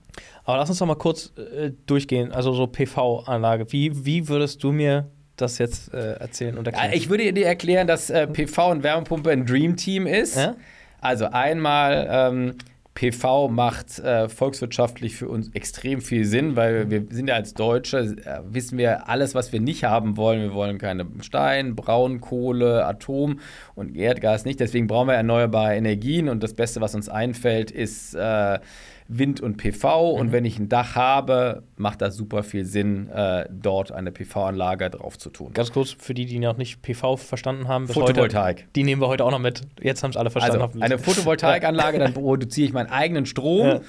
Aber 0.48 0.60
lass 0.60 0.70
uns 0.70 0.80
doch 0.80 0.86
mal 0.86 0.96
kurz 0.96 1.34
äh, 1.36 1.72
durchgehen. 1.88 2.32
Also 2.32 2.54
so 2.54 2.68
PV-Anlage. 2.68 3.70
Wie, 3.74 4.06
wie 4.06 4.30
würdest 4.30 4.64
du 4.64 4.72
mir 4.72 5.12
das 5.36 5.58
jetzt 5.58 5.94
äh, 5.94 6.14
erzählen 6.14 6.58
und 6.58 6.66
erklären? 6.66 6.92
Ich 6.94 7.10
würde 7.10 7.34
dir 7.34 7.46
erklären, 7.46 7.86
dass 7.86 8.10
äh, 8.10 8.28
PV 8.28 8.72
und 8.72 8.84
Wärmepumpe 8.84 9.30
ein 9.30 9.46
Dream 9.46 9.76
Team 9.76 10.08
ist. 10.08 10.38
Ja? 10.38 10.56
Also 11.02 11.26
einmal 11.26 12.08
ähm, 12.10 12.56
PV 12.94 13.50
macht 13.50 14.00
äh, 14.00 14.30
volkswirtschaftlich 14.30 15.18
für 15.18 15.28
uns 15.28 15.50
extrem 15.54 16.00
viel 16.00 16.24
Sinn, 16.24 16.56
weil 16.56 16.90
wir 16.90 17.04
sind 17.10 17.28
ja 17.28 17.36
als 17.36 17.54
Deutsche, 17.54 17.98
äh, 17.98 18.40
wissen 18.50 18.78
wir 18.78 19.10
alles, 19.10 19.36
was 19.36 19.52
wir 19.52 19.60
nicht 19.60 19.84
haben 19.84 20.16
wollen. 20.16 20.40
Wir 20.40 20.54
wollen 20.54 20.78
keine 20.78 21.08
Stein, 21.24 21.76
Braunkohle, 21.76 22.86
Atom 22.86 23.42
und 23.76 23.98
Erdgas 23.98 24.46
nicht. 24.46 24.62
Deswegen 24.62 24.88
brauchen 24.88 25.10
wir 25.10 25.16
erneuerbare 25.16 25.76
Energien 25.76 26.30
und 26.30 26.42
das 26.42 26.54
Beste, 26.54 26.80
was 26.80 26.96
uns 26.96 27.10
einfällt, 27.10 27.70
ist 27.70 28.16
äh, 28.16 28.60
Wind 29.08 29.42
und 29.42 29.58
PV. 29.58 30.14
Mhm. 30.14 30.20
Und 30.20 30.32
wenn 30.32 30.46
ich 30.46 30.60
ein 30.60 30.70
Dach 30.70 30.96
habe, 30.96 31.64
macht 31.76 32.02
das 32.02 32.16
super 32.16 32.44
viel 32.44 32.66
Sinn, 32.66 33.10
äh, 33.10 33.46
dort 33.50 33.92
eine 33.92 34.12
PV-Anlage 34.12 34.90
drauf 34.90 35.18
zu 35.18 35.30
tun. 35.30 35.52
Ganz 35.54 35.72
kurz 35.72 35.96
für 35.98 36.14
die, 36.14 36.26
die 36.26 36.40
noch 36.40 36.58
nicht 36.58 36.82
PV 36.82 37.18
verstanden 37.18 37.68
haben. 37.68 37.88
Photovoltaik. 37.88 38.58
Heute, 38.58 38.70
die 38.76 38.84
nehmen 38.84 39.02
wir 39.02 39.08
heute 39.08 39.24
auch 39.24 39.32
noch 39.32 39.40
mit. 39.40 39.62
Jetzt 39.82 40.04
haben 40.04 40.12
es 40.12 40.18
alle 40.18 40.30
verstanden. 40.30 40.62
Also, 40.62 40.80
eine 40.82 41.00
Photovoltaikanlage, 41.00 42.00
dann 42.00 42.14
produziere 42.16 42.68
ich 42.68 42.74
meinen 42.74 42.90
eigenen 42.90 43.26
Strom. 43.26 43.68
Ja. 43.68 43.82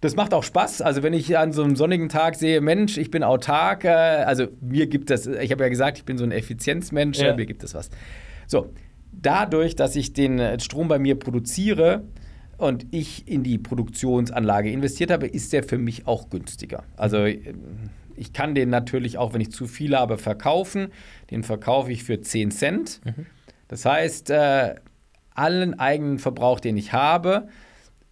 Das 0.00 0.16
macht 0.16 0.34
auch 0.34 0.42
Spaß. 0.42 0.82
Also 0.82 1.02
wenn 1.02 1.14
ich 1.14 1.38
an 1.38 1.52
so 1.52 1.62
einem 1.62 1.76
sonnigen 1.76 2.10
Tag 2.10 2.34
sehe, 2.34 2.60
Mensch, 2.60 2.98
ich 2.98 3.10
bin 3.10 3.22
autark, 3.22 3.84
äh, 3.84 3.88
also 3.88 4.48
mir 4.60 4.86
gibt 4.86 5.08
das, 5.08 5.26
ich 5.26 5.50
habe 5.50 5.62
ja 5.62 5.70
gesagt, 5.70 5.96
ich 5.96 6.04
bin 6.04 6.18
so 6.18 6.24
ein 6.24 6.30
Effizienzmensch, 6.30 7.18
ja. 7.18 7.34
mir 7.34 7.46
gibt 7.46 7.62
das 7.62 7.72
was. 7.72 7.88
So, 8.46 8.74
dadurch, 9.12 9.76
dass 9.76 9.96
ich 9.96 10.12
den 10.12 10.60
Strom 10.60 10.88
bei 10.88 10.98
mir 10.98 11.18
produziere, 11.18 12.02
und 12.58 12.86
ich 12.90 13.28
in 13.28 13.42
die 13.42 13.58
Produktionsanlage 13.58 14.70
investiert 14.70 15.10
habe, 15.10 15.26
ist 15.26 15.52
der 15.52 15.62
für 15.62 15.78
mich 15.78 16.06
auch 16.06 16.30
günstiger. 16.30 16.84
Also 16.96 17.18
äh, 17.18 17.54
ich 18.16 18.32
kann 18.32 18.54
den 18.54 18.70
natürlich 18.70 19.18
auch, 19.18 19.34
wenn 19.34 19.40
ich 19.40 19.50
zu 19.50 19.66
viel 19.66 19.96
habe, 19.96 20.18
verkaufen. 20.18 20.88
Den 21.30 21.42
verkaufe 21.42 21.90
ich 21.90 22.04
für 22.04 22.20
10 22.20 22.50
Cent. 22.50 23.00
Mhm. 23.04 23.26
Das 23.68 23.84
heißt, 23.84 24.30
äh, 24.30 24.76
allen 25.34 25.78
eigenen 25.78 26.18
Verbrauch, 26.18 26.60
den 26.60 26.76
ich 26.76 26.92
habe, 26.92 27.48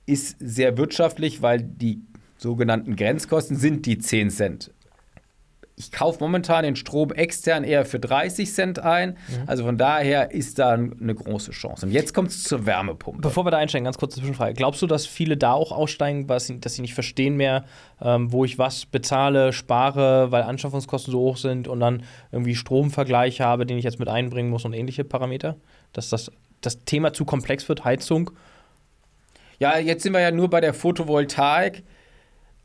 ist 0.07 0.37
sehr 0.41 0.77
wirtschaftlich, 0.77 1.43
weil 1.43 1.63
die 1.63 2.01
sogenannten 2.37 2.97
Grenzkosten 2.97 3.57
sind 3.57 3.87
die 3.87 3.99
10 3.99 4.31
Cent 4.31 4.73
ich 5.77 5.91
kaufe 5.91 6.19
momentan 6.21 6.65
den 6.65 6.77
Strom 6.77 7.13
extern 7.13 7.65
eher 7.65 7.85
für 7.85 7.99
30 7.99 8.53
Cent 8.53 8.79
ein. 8.79 9.11
Mhm. 9.11 9.45
Also 9.47 9.65
von 9.65 9.79
daher 9.79 10.31
ist 10.31 10.59
da 10.59 10.73
eine 10.73 11.15
große 11.15 11.51
Chance. 11.53 11.87
Und 11.87 11.93
jetzt 11.93 12.13
kommt 12.13 12.29
es 12.29 12.45
zur 12.45 12.67
Wärmepumpe. 12.67 13.21
Bevor 13.23 13.47
wir 13.47 13.51
da 13.51 13.57
einsteigen, 13.57 13.85
ganz 13.85 13.99
kurze 13.99 14.19
Zwischenfrage. 14.19 14.55
Glaubst 14.55 14.83
du, 14.83 14.87
dass 14.87 15.07
viele 15.07 15.37
da 15.37 15.53
auch 15.53 15.73
aussteigen, 15.73 16.27
dass 16.27 16.47
sie 16.47 16.83
nicht 16.83 16.95
verstehen 16.95 17.37
mehr, 17.37 17.65
ähm, 18.01 18.33
wo 18.33 18.45
ich 18.45 18.59
was 18.59 18.87
bezahle, 18.87 19.53
spare, 19.53 20.31
weil 20.31 20.43
Anschaffungskosten 20.43 21.11
so 21.11 21.21
hoch 21.21 21.37
sind 21.39 21.69
und 21.69 21.81
dann 21.81 22.03
irgendwie 22.31 22.55
Stromvergleich 22.55 23.41
habe, 23.41 23.65
den 23.65 23.79
ich 23.79 23.85
jetzt 23.85 23.99
mit 23.99 24.09
einbringen 24.09 24.51
muss 24.51 24.65
und 24.65 24.75
ähnliche 24.75 25.05
Parameter? 25.05 25.57
Dass 25.95 26.11
das, 26.11 26.31
das 26.61 26.85
Thema 26.85 27.15
zu 27.15 27.25
komplex 27.25 27.69
wird, 27.69 27.85
Heizung? 27.85 28.31
Ja, 29.59 29.79
jetzt 29.79 30.03
sind 30.03 30.13
wir 30.13 30.21
ja 30.21 30.33
nur 30.33 30.51
bei 30.51 30.61
der 30.61 30.75
Photovoltaik 30.75 31.83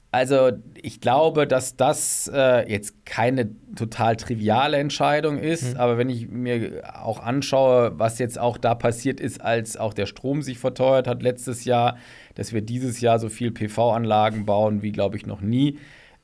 Also 0.09 0.51
ich 0.73 1.01
glaube, 1.01 1.47
dass 1.47 1.75
das 1.75 2.31
äh, 2.33 2.69
jetzt 2.71 3.05
keine 3.05 3.49
total 3.75 4.15
triviale 4.15 4.77
Entscheidung 4.77 5.37
ist, 5.37 5.73
mhm. 5.73 5.79
aber 5.79 5.97
wenn 5.97 6.09
ich 6.09 6.29
mir 6.29 6.83
auch 6.93 7.19
anschaue, 7.19 7.99
was 7.99 8.17
jetzt 8.17 8.39
auch 8.39 8.57
da 8.57 8.73
passiert 8.73 9.19
ist, 9.19 9.41
als 9.41 9.75
auch 9.75 9.93
der 9.93 10.05
Strom 10.05 10.41
sich 10.41 10.59
verteuert 10.59 11.07
hat 11.07 11.21
letztes 11.21 11.65
Jahr, 11.65 11.97
dass 12.35 12.53
wir 12.53 12.61
dieses 12.61 13.01
Jahr 13.01 13.19
so 13.19 13.27
viel 13.27 13.51
PV-Anlagen 13.51 14.45
bauen 14.45 14.81
wie, 14.81 14.93
glaube 14.93 15.17
ich, 15.17 15.25
noch 15.25 15.41
nie, 15.41 15.77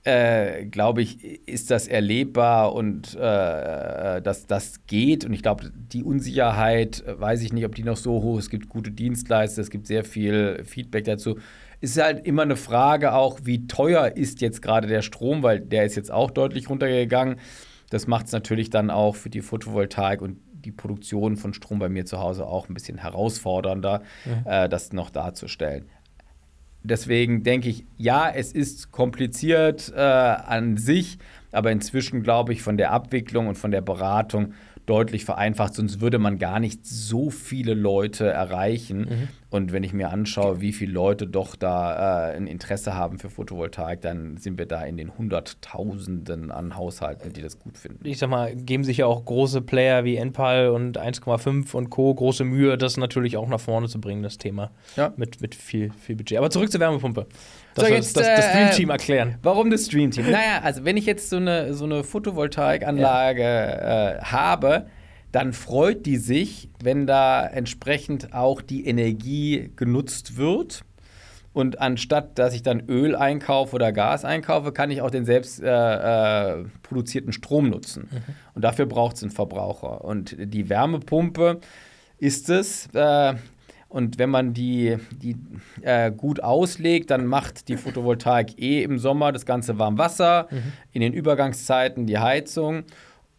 äh, 0.06 0.66
glaube 0.66 1.02
ich, 1.02 1.48
ist 1.48 1.72
das 1.72 1.88
erlebbar 1.88 2.74
und 2.74 3.16
äh, 3.16 4.22
dass 4.22 4.46
das 4.48 4.86
geht. 4.86 5.24
Und 5.24 5.34
ich 5.34 5.42
glaube, 5.42 5.72
die 5.74 6.04
Unsicherheit, 6.04 7.04
äh, 7.08 7.20
weiß 7.20 7.42
ich 7.42 7.54
nicht, 7.54 7.66
ob 7.66 7.76
die 7.76 7.84
noch 7.84 7.98
so 7.98 8.22
hoch 8.22 8.38
ist. 8.38 8.46
Es 8.46 8.50
gibt 8.50 8.70
gute 8.70 8.92
Dienstleister, 8.92 9.62
es 9.62 9.70
gibt 9.70 9.88
sehr 9.88 10.04
viel 10.04 10.64
Feedback 10.66 11.06
dazu. 11.06 11.38
Es 11.84 11.98
ist 11.98 12.02
halt 12.02 12.26
immer 12.26 12.44
eine 12.44 12.56
Frage 12.56 13.12
auch, 13.12 13.42
wie 13.44 13.68
teuer 13.68 14.16
ist 14.16 14.40
jetzt 14.40 14.62
gerade 14.62 14.88
der 14.88 15.02
Strom, 15.02 15.44
weil 15.44 15.60
der 15.60 15.84
ist 15.84 15.98
jetzt 15.98 16.14
auch 16.14 16.32
deutlich 16.32 16.70
runtergegangen. 16.70 17.42
Das 17.90 18.08
macht 18.08 18.28
es 18.28 18.32
natürlich 18.32 18.70
dann 18.70 18.90
auch 18.90 19.18
für 19.18 19.30
die 19.30 19.42
Photovoltaik 19.42 20.22
und 20.22 20.38
die 20.54 20.72
Produktion 20.72 21.36
von 21.36 21.54
Strom 21.54 21.80
bei 21.80 21.90
mir 21.90 22.06
zu 22.06 22.20
Hause 22.20 22.46
auch 22.46 22.70
ein 22.70 22.74
bisschen 22.74 23.00
herausfordernder, 23.00 24.02
mhm. 24.24 24.50
äh, 24.50 24.70
das 24.70 24.94
noch 24.94 25.10
darzustellen. 25.10 25.90
Deswegen 26.84 27.44
denke 27.44 27.68
ich, 27.68 27.86
ja, 27.98 28.30
es 28.30 28.54
ist 28.54 28.94
kompliziert 28.94 29.92
äh, 29.94 30.00
an 30.00 30.78
sich, 30.78 31.18
aber 31.52 31.70
inzwischen 31.70 32.24
glaube 32.24 32.54
ich 32.54 32.62
von 32.62 32.78
der 32.78 32.92
Abwicklung 32.92 33.48
und 33.48 33.58
von 33.58 33.72
der 33.72 33.82
Beratung 33.82 34.54
deutlich 34.86 35.26
vereinfacht, 35.26 35.76
sonst 35.76 36.02
würde 36.02 36.20
man 36.20 36.38
gar 36.38 36.60
nicht 36.60 36.86
so 36.86 37.30
viele 37.30 37.74
Leute 37.74 38.28
erreichen. 38.28 39.00
Mhm. 39.00 39.28
Und 39.50 39.72
wenn 39.72 39.84
ich 39.84 39.94
mir 39.94 40.10
anschaue, 40.10 40.62
wie 40.62 40.74
viele 40.74 40.94
Leute 40.94 41.28
doch 41.28 41.56
da 41.56 42.32
äh, 42.32 42.36
ein 42.36 42.48
Interesse 42.48 42.96
haben 42.96 43.20
für 43.20 43.30
Photovoltaik, 43.30 44.02
dann 44.02 44.38
sind 44.38 44.58
wir 44.58 44.66
da 44.66 44.84
in 44.84 44.98
den 44.98 45.16
Hunderttausenden 45.16 46.52
an 46.52 46.76
Haushalten, 46.76 47.34
die 47.34 47.42
das 47.42 47.60
gut 47.60 47.78
finden. 47.78 48.06
Ich 48.06 48.18
sag 48.18 48.30
mal, 48.30 48.56
geben 48.56 48.84
sich 48.84 48.98
ja 48.98 49.06
auch 49.06 49.24
große 49.24 49.62
Player 49.62 50.04
wie 50.04 50.18
Enpal 50.18 50.70
und 50.70 51.00
1,5 51.00 51.74
und 51.76 51.90
Co. 51.90 52.14
große 52.14 52.44
Mühe, 52.44 52.78
das 52.78 52.98
natürlich 52.98 53.38
auch 53.38 53.48
nach 53.48 53.60
vorne 53.60 53.88
zu 53.88 54.02
bringen, 54.02 54.24
das 54.24 54.40
Thema. 54.40 54.72
Ja. 54.96 55.14
Mit, 55.18 55.40
mit 55.40 55.56
viel, 55.56 55.92
viel 55.94 56.16
Budget. 56.16 56.40
Aber 56.40 56.50
zurück 56.50 56.72
zur 56.72 56.82
Wärmepumpe. 56.82 57.28
Das, 57.76 57.88
so, 57.88 57.94
jetzt, 57.94 58.18
das, 58.18 58.28
das, 58.28 58.36
das 58.38 58.50
Stream 58.50 58.72
Team 58.72 58.90
erklären. 58.90 59.36
Warum 59.42 59.70
das 59.70 59.86
Stream 59.86 60.12
Team? 60.12 60.26
naja, 60.30 60.62
also 60.62 60.86
wenn 60.86 60.98
ich 60.98 61.06
jetzt 61.06 61.30
so 61.30 61.38
eine, 61.38 61.74
so 61.74 61.86
eine 61.86 62.04
Photovoltaikanlage 62.04 63.42
ja. 63.42 64.12
äh, 64.12 64.22
habe, 64.22 64.88
dann 65.32 65.52
freut 65.52 66.06
die 66.06 66.18
sich, 66.18 66.70
wenn 66.82 67.08
da 67.08 67.46
entsprechend 67.46 68.34
auch 68.34 68.62
die 68.62 68.86
Energie 68.86 69.72
genutzt 69.76 70.38
wird. 70.38 70.84
Und 71.54 71.80
anstatt, 71.82 72.40
dass 72.40 72.54
ich 72.54 72.64
dann 72.64 72.88
Öl 72.88 73.16
einkaufe 73.16 73.76
oder 73.76 73.92
Gas 73.92 74.26
einkaufe, 74.26 74.72
kann 74.72 74.90
ich 74.90 75.02
auch 75.02 75.12
den 75.12 75.26
selbst 75.26 75.62
äh, 75.62 75.68
äh, 75.68 76.66
produzierten 76.82 77.32
Strom 77.32 77.70
nutzen. 77.70 78.10
Mhm. 78.12 78.36
Und 78.56 78.64
dafür 78.64 78.86
braucht 78.86 79.18
es 79.18 79.24
einen 79.24 79.32
Verbraucher. 79.32 80.04
Und 80.04 80.36
die 80.38 80.70
Wärmepumpe 80.70 81.60
ist 82.18 82.50
es, 82.50 82.88
äh, 82.94 83.34
und 83.94 84.18
wenn 84.18 84.32
man 84.32 84.56
die, 84.56 84.98
die 85.12 85.36
äh, 85.84 86.12
gut 86.12 86.42
auslegt, 86.42 87.12
dann 87.12 87.28
macht 87.28 87.68
die 87.68 87.78
Photovoltaik 87.78 88.60
eh 88.60 88.82
im 88.82 88.98
Sommer 88.98 89.32
das 89.32 89.46
ganze 89.46 89.78
Warmwasser, 89.78 90.48
mhm. 90.50 90.74
in 90.94 91.02
den 91.02 91.14
Übergangszeiten 91.14 92.08
die 92.08 92.18
Heizung. 92.18 92.86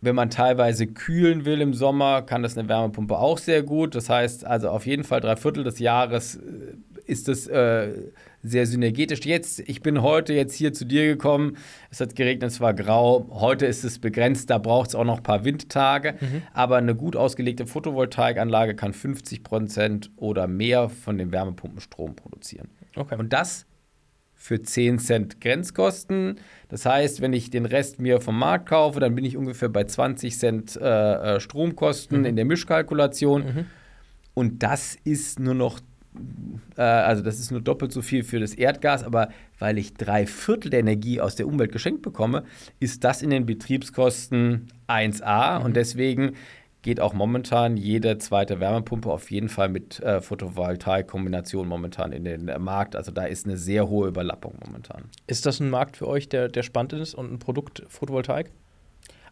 Wenn 0.01 0.15
man 0.15 0.31
teilweise 0.31 0.87
kühlen 0.87 1.45
will 1.45 1.61
im 1.61 1.75
Sommer, 1.75 2.23
kann 2.23 2.45
das 2.45 2.57
eine 2.57 2.69
Wärmepumpe 2.69 3.19
auch 3.19 3.39
sehr 3.39 3.65
gut. 3.65 3.97
Das 3.97 4.09
heißt 4.09 4.47
also 4.47 4.69
auf 4.69 4.87
jeden 4.87 5.03
Fall 5.03 5.21
drei 5.21 5.35
Viertel 5.35 5.65
des 5.65 5.81
Jahres 5.81 6.37
äh, 6.37 6.41
ist 7.07 7.29
es 7.29 7.47
äh, 7.47 7.93
sehr 8.43 8.67
synergetisch. 8.67 9.21
Jetzt, 9.25 9.61
ich 9.61 9.83
bin 9.83 10.03
heute 10.03 10.35
jetzt 10.35 10.55
hier 10.55 10.73
zu 10.73 10.85
dir 10.85 11.07
gekommen. 11.07 11.57
Es 11.91 12.01
hat 12.01 12.15
geregnet, 12.15 12.51
es 12.51 12.61
war 12.61 12.75
grau. 12.75 13.29
Heute 13.31 13.67
ist 13.67 13.85
es 13.85 13.99
begrenzt, 13.99 14.51
da 14.51 14.59
braucht 14.59 14.91
es 14.91 14.95
auch 14.95 15.05
noch 15.05 15.19
ein 15.19 15.23
paar 15.23 15.45
Windtage. 15.45 16.17
Mhm. 16.21 16.43
Aber 16.53 16.77
eine 16.77 16.95
gut 16.95 17.17
ausgelegte 17.17 17.67
Photovoltaikanlage 17.67 18.75
kann 18.75 18.93
50 18.93 19.43
Prozent 19.43 20.11
oder 20.17 20.47
mehr 20.47 20.89
von 20.89 21.19
dem 21.19 21.33
Wärmepumpenstrom 21.33 22.17
produzieren. 22.17 22.69
Okay. 22.97 23.17
Und 23.17 23.33
das 23.33 23.67
für 24.45 24.61
10 24.61 24.99
Cent 24.99 25.41
Grenzkosten. 25.41 26.39
Das 26.69 26.85
heißt, 26.85 27.23
wenn 27.23 27.33
ich 27.33 27.49
den 27.49 27.65
Rest 27.65 27.99
mir 27.99 28.21
vom 28.21 28.39
Markt 28.39 28.69
kaufe, 28.69 29.01
dann 29.01 29.15
bin 29.15 29.25
ich 29.25 29.39
ungefähr 29.39 29.71
bei 29.71 29.85
20 29.85 30.39
Cent 30.39 30.77
äh, 30.77 31.37
äh, 31.37 31.41
Stromkosten 31.41 32.21
mhm. 32.21 32.27
in 32.27 32.37
der 32.37 32.45
Mischkalkulation. 32.45 33.43
Mhm. 33.43 33.67
Und 34.35 34.63
das 34.63 34.99
ist 35.05 35.41
nur 35.41 35.55
noch 35.55 35.81
äh, 36.77 36.83
also 36.83 37.23
das 37.23 37.39
ist 37.39 37.51
nur 37.51 37.61
doppelt 37.61 37.93
so 37.93 38.03
viel 38.03 38.25
für 38.25 38.41
das 38.41 38.55
Erdgas, 38.55 39.03
aber 39.03 39.29
weil 39.59 39.79
ich 39.79 39.95
drei 39.95 40.27
Viertel 40.27 40.71
der 40.71 40.81
Energie 40.81 41.21
aus 41.21 41.37
der 41.37 41.47
Umwelt 41.47 41.73
geschenkt 41.73 42.03
bekomme, 42.03 42.45
ist 42.81 43.05
das 43.05 43.23
in 43.23 43.31
den 43.31 43.47
Betriebskosten 43.47 44.69
1A 44.89 45.59
mhm. 45.59 45.65
und 45.65 45.77
deswegen 45.77 46.33
geht 46.83 47.01
auch 47.01 47.15
momentan 47.15 47.79
jede 47.79 48.19
zweite 48.19 48.61
Wärmepumpe 48.61 49.11
auf 49.11 49.31
jeden 49.31 49.49
Fall 49.49 49.71
mit 49.71 50.01
äh, 50.01 50.21
Photovoltaik-Kombination 50.21 51.67
momentan 51.67 52.13
in 52.13 52.25
den 52.25 52.49
äh, 52.49 52.59
Markt. 52.59 52.95
Also 52.95 53.11
da 53.11 53.25
ist 53.25 53.47
eine 53.47 53.57
sehr 53.57 53.89
hohe 53.89 54.09
Überlappung 54.09 54.59
momentan. 54.65 55.05
Ist 55.27 55.47
das 55.47 55.61
ein 55.61 55.71
Markt 55.71 55.97
für 55.97 56.07
euch, 56.07 56.29
der, 56.29 56.49
der 56.49 56.63
spannend 56.63 56.93
ist 56.93 57.15
und 57.15 57.33
ein 57.33 57.39
Produkt 57.39 57.83
Photovoltaik? 57.89 58.51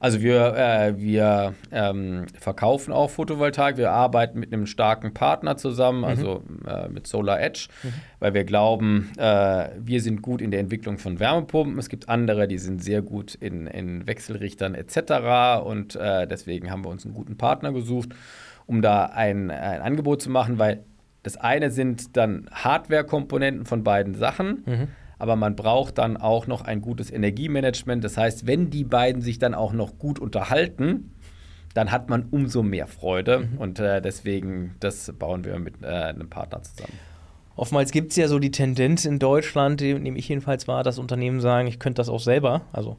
Also 0.03 0.21
wir, 0.21 0.57
äh, 0.57 0.99
wir 0.99 1.55
ähm, 1.71 2.27
verkaufen 2.37 2.93
auch 2.93 3.09
Photovoltaik. 3.09 3.77
Wir 3.77 3.93
arbeiten 3.93 4.41
mit 4.41 4.53
einem 4.53 4.67
starken 4.67 5.15
Partner 5.15 5.57
zusammen, 5.57 5.99
mhm. 5.99 6.05
also 6.05 6.43
äh, 6.67 6.89
mit 6.89 7.07
Solar 7.07 7.41
Edge, 7.41 7.69
mhm. 7.85 7.93
weil 8.19 8.35
wir 8.35 8.43
glauben, 8.43 9.13
äh, 9.17 9.69
wir 9.79 10.01
sind 10.01 10.21
gut 10.21 10.43
in 10.43 10.51
der 10.51 10.59
Entwicklung 10.59 10.99
von 10.99 11.21
Wärmepumpen. 11.21 11.79
Es 11.79 11.89
gibt 11.89 12.09
andere, 12.09 12.49
die 12.49 12.59
sind 12.59 12.83
sehr 12.83 13.01
gut 13.01 13.37
in, 13.37 13.69
in 13.69 14.05
Wechselrichtern 14.09 14.75
etc. 14.75 15.65
Und 15.65 15.95
äh, 15.95 16.27
deswegen 16.27 16.73
haben 16.73 16.85
wir 16.85 16.91
uns 16.91 17.05
einen 17.05 17.15
guten 17.15 17.39
Partner 17.39 17.73
gesucht, 17.73 18.09
um 18.67 18.83
da 18.83 19.05
ein, 19.05 19.53
ein 19.53 19.83
Angebot 19.83 20.21
zu 20.21 20.31
machen, 20.31 20.59
weil 20.59 20.83
das 21.23 21.37
eine 21.37 21.71
sind 21.71 22.17
dann 22.17 22.49
Hardware-Komponenten 22.51 23.67
von 23.67 23.85
beiden 23.85 24.17
Sachen. 24.17 24.65
Mhm 24.67 24.89
aber 25.23 25.37
man 25.37 25.55
braucht 25.55 25.99
dann 25.99 26.17
auch 26.17 26.49
noch 26.49 26.63
ein 26.63 26.81
gutes 26.81 27.09
Energiemanagement. 27.13 28.03
Das 28.03 28.17
heißt, 28.17 28.45
wenn 28.49 28.71
die 28.71 28.83
beiden 28.83 29.23
sich 29.23 29.39
dann 29.39 29.55
auch 29.55 29.73
noch 29.73 29.97
gut 29.97 30.19
unterhalten, 30.19 31.13
dann 31.75 31.93
hat 31.93 32.11
man 32.11 32.27
umso 32.33 32.65
mehr 32.65 32.89
Freude. 32.89 33.49
Mhm. 33.53 33.59
Und 33.59 33.79
äh, 33.79 34.03
deswegen, 34.03 34.75
das 34.81 35.13
bauen 35.17 35.45
wir 35.45 35.57
mit 35.61 35.81
äh, 35.81 35.87
einem 35.87 36.29
Partner 36.29 36.65
zusammen. 36.65 36.99
Oftmals 37.55 37.93
gibt 37.93 38.11
es 38.11 38.17
ja 38.17 38.27
so 38.27 38.41
die 38.41 38.51
Tendenz 38.51 39.05
in 39.05 39.21
Deutschland, 39.21 39.81
die 39.81 39.95
nehme 39.95 40.19
ich 40.19 40.29
jedenfalls 40.29 40.67
wahr, 40.67 40.83
dass 40.83 40.99
Unternehmen 40.99 41.41
sagen, 41.41 41.69
ich 41.69 41.79
könnte 41.79 42.01
das 42.01 42.09
auch 42.09 42.19
selber, 42.19 42.63
also 42.73 42.97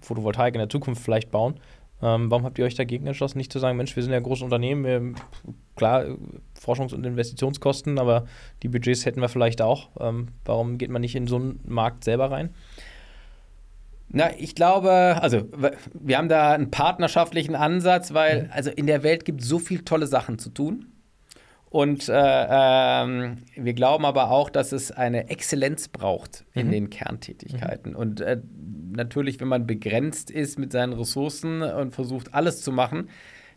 Photovoltaik 0.00 0.56
in 0.56 0.58
der 0.58 0.68
Zukunft 0.68 1.04
vielleicht 1.04 1.30
bauen. 1.30 1.60
Ähm, 2.00 2.30
warum 2.30 2.44
habt 2.44 2.58
ihr 2.58 2.64
euch 2.64 2.76
dagegen 2.76 3.06
entschlossen, 3.06 3.38
nicht 3.38 3.52
zu 3.52 3.58
sagen, 3.58 3.76
Mensch, 3.76 3.96
wir 3.96 4.02
sind 4.02 4.12
ja 4.12 4.18
ein 4.18 4.22
großes 4.22 4.44
Unternehmen, 4.44 4.84
wir, 4.84 5.14
klar, 5.76 6.04
Forschungs- 6.60 6.94
und 6.94 7.04
Investitionskosten, 7.04 7.98
aber 7.98 8.26
die 8.62 8.68
Budgets 8.68 9.04
hätten 9.04 9.20
wir 9.20 9.28
vielleicht 9.28 9.62
auch. 9.62 9.88
Ähm, 9.98 10.28
warum 10.44 10.78
geht 10.78 10.90
man 10.90 11.02
nicht 11.02 11.16
in 11.16 11.26
so 11.26 11.36
einen 11.36 11.60
Markt 11.64 12.04
selber 12.04 12.30
rein? 12.30 12.54
Na, 14.10 14.30
ich 14.38 14.54
glaube, 14.54 15.18
also 15.20 15.42
wir 15.92 16.16
haben 16.16 16.28
da 16.28 16.52
einen 16.52 16.70
partnerschaftlichen 16.70 17.54
Ansatz, 17.54 18.14
weil 18.14 18.44
mhm. 18.44 18.50
also 18.52 18.70
in 18.70 18.86
der 18.86 19.02
Welt 19.02 19.24
gibt 19.24 19.42
es 19.42 19.48
so 19.48 19.58
viele 19.58 19.84
tolle 19.84 20.06
Sachen 20.06 20.38
zu 20.38 20.50
tun. 20.50 20.86
Und 21.70 22.08
äh, 22.08 22.12
ähm, 22.14 23.38
wir 23.54 23.74
glauben 23.74 24.04
aber 24.04 24.30
auch, 24.30 24.48
dass 24.48 24.72
es 24.72 24.90
eine 24.90 25.28
Exzellenz 25.28 25.88
braucht 25.88 26.44
in 26.54 26.68
mhm. 26.68 26.72
den 26.72 26.90
Kerntätigkeiten. 26.90 27.92
Mhm. 27.92 27.98
Und 27.98 28.20
äh, 28.20 28.40
natürlich, 28.90 29.40
wenn 29.40 29.48
man 29.48 29.66
begrenzt 29.66 30.30
ist 30.30 30.58
mit 30.58 30.72
seinen 30.72 30.94
Ressourcen 30.94 31.62
und 31.62 31.94
versucht, 31.94 32.32
alles 32.34 32.62
zu 32.62 32.72
machen, 32.72 33.08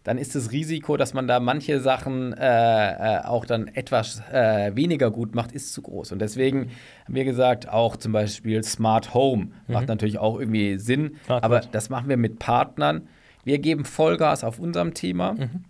dann 0.03 0.17
ist 0.17 0.35
das 0.35 0.51
Risiko, 0.51 0.97
dass 0.97 1.13
man 1.13 1.27
da 1.27 1.39
manche 1.39 1.79
Sachen 1.79 2.33
äh, 2.33 2.39
äh 2.39 3.23
auch 3.23 3.45
dann 3.45 3.67
etwas 3.67 4.21
äh, 4.31 4.75
weniger 4.75 5.11
gut 5.11 5.35
macht, 5.35 5.51
ist 5.51 5.73
zu 5.73 5.83
groß. 5.83 6.11
Und 6.11 6.19
deswegen 6.19 6.71
haben 7.05 7.15
wir 7.15 7.23
gesagt, 7.23 7.69
auch 7.69 7.95
zum 7.97 8.11
Beispiel 8.11 8.63
Smart 8.63 9.13
Home 9.13 9.45
mhm. 9.67 9.73
macht 9.73 9.87
natürlich 9.87 10.17
auch 10.17 10.39
irgendwie 10.39 10.79
Sinn, 10.79 11.17
Smart 11.25 11.43
aber 11.43 11.59
das 11.59 11.89
machen 11.89 12.09
wir 12.09 12.17
mit 12.17 12.39
Partnern. 12.39 13.07
Wir 13.43 13.59
geben 13.59 13.85
Vollgas 13.85 14.43
auf 14.43 14.59
unserem 14.59 14.93
Thema. 14.93 15.33
Mhm. 15.33 15.65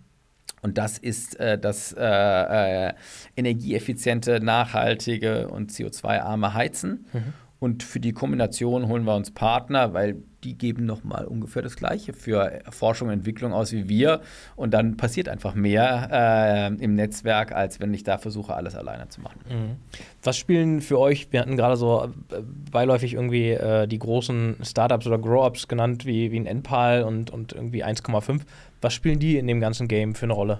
Und 0.61 0.77
das 0.77 0.97
ist 0.97 1.39
äh, 1.39 1.57
das 1.57 1.93
äh, 1.93 2.89
äh, 2.89 2.93
energieeffiziente, 3.35 4.39
nachhaltige 4.39 5.47
und 5.47 5.71
CO2-arme 5.71 6.53
Heizen. 6.53 7.05
Mhm. 7.13 7.33
Und 7.61 7.83
für 7.83 7.99
die 7.99 8.11
Kombination 8.11 8.87
holen 8.87 9.03
wir 9.03 9.15
uns 9.15 9.29
Partner, 9.29 9.93
weil 9.93 10.17
die 10.43 10.57
geben 10.57 10.87
nochmal 10.87 11.25
ungefähr 11.25 11.61
das 11.61 11.75
Gleiche 11.75 12.11
für 12.11 12.59
Forschung 12.71 13.09
und 13.09 13.13
Entwicklung 13.13 13.53
aus 13.53 13.71
wie 13.71 13.87
wir. 13.87 14.21
Und 14.55 14.73
dann 14.73 14.97
passiert 14.97 15.29
einfach 15.29 15.53
mehr 15.53 16.09
äh, 16.11 16.83
im 16.83 16.95
Netzwerk, 16.95 17.51
als 17.51 17.79
wenn 17.79 17.93
ich 17.93 18.03
da 18.03 18.17
versuche, 18.17 18.55
alles 18.55 18.75
alleine 18.75 19.09
zu 19.09 19.21
machen. 19.21 19.41
Mhm. 19.47 19.75
Was 20.23 20.37
spielen 20.37 20.81
für 20.81 20.97
euch, 20.97 21.31
wir 21.31 21.39
hatten 21.39 21.55
gerade 21.55 21.77
so 21.77 22.05
äh, 22.31 22.41
beiläufig 22.71 23.13
irgendwie 23.13 23.51
äh, 23.51 23.87
die 23.87 23.99
großen 23.99 24.57
Startups 24.63 25.05
oder 25.05 25.19
Grow-Ups 25.19 25.67
genannt, 25.67 26.07
wie, 26.07 26.31
wie 26.31 26.39
ein 26.39 26.47
Enpal 26.47 27.03
und, 27.03 27.29
und 27.29 27.53
irgendwie 27.53 27.85
1,5. 27.85 28.41
Was 28.81 28.93
spielen 28.93 29.19
die 29.19 29.37
in 29.37 29.47
dem 29.47 29.61
ganzen 29.61 29.87
Game 29.87 30.15
für 30.15 30.25
eine 30.25 30.33
Rolle? 30.33 30.59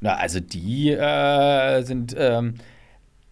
Na, 0.00 0.16
also 0.16 0.40
die 0.40 0.90
äh, 0.90 1.82
sind 1.82 2.14
ähm, 2.18 2.54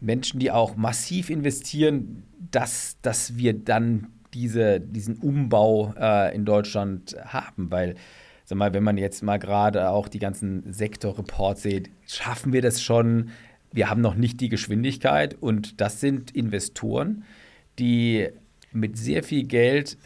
Menschen, 0.01 0.39
die 0.39 0.51
auch 0.51 0.77
massiv 0.77 1.31
investieren, 1.31 2.25
dass, 2.51 2.97
dass 3.03 3.37
wir 3.37 3.53
dann 3.55 4.09
diese, 4.35 4.81
diesen 4.81 5.17
Umbau 5.17 5.95
äh, 5.99 6.35
in 6.35 6.45
Deutschland 6.45 7.17
haben, 7.25 7.71
weil 7.71 7.95
sag 8.45 8.59
mal, 8.59 8.75
wenn 8.75 8.83
man 8.83 8.99
jetzt 8.99 9.23
mal 9.23 9.39
gerade 9.39 9.89
auch 9.89 10.09
die 10.09 10.19
ganzen 10.19 10.73
Sektorreports 10.73 11.63
sieht, 11.63 11.91
schaffen 12.07 12.53
wir 12.53 12.61
das 12.61 12.83
schon. 12.83 13.31
Wir 13.73 13.89
haben 13.89 14.01
noch 14.01 14.15
nicht 14.15 14.41
die 14.41 14.49
Geschwindigkeit 14.49 15.37
und 15.41 15.81
das 15.81 16.01
sind 16.01 16.31
Investoren, 16.33 17.25
die 17.79 18.29
mit 18.73 18.99
sehr 18.99 19.23
viel 19.23 19.45
Geld 19.45 19.97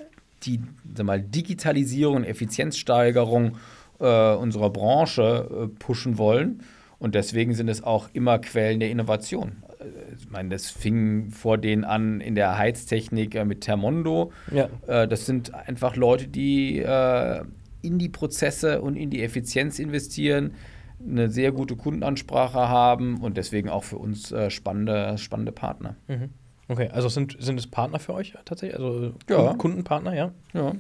die 0.42 0.60
sag 0.94 1.06
mal, 1.06 1.20
Digitalisierung 1.20 2.16
und 2.16 2.24
Effizienzsteigerung 2.24 3.56
äh, 4.00 4.34
unserer 4.34 4.70
Branche 4.70 5.48
äh, 5.50 5.78
pushen 5.78 6.18
wollen. 6.18 6.62
Und 6.98 7.14
deswegen 7.14 7.54
sind 7.54 7.68
es 7.68 7.82
auch 7.82 8.08
immer 8.12 8.38
Quellen 8.38 8.80
der 8.80 8.90
Innovation. 8.90 9.62
Äh, 9.78 10.14
ich 10.16 10.30
meine, 10.30 10.50
das 10.50 10.70
fing 10.70 11.30
vor 11.30 11.58
denen 11.58 11.84
an 11.84 12.20
in 12.20 12.34
der 12.34 12.58
Heiztechnik 12.58 13.34
äh, 13.34 13.44
mit 13.44 13.62
Thermondo. 13.62 14.32
Ja. 14.52 14.68
Äh, 14.86 15.08
das 15.08 15.26
sind 15.26 15.54
einfach 15.54 15.96
Leute, 15.96 16.28
die 16.28 16.78
äh, 16.78 17.42
in 17.82 17.98
die 17.98 18.08
Prozesse 18.08 18.82
und 18.82 18.96
in 18.96 19.10
die 19.10 19.22
Effizienz 19.22 19.78
investieren, 19.78 20.54
eine 21.00 21.30
sehr 21.30 21.52
gute 21.52 21.76
Kundenansprache 21.76 22.68
haben 22.68 23.20
und 23.20 23.36
deswegen 23.36 23.68
auch 23.68 23.84
für 23.84 23.98
uns 23.98 24.34
spannende, 24.48 25.16
spannende 25.16 25.52
Partner. 25.52 25.94
Mhm. 26.08 26.30
Okay, 26.68 26.90
also 26.92 27.08
sind, 27.08 27.36
sind 27.40 27.58
es 27.58 27.66
Partner 27.66 27.98
für 27.98 28.12
euch 28.12 28.34
tatsächlich? 28.44 28.78
Also 28.78 29.14
ja. 29.28 29.54
Kundenpartner, 29.54 30.14
ja? 30.14 30.32
Ja. 30.52 30.72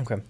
Okay. 0.00 0.20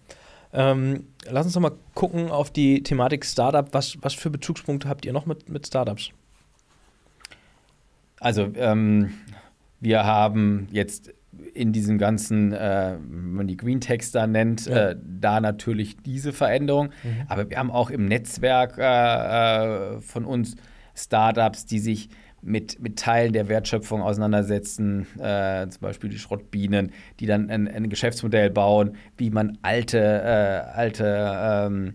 Ähm, 0.52 1.06
lass 1.28 1.46
uns 1.46 1.54
doch 1.54 1.60
mal 1.60 1.72
gucken 1.94 2.30
auf 2.30 2.50
die 2.50 2.82
Thematik 2.82 3.24
Startup. 3.24 3.66
Was, 3.72 3.96
was 4.02 4.14
für 4.14 4.30
Bezugspunkte 4.30 4.88
habt 4.88 5.04
ihr 5.04 5.12
noch 5.12 5.26
mit, 5.26 5.48
mit 5.48 5.66
Startups? 5.66 6.10
Also, 8.20 8.48
ähm, 8.54 9.12
wir 9.80 10.04
haben 10.04 10.68
jetzt 10.70 11.12
in 11.52 11.72
diesem 11.72 11.98
ganzen, 11.98 12.52
äh, 12.52 12.96
wenn 12.98 13.32
man 13.32 13.46
die 13.46 13.56
Green 13.56 13.80
Text 13.80 14.14
da 14.14 14.26
nennt, 14.26 14.66
ja. 14.66 14.90
äh, 14.90 14.96
da 15.20 15.40
natürlich 15.40 15.96
diese 15.98 16.32
Veränderung. 16.32 16.90
Mhm. 17.02 17.22
Aber 17.28 17.50
wir 17.50 17.58
haben 17.58 17.70
auch 17.70 17.90
im 17.90 18.06
Netzwerk 18.06 18.78
äh, 18.78 19.96
äh 19.96 20.00
von 20.00 20.24
uns 20.24 20.56
Startups, 20.94 21.66
die 21.66 21.78
sich 21.78 22.08
mit, 22.46 22.80
mit 22.80 22.98
Teilen 22.98 23.32
der 23.32 23.48
Wertschöpfung 23.48 24.02
auseinandersetzen, 24.02 25.06
äh, 25.18 25.68
zum 25.68 25.80
Beispiel 25.80 26.08
die 26.08 26.18
Schrottbienen, 26.18 26.92
die 27.20 27.26
dann 27.26 27.50
ein, 27.50 27.68
ein 27.68 27.90
Geschäftsmodell 27.90 28.50
bauen, 28.50 28.96
wie 29.16 29.30
man 29.30 29.58
alte, 29.62 29.98
äh, 29.98 30.78
alte 30.78 31.34
ähm, 31.34 31.94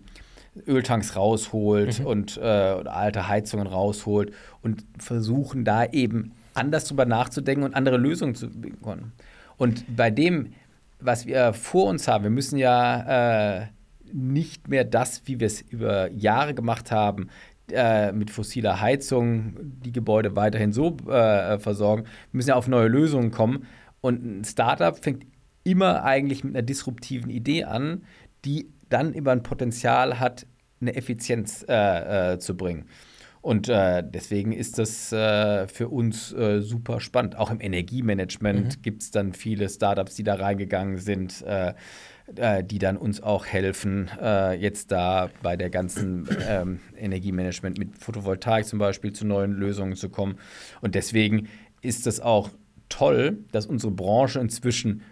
Öltanks 0.66 1.16
rausholt 1.16 2.00
mhm. 2.00 2.06
und 2.06 2.36
äh, 2.36 2.42
alte 2.42 3.28
Heizungen 3.28 3.66
rausholt 3.66 4.32
und 4.60 4.84
versuchen 4.98 5.64
da 5.64 5.86
eben 5.86 6.32
anders 6.54 6.84
drüber 6.84 7.06
nachzudenken 7.06 7.64
und 7.64 7.74
andere 7.74 7.96
Lösungen 7.96 8.34
zu 8.34 8.50
bekommen. 8.50 9.12
Und 9.56 9.96
bei 9.96 10.10
dem, 10.10 10.52
was 11.00 11.26
wir 11.26 11.54
vor 11.54 11.88
uns 11.88 12.06
haben, 12.08 12.24
wir 12.24 12.30
müssen 12.30 12.58
ja 12.58 13.60
äh, 13.62 13.66
nicht 14.12 14.68
mehr 14.68 14.84
das, 14.84 15.22
wie 15.24 15.40
wir 15.40 15.46
es 15.46 15.62
über 15.62 16.10
Jahre 16.10 16.52
gemacht 16.52 16.90
haben, 16.90 17.28
äh, 17.72 18.12
mit 18.12 18.30
fossiler 18.30 18.80
Heizung 18.80 19.54
die 19.60 19.92
Gebäude 19.92 20.36
weiterhin 20.36 20.72
so 20.72 20.96
äh, 21.08 21.58
versorgen. 21.58 22.04
Wir 22.04 22.36
müssen 22.36 22.50
ja 22.50 22.54
auf 22.54 22.68
neue 22.68 22.88
Lösungen 22.88 23.30
kommen. 23.30 23.66
Und 24.00 24.24
ein 24.24 24.44
Startup 24.44 24.96
fängt 24.96 25.24
immer 25.64 26.04
eigentlich 26.04 26.44
mit 26.44 26.54
einer 26.54 26.62
disruptiven 26.62 27.30
Idee 27.30 27.64
an, 27.64 28.02
die 28.44 28.68
dann 28.88 29.14
immer 29.14 29.30
ein 29.30 29.42
Potenzial 29.42 30.18
hat, 30.20 30.46
eine 30.80 30.96
Effizienz 30.96 31.64
äh, 31.68 32.32
äh 32.34 32.38
zu 32.38 32.56
bringen. 32.56 32.86
Und 33.42 33.68
äh, 33.68 34.04
deswegen 34.06 34.52
ist 34.52 34.78
das 34.78 35.12
äh, 35.12 35.66
für 35.66 35.88
uns 35.88 36.32
äh, 36.32 36.60
super 36.60 37.00
spannend. 37.00 37.36
Auch 37.36 37.50
im 37.50 37.60
Energiemanagement 37.60 38.78
mhm. 38.78 38.82
gibt 38.82 39.02
es 39.02 39.10
dann 39.10 39.32
viele 39.32 39.68
Startups, 39.68 40.14
die 40.14 40.22
da 40.22 40.34
reingegangen 40.34 40.98
sind. 40.98 41.44
Äh, 42.36 42.62
die 42.62 42.78
dann 42.78 42.96
uns 42.96 43.20
auch 43.20 43.46
helfen, 43.46 44.08
äh, 44.20 44.54
jetzt 44.54 44.92
da 44.92 45.28
bei 45.42 45.56
der 45.56 45.70
ganzen 45.70 46.28
ähm, 46.48 46.80
Energiemanagement 46.96 47.78
mit 47.78 47.98
Photovoltaik 47.98 48.64
zum 48.64 48.78
Beispiel 48.78 49.12
zu 49.12 49.26
neuen 49.26 49.52
Lösungen 49.52 49.96
zu 49.96 50.08
kommen. 50.08 50.36
Und 50.80 50.94
deswegen 50.94 51.48
ist 51.82 52.06
es 52.06 52.20
auch 52.20 52.50
toll, 52.88 53.38
dass 53.50 53.66
unsere 53.66 53.92
Branche 53.92 54.38
inzwischen 54.38 55.02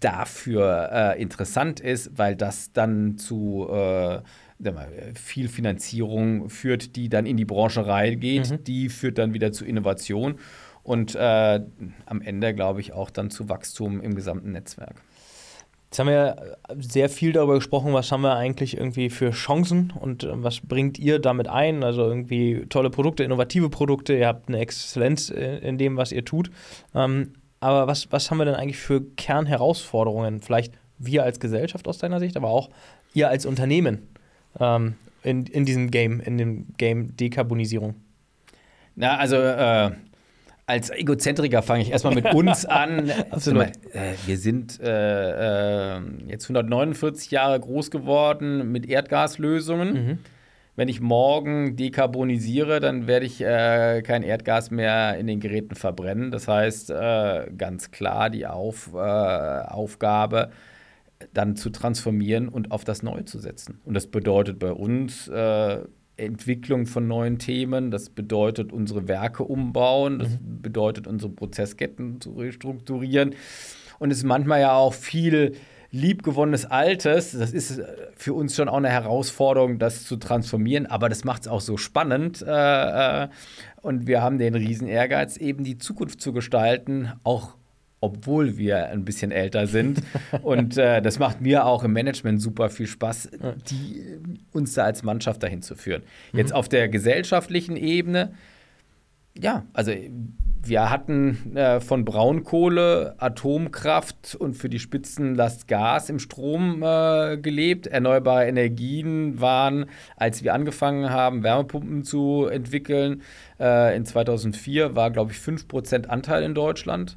dafür 0.00 0.90
äh, 0.92 1.22
interessant 1.22 1.80
ist, 1.80 2.18
weil 2.18 2.36
das 2.36 2.72
dann 2.72 3.16
zu 3.16 3.66
äh, 3.70 4.20
viel 5.14 5.48
Finanzierung 5.48 6.50
führt, 6.50 6.94
die 6.94 7.08
dann 7.08 7.24
in 7.24 7.38
die 7.38 7.46
Branche 7.46 7.86
reingeht, 7.86 8.50
mhm. 8.50 8.64
die 8.64 8.90
führt 8.90 9.16
dann 9.16 9.32
wieder 9.32 9.50
zu 9.52 9.64
Innovation 9.64 10.34
und 10.82 11.14
äh, 11.14 11.60
am 12.06 12.20
Ende, 12.20 12.54
glaube 12.54 12.80
ich, 12.80 12.92
auch 12.92 13.10
dann 13.10 13.30
zu 13.30 13.48
Wachstum 13.48 14.02
im 14.02 14.14
gesamten 14.14 14.52
Netzwerk. 14.52 15.02
Jetzt 15.90 15.98
haben 15.98 16.06
wir 16.06 16.56
sehr 16.78 17.08
viel 17.08 17.32
darüber 17.32 17.56
gesprochen, 17.56 17.92
was 17.92 18.12
haben 18.12 18.20
wir 18.20 18.36
eigentlich 18.36 18.76
irgendwie 18.76 19.10
für 19.10 19.32
Chancen 19.32 19.92
und 19.98 20.22
äh, 20.22 20.28
was 20.32 20.60
bringt 20.60 21.00
ihr 21.00 21.18
damit 21.18 21.48
ein? 21.48 21.82
Also 21.82 22.02
irgendwie 22.02 22.64
tolle 22.68 22.90
Produkte, 22.90 23.24
innovative 23.24 23.70
Produkte, 23.70 24.16
ihr 24.16 24.28
habt 24.28 24.48
eine 24.48 24.60
Exzellenz 24.60 25.30
äh, 25.30 25.58
in 25.58 25.78
dem, 25.78 25.96
was 25.96 26.12
ihr 26.12 26.24
tut. 26.24 26.52
Ähm, 26.94 27.32
aber 27.58 27.88
was, 27.88 28.12
was 28.12 28.30
haben 28.30 28.38
wir 28.38 28.44
denn 28.44 28.54
eigentlich 28.54 28.78
für 28.78 29.00
Kernherausforderungen? 29.00 30.40
Vielleicht 30.42 30.74
wir 30.98 31.24
als 31.24 31.40
Gesellschaft 31.40 31.88
aus 31.88 31.98
deiner 31.98 32.20
Sicht, 32.20 32.36
aber 32.36 32.50
auch 32.50 32.70
ihr 33.12 33.28
als 33.28 33.44
Unternehmen 33.44 34.06
ähm, 34.60 34.94
in, 35.24 35.46
in 35.46 35.64
diesem 35.64 35.90
Game, 35.90 36.20
in 36.20 36.38
dem 36.38 36.66
Game 36.76 37.16
Dekarbonisierung? 37.16 37.96
Na, 38.94 39.16
also 39.16 39.34
äh, 39.34 39.90
als 40.70 40.90
Egozentriker 40.90 41.62
fange 41.62 41.82
ich 41.82 41.90
erstmal 41.90 42.14
mit 42.14 42.32
uns 42.32 42.64
an. 42.66 43.10
Absolut. 43.30 43.66
Äh, 43.92 44.14
wir 44.24 44.38
sind 44.38 44.78
äh, 44.80 45.96
äh, 45.96 46.00
jetzt 46.28 46.44
149 46.44 47.32
Jahre 47.32 47.58
groß 47.58 47.90
geworden 47.90 48.70
mit 48.70 48.88
Erdgaslösungen. 48.88 49.92
Mhm. 49.92 50.18
Wenn 50.76 50.88
ich 50.88 51.00
morgen 51.00 51.76
dekarbonisiere, 51.76 52.78
dann 52.78 53.08
werde 53.08 53.26
ich 53.26 53.40
äh, 53.40 54.02
kein 54.02 54.22
Erdgas 54.22 54.70
mehr 54.70 55.18
in 55.18 55.26
den 55.26 55.40
Geräten 55.40 55.74
verbrennen. 55.74 56.30
Das 56.30 56.46
heißt, 56.46 56.90
äh, 56.90 57.50
ganz 57.58 57.90
klar 57.90 58.30
die 58.30 58.46
Auf, 58.46 58.90
äh, 58.94 58.98
Aufgabe, 58.98 60.50
dann 61.34 61.56
zu 61.56 61.70
transformieren 61.70 62.48
und 62.48 62.70
auf 62.70 62.84
das 62.84 63.02
Neue 63.02 63.24
zu 63.24 63.40
setzen. 63.40 63.80
Und 63.84 63.94
das 63.94 64.06
bedeutet 64.06 64.60
bei 64.60 64.72
uns 64.72 65.28
Entwicklung 66.20 66.86
von 66.86 67.06
neuen 67.06 67.38
Themen, 67.38 67.90
das 67.90 68.10
bedeutet 68.10 68.72
unsere 68.72 69.08
Werke 69.08 69.44
umbauen, 69.44 70.18
das 70.18 70.30
mhm. 70.30 70.62
bedeutet 70.62 71.06
unsere 71.06 71.32
Prozessketten 71.32 72.20
zu 72.20 72.32
restrukturieren 72.32 73.34
und 73.98 74.10
es 74.10 74.18
ist 74.18 74.24
manchmal 74.24 74.60
ja 74.60 74.72
auch 74.72 74.94
viel 74.94 75.56
liebgewonnenes 75.92 76.66
Altes. 76.66 77.32
Das 77.32 77.52
ist 77.52 77.78
äh, 77.78 77.84
für 78.16 78.34
uns 78.34 78.56
schon 78.56 78.68
auch 78.68 78.76
eine 78.76 78.88
Herausforderung, 78.88 79.78
das 79.78 80.04
zu 80.04 80.16
transformieren, 80.16 80.86
aber 80.86 81.08
das 81.08 81.24
macht 81.24 81.42
es 81.42 81.48
auch 81.48 81.60
so 81.60 81.76
spannend. 81.76 82.42
Äh, 82.42 83.24
äh, 83.24 83.28
und 83.82 84.06
wir 84.06 84.22
haben 84.22 84.38
den 84.38 84.54
riesen 84.54 84.88
Ehrgeiz, 84.88 85.36
eben 85.36 85.64
die 85.64 85.78
Zukunft 85.78 86.20
zu 86.20 86.32
gestalten, 86.32 87.12
auch 87.24 87.56
obwohl 88.00 88.56
wir 88.56 88.88
ein 88.88 89.04
bisschen 89.04 89.30
älter 89.30 89.66
sind. 89.66 90.02
Und 90.42 90.76
äh, 90.78 91.02
das 91.02 91.18
macht 91.18 91.40
mir 91.40 91.66
auch 91.66 91.84
im 91.84 91.92
Management 91.92 92.40
super 92.40 92.70
viel 92.70 92.86
Spaß, 92.86 93.30
die, 93.70 94.18
uns 94.52 94.74
da 94.74 94.84
als 94.84 95.02
Mannschaft 95.02 95.42
dahin 95.42 95.62
zu 95.62 95.74
führen. 95.74 96.02
Mhm. 96.32 96.38
Jetzt 96.38 96.54
auf 96.54 96.68
der 96.68 96.88
gesellschaftlichen 96.88 97.76
Ebene, 97.76 98.32
ja, 99.38 99.64
also 99.72 99.92
wir 100.62 100.90
hatten 100.90 101.56
äh, 101.56 101.80
von 101.80 102.04
Braunkohle, 102.04 103.14
Atomkraft 103.18 104.34
und 104.34 104.54
für 104.54 104.68
die 104.68 104.78
Spitzenlast 104.78 105.68
Gas 105.68 106.10
im 106.10 106.18
Strom 106.18 106.82
äh, 106.82 107.38
gelebt. 107.38 107.86
Erneuerbare 107.86 108.46
Energien 108.46 109.40
waren, 109.40 109.86
als 110.16 110.44
wir 110.44 110.52
angefangen 110.52 111.10
haben, 111.10 111.42
Wärmepumpen 111.42 112.04
zu 112.04 112.46
entwickeln, 112.46 113.22
äh, 113.58 113.96
in 113.96 114.04
2004 114.04 114.94
war, 114.96 115.10
glaube 115.10 115.32
ich, 115.32 115.38
5% 115.38 116.06
Anteil 116.06 116.42
in 116.42 116.54
Deutschland 116.54 117.16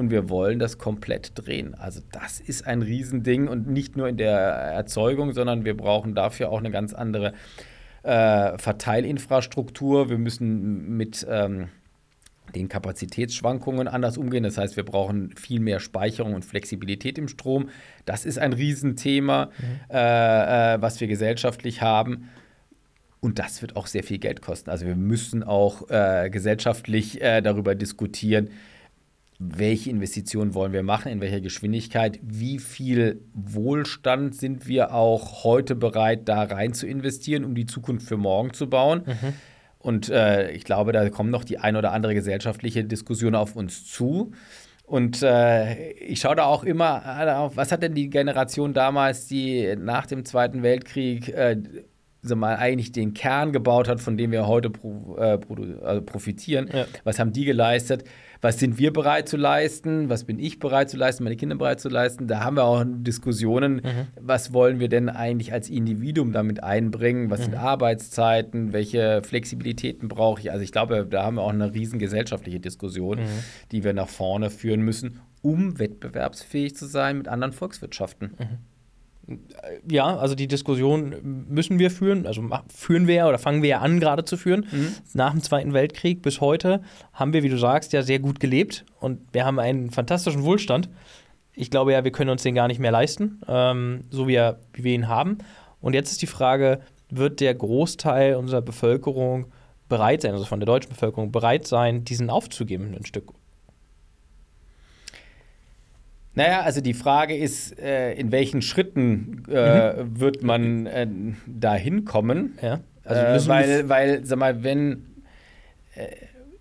und 0.00 0.10
wir 0.10 0.28
wollen 0.28 0.58
das 0.58 0.78
komplett 0.78 1.32
drehen. 1.34 1.74
Also 1.74 2.00
das 2.10 2.40
ist 2.40 2.66
ein 2.66 2.82
Riesending 2.82 3.46
und 3.46 3.68
nicht 3.68 3.96
nur 3.96 4.08
in 4.08 4.16
der 4.16 4.32
Erzeugung, 4.32 5.32
sondern 5.32 5.64
wir 5.64 5.76
brauchen 5.76 6.14
dafür 6.14 6.50
auch 6.50 6.58
eine 6.58 6.70
ganz 6.70 6.92
andere 6.94 7.34
äh, 8.02 8.58
Verteilinfrastruktur. 8.58 10.10
Wir 10.10 10.18
müssen 10.18 10.96
mit 10.96 11.24
ähm, 11.30 11.68
den 12.54 12.68
Kapazitätsschwankungen 12.68 13.88
anders 13.88 14.16
umgehen. 14.18 14.42
Das 14.42 14.58
heißt, 14.58 14.76
wir 14.76 14.84
brauchen 14.84 15.36
viel 15.36 15.60
mehr 15.60 15.80
Speicherung 15.80 16.34
und 16.34 16.44
Flexibilität 16.44 17.18
im 17.18 17.28
Strom. 17.28 17.68
Das 18.06 18.24
ist 18.24 18.38
ein 18.38 18.52
Riesenthema, 18.52 19.46
mhm. 19.46 19.94
äh, 19.94 20.74
äh, 20.74 20.82
was 20.82 21.00
wir 21.00 21.08
gesellschaftlich 21.08 21.82
haben. 21.82 22.30
Und 23.20 23.38
das 23.38 23.60
wird 23.60 23.76
auch 23.76 23.86
sehr 23.86 24.02
viel 24.02 24.18
Geld 24.18 24.40
kosten. 24.40 24.70
Also 24.70 24.86
wir 24.86 24.96
müssen 24.96 25.42
auch 25.42 25.90
äh, 25.90 26.30
gesellschaftlich 26.30 27.20
äh, 27.20 27.42
darüber 27.42 27.74
diskutieren, 27.74 28.48
welche 29.42 29.88
Investitionen 29.88 30.52
wollen 30.52 30.74
wir 30.74 30.82
machen, 30.82 31.10
in 31.10 31.22
welcher 31.22 31.40
Geschwindigkeit, 31.40 32.20
wie 32.22 32.58
viel 32.58 33.22
Wohlstand 33.32 34.34
sind 34.34 34.68
wir 34.68 34.92
auch 34.92 35.44
heute 35.44 35.74
bereit, 35.74 36.28
da 36.28 36.42
rein 36.42 36.74
zu 36.74 36.86
investieren, 36.86 37.44
um 37.44 37.54
die 37.54 37.64
Zukunft 37.64 38.06
für 38.06 38.18
morgen 38.18 38.52
zu 38.52 38.68
bauen. 38.68 39.02
Mhm. 39.06 39.32
Und 39.78 40.10
äh, 40.10 40.50
ich 40.50 40.64
glaube, 40.64 40.92
da 40.92 41.08
kommt 41.08 41.30
noch 41.30 41.44
die 41.44 41.56
ein 41.56 41.74
oder 41.74 41.92
andere 41.92 42.12
gesellschaftliche 42.12 42.84
Diskussion 42.84 43.34
auf 43.34 43.56
uns 43.56 43.86
zu. 43.86 44.32
Und 44.84 45.22
äh, 45.22 45.92
ich 45.92 46.20
schaue 46.20 46.36
da 46.36 46.44
auch 46.44 46.62
immer 46.62 47.38
auf, 47.38 47.56
was 47.56 47.72
hat 47.72 47.82
denn 47.82 47.94
die 47.94 48.10
Generation 48.10 48.74
damals, 48.74 49.26
die 49.26 49.74
nach 49.78 50.04
dem 50.04 50.26
Zweiten 50.26 50.62
Weltkrieg 50.62 51.30
äh, 51.30 51.56
so 52.22 52.36
mal 52.36 52.56
eigentlich 52.56 52.92
den 52.92 53.14
Kern 53.14 53.52
gebaut 53.52 53.88
hat, 53.88 54.00
von 54.00 54.16
dem 54.16 54.32
wir 54.32 54.46
heute 54.46 54.68
pro, 54.68 55.16
äh, 55.16 55.38
also 55.82 56.02
profitieren. 56.02 56.68
Ja. 56.72 56.86
Was 57.04 57.18
haben 57.18 57.32
die 57.32 57.44
geleistet? 57.44 58.04
Was 58.40 58.58
sind 58.58 58.78
wir 58.78 58.92
bereit 58.92 59.28
zu 59.28 59.36
leisten? 59.36 60.08
Was 60.08 60.24
bin 60.24 60.38
ich 60.38 60.58
bereit 60.58 60.88
zu 60.88 60.96
leisten? 60.96 61.24
Meine 61.24 61.36
Kinder 61.36 61.56
bereit 61.56 61.80
zu 61.80 61.88
leisten? 61.88 62.26
Da 62.26 62.42
haben 62.42 62.56
wir 62.56 62.64
auch 62.64 62.84
Diskussionen. 62.86 63.76
Mhm. 63.76 64.06
Was 64.18 64.52
wollen 64.54 64.80
wir 64.80 64.88
denn 64.88 65.10
eigentlich 65.10 65.52
als 65.52 65.68
Individuum 65.68 66.32
damit 66.32 66.62
einbringen? 66.62 67.30
Was 67.30 67.40
mhm. 67.40 67.44
sind 67.44 67.54
Arbeitszeiten? 67.56 68.72
Welche 68.72 69.22
Flexibilitäten 69.22 70.08
brauche 70.08 70.40
ich? 70.40 70.50
Also 70.50 70.62
ich 70.64 70.72
glaube, 70.72 71.06
da 71.08 71.24
haben 71.24 71.36
wir 71.36 71.42
auch 71.42 71.52
eine 71.52 71.74
riesen 71.74 71.98
gesellschaftliche 71.98 72.60
Diskussion, 72.60 73.18
mhm. 73.18 73.44
die 73.72 73.84
wir 73.84 73.92
nach 73.92 74.08
vorne 74.08 74.48
führen 74.48 74.80
müssen, 74.80 75.20
um 75.42 75.78
wettbewerbsfähig 75.78 76.74
zu 76.74 76.86
sein 76.86 77.18
mit 77.18 77.28
anderen 77.28 77.52
Volkswirtschaften. 77.52 78.36
Mhm 79.30 79.40
ja, 79.88 80.16
also 80.16 80.34
die 80.34 80.48
Diskussion 80.48 81.46
müssen 81.48 81.78
wir 81.78 81.90
führen, 81.90 82.26
also 82.26 82.42
führen 82.74 83.06
wir 83.06 83.14
ja 83.14 83.28
oder 83.28 83.38
fangen 83.38 83.62
wir 83.62 83.70
ja 83.70 83.78
an 83.80 84.00
gerade 84.00 84.24
zu 84.24 84.36
führen. 84.36 84.66
Mhm. 84.70 84.94
Nach 85.14 85.32
dem 85.32 85.42
Zweiten 85.42 85.72
Weltkrieg 85.72 86.22
bis 86.22 86.40
heute 86.40 86.82
haben 87.12 87.32
wir, 87.32 87.42
wie 87.42 87.48
du 87.48 87.58
sagst, 87.58 87.92
ja 87.92 88.02
sehr 88.02 88.18
gut 88.18 88.40
gelebt 88.40 88.84
und 88.98 89.20
wir 89.32 89.44
haben 89.44 89.58
einen 89.58 89.90
fantastischen 89.90 90.42
Wohlstand. 90.42 90.88
Ich 91.54 91.70
glaube 91.70 91.92
ja, 91.92 92.04
wir 92.04 92.12
können 92.12 92.30
uns 92.30 92.42
den 92.42 92.54
gar 92.54 92.68
nicht 92.68 92.80
mehr 92.80 92.92
leisten, 92.92 93.40
ähm, 93.48 94.02
so 94.10 94.28
wie, 94.28 94.34
er, 94.34 94.60
wie 94.72 94.84
wir 94.84 94.94
ihn 94.94 95.08
haben. 95.08 95.38
Und 95.80 95.94
jetzt 95.94 96.12
ist 96.12 96.22
die 96.22 96.26
Frage, 96.26 96.80
wird 97.10 97.40
der 97.40 97.54
Großteil 97.54 98.36
unserer 98.36 98.62
Bevölkerung 98.62 99.46
bereit 99.88 100.22
sein, 100.22 100.32
also 100.32 100.44
von 100.44 100.60
der 100.60 100.66
deutschen 100.66 100.90
Bevölkerung 100.90 101.32
bereit 101.32 101.66
sein, 101.66 102.04
diesen 102.04 102.30
aufzugeben 102.30 102.94
ein 102.96 103.04
Stück? 103.04 103.32
Naja, 106.40 106.62
also 106.62 106.80
die 106.80 106.94
Frage 106.94 107.36
ist, 107.36 107.78
äh, 107.78 108.14
in 108.14 108.32
welchen 108.32 108.62
Schritten 108.62 109.42
äh, 109.50 109.92
mhm. 109.92 110.20
wird 110.20 110.42
man 110.42 110.86
äh, 110.86 111.06
da 111.46 111.74
hinkommen? 111.74 112.58
Ja. 112.62 112.80
Also 113.04 113.20
äh, 113.20 113.48
weil, 113.48 113.88
weil, 113.90 114.24
sag 114.24 114.38
mal, 114.38 114.64
wenn 114.64 115.04
äh, 115.94 116.06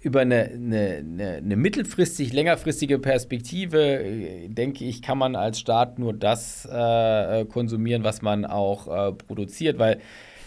über 0.01 0.19
eine, 0.19 0.49
eine, 0.53 1.37
eine, 1.37 1.55
mittelfristig, 1.55 2.33
längerfristige 2.33 2.99
Perspektive, 2.99 4.03
äh, 4.03 4.49
denke 4.49 4.83
ich, 4.83 5.01
kann 5.01 5.17
man 5.17 5.37
als 5.37 5.61
Staat 5.61 5.97
nur 5.97 6.11
das 6.11 6.67
konsumieren, 7.49 8.03
was 8.03 8.21
man 8.21 8.43
auch 8.43 9.15
produziert, 9.17 9.79
weil 9.79 9.99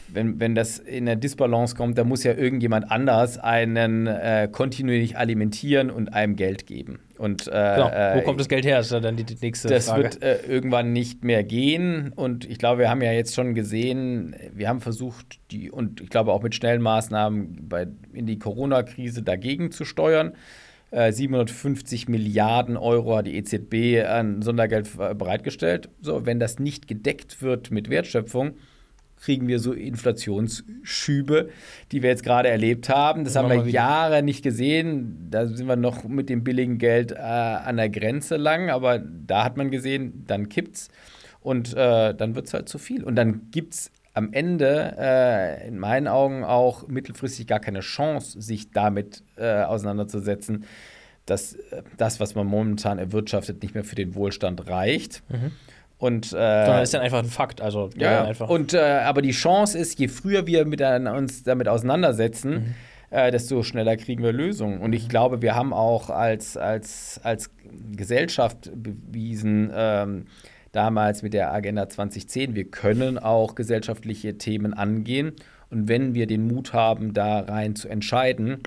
wenn, 0.09 0.41
wenn 0.41 0.55
das 0.55 0.79
in 0.79 1.09
eine 1.09 1.17
Disbalance 1.17 1.75
kommt, 1.75 1.99
dann 1.99 2.09
muss 2.09 2.25
ja 2.25 2.35
irgendjemand 2.35 2.91
anders 2.91 3.39
einen 3.39 4.07
äh, 4.07 4.49
kontinuierlich 4.51 5.17
alimentieren 5.17 5.91
und 5.91 6.13
einem 6.13 6.37
Geld 6.37 6.67
geben. 6.67 7.01
Und, 7.19 7.47
äh, 7.47 7.51
genau. 7.51 7.87
Wo 7.87 8.19
äh, 8.19 8.23
kommt 8.23 8.41
das 8.41 8.49
Geld 8.49 8.65
her? 8.65 8.81
Ist 8.81 8.93
dann 8.93 9.17
die, 9.17 9.25
die 9.25 9.37
nächste 9.41 9.69
das 9.69 9.87
Frage. 9.87 10.03
Das 10.05 10.21
wird 10.21 10.25
äh, 10.25 10.47
irgendwann 10.47 10.93
nicht 10.93 11.25
mehr 11.25 11.45
gehen. 11.45 12.13
Und 12.15 12.49
ich 12.49 12.59
glaube, 12.59 12.81
wir 12.81 12.91
haben 12.91 13.03
ja 13.03 13.13
jetzt 13.13 13.35
schon 13.35 13.55
gesehen, 13.55 14.35
wir 14.53 14.69
haben 14.69 14.81
versucht, 14.81 15.39
die, 15.51 15.71
und 15.71 16.01
ich 16.01 16.11
glaube 16.11 16.33
auch 16.33 16.43
mit 16.43 16.55
schnellen 16.55 16.83
Maßnahmen 16.83 17.69
bei, 17.69 17.87
in 18.13 18.27
die 18.27 18.39
Corona-Krise 18.39 19.23
dagegen 19.23 19.71
zu 19.71 19.85
steuern. 19.85 20.33
750 20.91 22.07
äh, 22.07 22.11
Milliarden 22.11 22.77
Euro 22.77 23.17
hat 23.17 23.27
die 23.27 23.37
EZB 23.37 24.07
an 24.07 24.43
Sondergeld 24.43 24.91
bereitgestellt. 24.97 25.89
So, 26.03 26.27
wenn 26.27 26.39
das 26.39 26.59
nicht 26.59 26.87
gedeckt 26.87 27.41
wird 27.41 27.71
mit 27.71 27.89
Wertschöpfung, 27.89 28.57
kriegen 29.23 29.47
wir 29.47 29.61
so 29.61 29.73
Inflationsschübe, 29.73 31.51
die 31.93 32.03
wir 32.03 32.11
jetzt 32.11 32.25
gerade 32.25 32.49
erlebt 32.49 32.89
haben. 32.89 33.23
Das, 33.25 33.37
haben 33.37 33.49
wir 33.49 33.69
Jahre 33.69 34.23
nicht 34.23 34.43
gesehen. 34.43 35.29
Da 35.31 35.47
sind 35.47 35.69
wir 35.69 35.77
noch 35.77 36.05
mit 36.05 36.29
dem 36.29 36.43
billigen 36.43 36.79
Geld 36.79 37.13
äh, 37.13 37.17
an 37.17 37.77
der 37.77 37.89
Grenze 37.89 38.37
lang, 38.37 38.69
aber 38.69 38.99
da 38.99 39.45
hat 39.45 39.57
man 39.57 39.71
gesehen, 39.71 40.25
dann 40.27 40.49
kippt's 40.49 40.89
und 41.41 41.73
äh, 41.75 42.15
dann 42.15 42.35
wird 42.35 42.49
es 42.49 42.55
halt 42.55 42.69
zu 42.69 42.79
viel. 42.79 43.05
Und 43.05 43.15
dann 43.15 43.51
gibt 43.53 43.75
es 43.75 43.93
am 44.13 44.33
Ende 44.33 44.97
äh, 44.99 45.69
in 45.69 45.79
meinen 45.79 46.09
Augen 46.09 46.43
auch 46.43 46.89
mittelfristig 46.89 47.47
gar 47.47 47.61
keine 47.61 47.81
Chance, 47.81 48.41
sich 48.43 48.73
damit 48.73 49.23
äh, 49.37 49.63
auseinanderzusetzen, 49.63 50.65
dass 51.27 51.55
äh, 51.55 51.83
das, 51.97 52.19
was 52.19 52.35
man 52.35 52.49
momentan 52.49 52.99
erwirtschaftet, 52.99 53.63
nicht 53.63 53.75
mehr 53.75 53.85
für 53.85 53.95
den 53.95 54.17
Wohlstand 54.17 54.69
reicht. 54.69 55.23
Mhm. 55.31 55.53
Und, 56.03 56.33
äh, 56.33 56.65
Sondern 56.67 56.83
ist 56.83 56.95
dann 56.95 57.01
einfach 57.01 57.21
ein 57.21 57.27
Fakt. 57.27 57.61
Also, 57.61 57.89
ja, 57.95 58.25
einfach. 58.25 58.49
Und, 58.49 58.75
äh, 58.75 58.81
aber 58.81 59.23
die 59.23 59.31
Chance 59.31 59.79
ist, 59.79 60.01
je 60.01 60.09
früher 60.09 60.49
wir 60.49 60.65
mit, 60.65 60.81
uns 60.81 61.45
damit 61.45 61.69
auseinandersetzen, 61.69 62.51
mhm. 62.51 62.75
äh, 63.11 63.31
desto 63.31 63.63
schneller 63.63 63.97
kriegen 63.97 64.21
wir 64.21 64.33
Lösungen. 64.33 64.81
Und 64.81 64.95
ich 64.95 65.09
glaube, 65.09 65.43
wir 65.43 65.55
haben 65.55 65.73
auch 65.73 66.11
als, 66.11 66.57
als, 66.57 67.21
als 67.23 67.51
Gesellschaft 67.93 68.73
bewiesen, 68.75 69.71
ähm, 69.73 70.27
damals 70.73 71.23
mit 71.23 71.35
der 71.35 71.53
Agenda 71.53 71.89
2010, 71.89 72.57
wir 72.57 72.65
können 72.65 73.17
auch 73.17 73.55
gesellschaftliche 73.55 74.39
Themen 74.39 74.75
angehen. 74.75 75.37
Und 75.71 75.87
wenn 75.87 76.15
wir 76.15 76.27
den 76.27 76.49
Mut 76.49 76.73
haben, 76.73 77.15
da 77.15 77.39
rein 77.39 77.77
zu 77.77 77.89
entscheiden, 77.89 78.59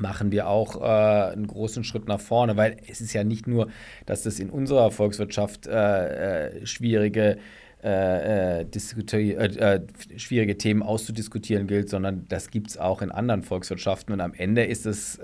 machen 0.00 0.32
wir 0.32 0.48
auch 0.48 0.80
äh, 0.80 1.32
einen 1.32 1.46
großen 1.46 1.84
Schritt 1.84 2.08
nach 2.08 2.20
vorne, 2.20 2.56
weil 2.56 2.76
es 2.88 3.00
ist 3.00 3.12
ja 3.12 3.24
nicht 3.24 3.46
nur, 3.46 3.68
dass 4.06 4.22
das 4.22 4.38
in 4.40 4.50
unserer 4.50 4.90
Volkswirtschaft 4.90 5.66
äh, 5.66 6.46
äh 6.46 6.66
schwierige 6.66 7.38
äh, 7.82 8.62
äh, 8.62 8.66
äh, 8.66 9.80
schwierige 10.16 10.58
Themen 10.58 10.82
auszudiskutieren 10.82 11.68
gilt, 11.68 11.88
sondern 11.88 12.26
das 12.28 12.50
gibt 12.50 12.70
es 12.70 12.78
auch 12.78 13.02
in 13.02 13.12
anderen 13.12 13.42
Volkswirtschaften. 13.42 14.12
Und 14.12 14.20
am 14.20 14.34
Ende 14.34 14.64
ist 14.64 14.84
es 14.84 15.20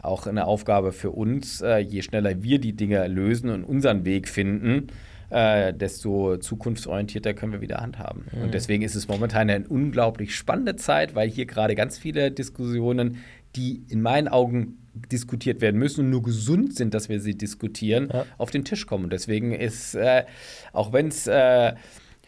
auch 0.00 0.26
eine 0.26 0.46
Aufgabe 0.46 0.92
für 0.92 1.10
uns, 1.10 1.60
je 1.60 2.02
schneller 2.02 2.42
wir 2.42 2.60
die 2.60 2.74
Dinge 2.74 3.06
lösen 3.08 3.50
und 3.50 3.64
unseren 3.64 4.04
Weg 4.04 4.28
finden, 4.28 4.88
äh, 5.32 5.72
desto 5.72 6.36
zukunftsorientierter 6.36 7.32
können 7.32 7.52
wir 7.52 7.62
wieder 7.62 7.78
handhaben. 7.78 8.26
Mhm. 8.32 8.42
Und 8.42 8.54
deswegen 8.54 8.82
ist 8.82 8.94
es 8.94 9.08
momentan 9.08 9.48
eine 9.48 9.66
unglaublich 9.66 10.36
spannende 10.36 10.76
Zeit, 10.76 11.14
weil 11.14 11.30
hier 11.30 11.46
gerade 11.46 11.74
ganz 11.74 11.98
viele 11.98 12.30
Diskussionen 12.30 13.16
die 13.56 13.84
in 13.88 14.02
meinen 14.02 14.28
Augen 14.28 14.78
diskutiert 14.94 15.60
werden 15.60 15.78
müssen 15.78 16.04
und 16.04 16.10
nur 16.10 16.22
gesund 16.22 16.76
sind, 16.76 16.94
dass 16.94 17.08
wir 17.08 17.20
sie 17.20 17.34
diskutieren, 17.34 18.10
ja. 18.12 18.26
auf 18.38 18.50
den 18.50 18.64
Tisch 18.64 18.86
kommen. 18.86 19.04
Und 19.04 19.12
deswegen 19.12 19.52
ist, 19.52 19.94
äh, 19.94 20.24
auch 20.72 20.92
wenn 20.92 21.08
es 21.08 21.26
äh, 21.26 21.74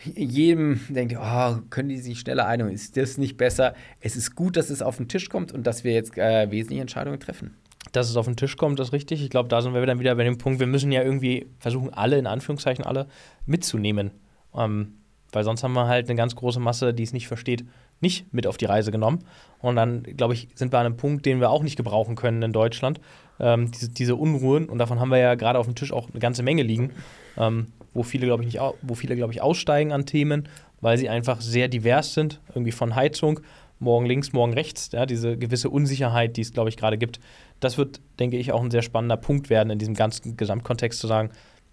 jedem 0.02 0.80
denkt, 0.88 1.16
oh, 1.18 1.56
können 1.70 1.88
die 1.88 1.98
sich 1.98 2.20
schneller 2.20 2.46
einigen, 2.46 2.70
ist 2.70 2.96
das 2.96 3.18
nicht 3.18 3.36
besser? 3.36 3.74
Es 4.00 4.16
ist 4.16 4.34
gut, 4.34 4.56
dass 4.56 4.70
es 4.70 4.82
auf 4.82 4.96
den 4.96 5.08
Tisch 5.08 5.28
kommt 5.28 5.52
und 5.52 5.66
dass 5.66 5.84
wir 5.84 5.92
jetzt 5.92 6.16
äh, 6.16 6.50
wesentliche 6.50 6.82
Entscheidungen 6.82 7.20
treffen. 7.20 7.56
Dass 7.92 8.08
es 8.08 8.16
auf 8.16 8.26
den 8.26 8.36
Tisch 8.36 8.56
kommt, 8.56 8.80
ist 8.80 8.92
richtig. 8.92 9.22
Ich 9.22 9.30
glaube, 9.30 9.48
da 9.48 9.60
sind 9.60 9.74
wir 9.74 9.84
dann 9.84 10.00
wieder 10.00 10.14
bei 10.14 10.24
dem 10.24 10.38
Punkt, 10.38 10.58
wir 10.58 10.66
müssen 10.66 10.90
ja 10.90 11.02
irgendwie 11.02 11.46
versuchen, 11.58 11.92
alle, 11.92 12.18
in 12.18 12.26
Anführungszeichen 12.26 12.84
alle, 12.84 13.08
mitzunehmen. 13.46 14.10
Ähm, 14.54 14.94
weil 15.32 15.44
sonst 15.44 15.62
haben 15.62 15.74
wir 15.74 15.86
halt 15.86 16.08
eine 16.08 16.16
ganz 16.16 16.34
große 16.34 16.60
Masse, 16.60 16.94
die 16.94 17.02
es 17.02 17.12
nicht 17.12 17.28
versteht, 17.28 17.64
nicht 18.00 18.32
mit 18.32 18.46
auf 18.46 18.56
die 18.56 18.64
Reise 18.64 18.90
genommen. 18.90 19.20
Und 19.60 19.76
dann, 19.76 20.02
glaube 20.02 20.34
ich, 20.34 20.48
sind 20.54 20.72
wir 20.72 20.78
an 20.78 20.86
einem 20.86 20.96
Punkt, 20.96 21.24
den 21.24 21.40
wir 21.40 21.50
auch 21.50 21.62
nicht 21.62 21.76
gebrauchen 21.76 22.16
können 22.16 22.42
in 22.42 22.52
Deutschland. 22.52 23.00
Ähm, 23.40 23.70
diese, 23.70 23.88
diese, 23.90 24.16
Unruhen, 24.16 24.68
und 24.68 24.78
davon 24.78 25.00
haben 25.00 25.08
wir 25.08 25.18
ja 25.18 25.34
gerade 25.34 25.58
auf 25.58 25.66
dem 25.66 25.74
Tisch 25.74 25.92
auch 25.92 26.10
eine 26.10 26.20
ganze 26.20 26.42
Menge 26.42 26.62
liegen, 26.62 26.90
ähm, 27.36 27.68
wo 27.94 28.02
viele, 28.02 28.26
glaube 28.26 28.44
ich, 28.44 28.54
nicht, 28.54 29.30
ich, 29.30 29.42
aussteigen 29.42 29.92
an 29.92 30.06
Themen, 30.06 30.48
weil 30.80 30.98
sie 30.98 31.08
einfach 31.08 31.40
sehr 31.40 31.68
divers 31.68 32.14
sind, 32.14 32.40
irgendwie 32.50 32.72
von 32.72 32.94
Heizung, 32.94 33.40
morgen 33.80 34.06
links, 34.06 34.32
morgen 34.32 34.52
rechts, 34.52 34.90
ja, 34.92 35.06
diese 35.06 35.36
gewisse 35.36 35.70
Unsicherheit, 35.70 36.36
die 36.36 36.42
es, 36.42 36.52
glaube 36.52 36.68
ich, 36.68 36.76
gerade 36.76 36.98
gibt. 36.98 37.20
Das 37.60 37.78
wird, 37.78 38.00
denke 38.18 38.36
ich, 38.36 38.52
auch 38.52 38.62
ein 38.62 38.70
sehr 38.70 38.82
spannender 38.82 39.16
Punkt 39.16 39.50
werden, 39.50 39.70
in 39.70 39.78
diesem 39.78 39.94
ganzen 39.94 40.36
Gesamtkontext 40.36 41.00
zu 41.00 41.06
sagen, 41.06 41.30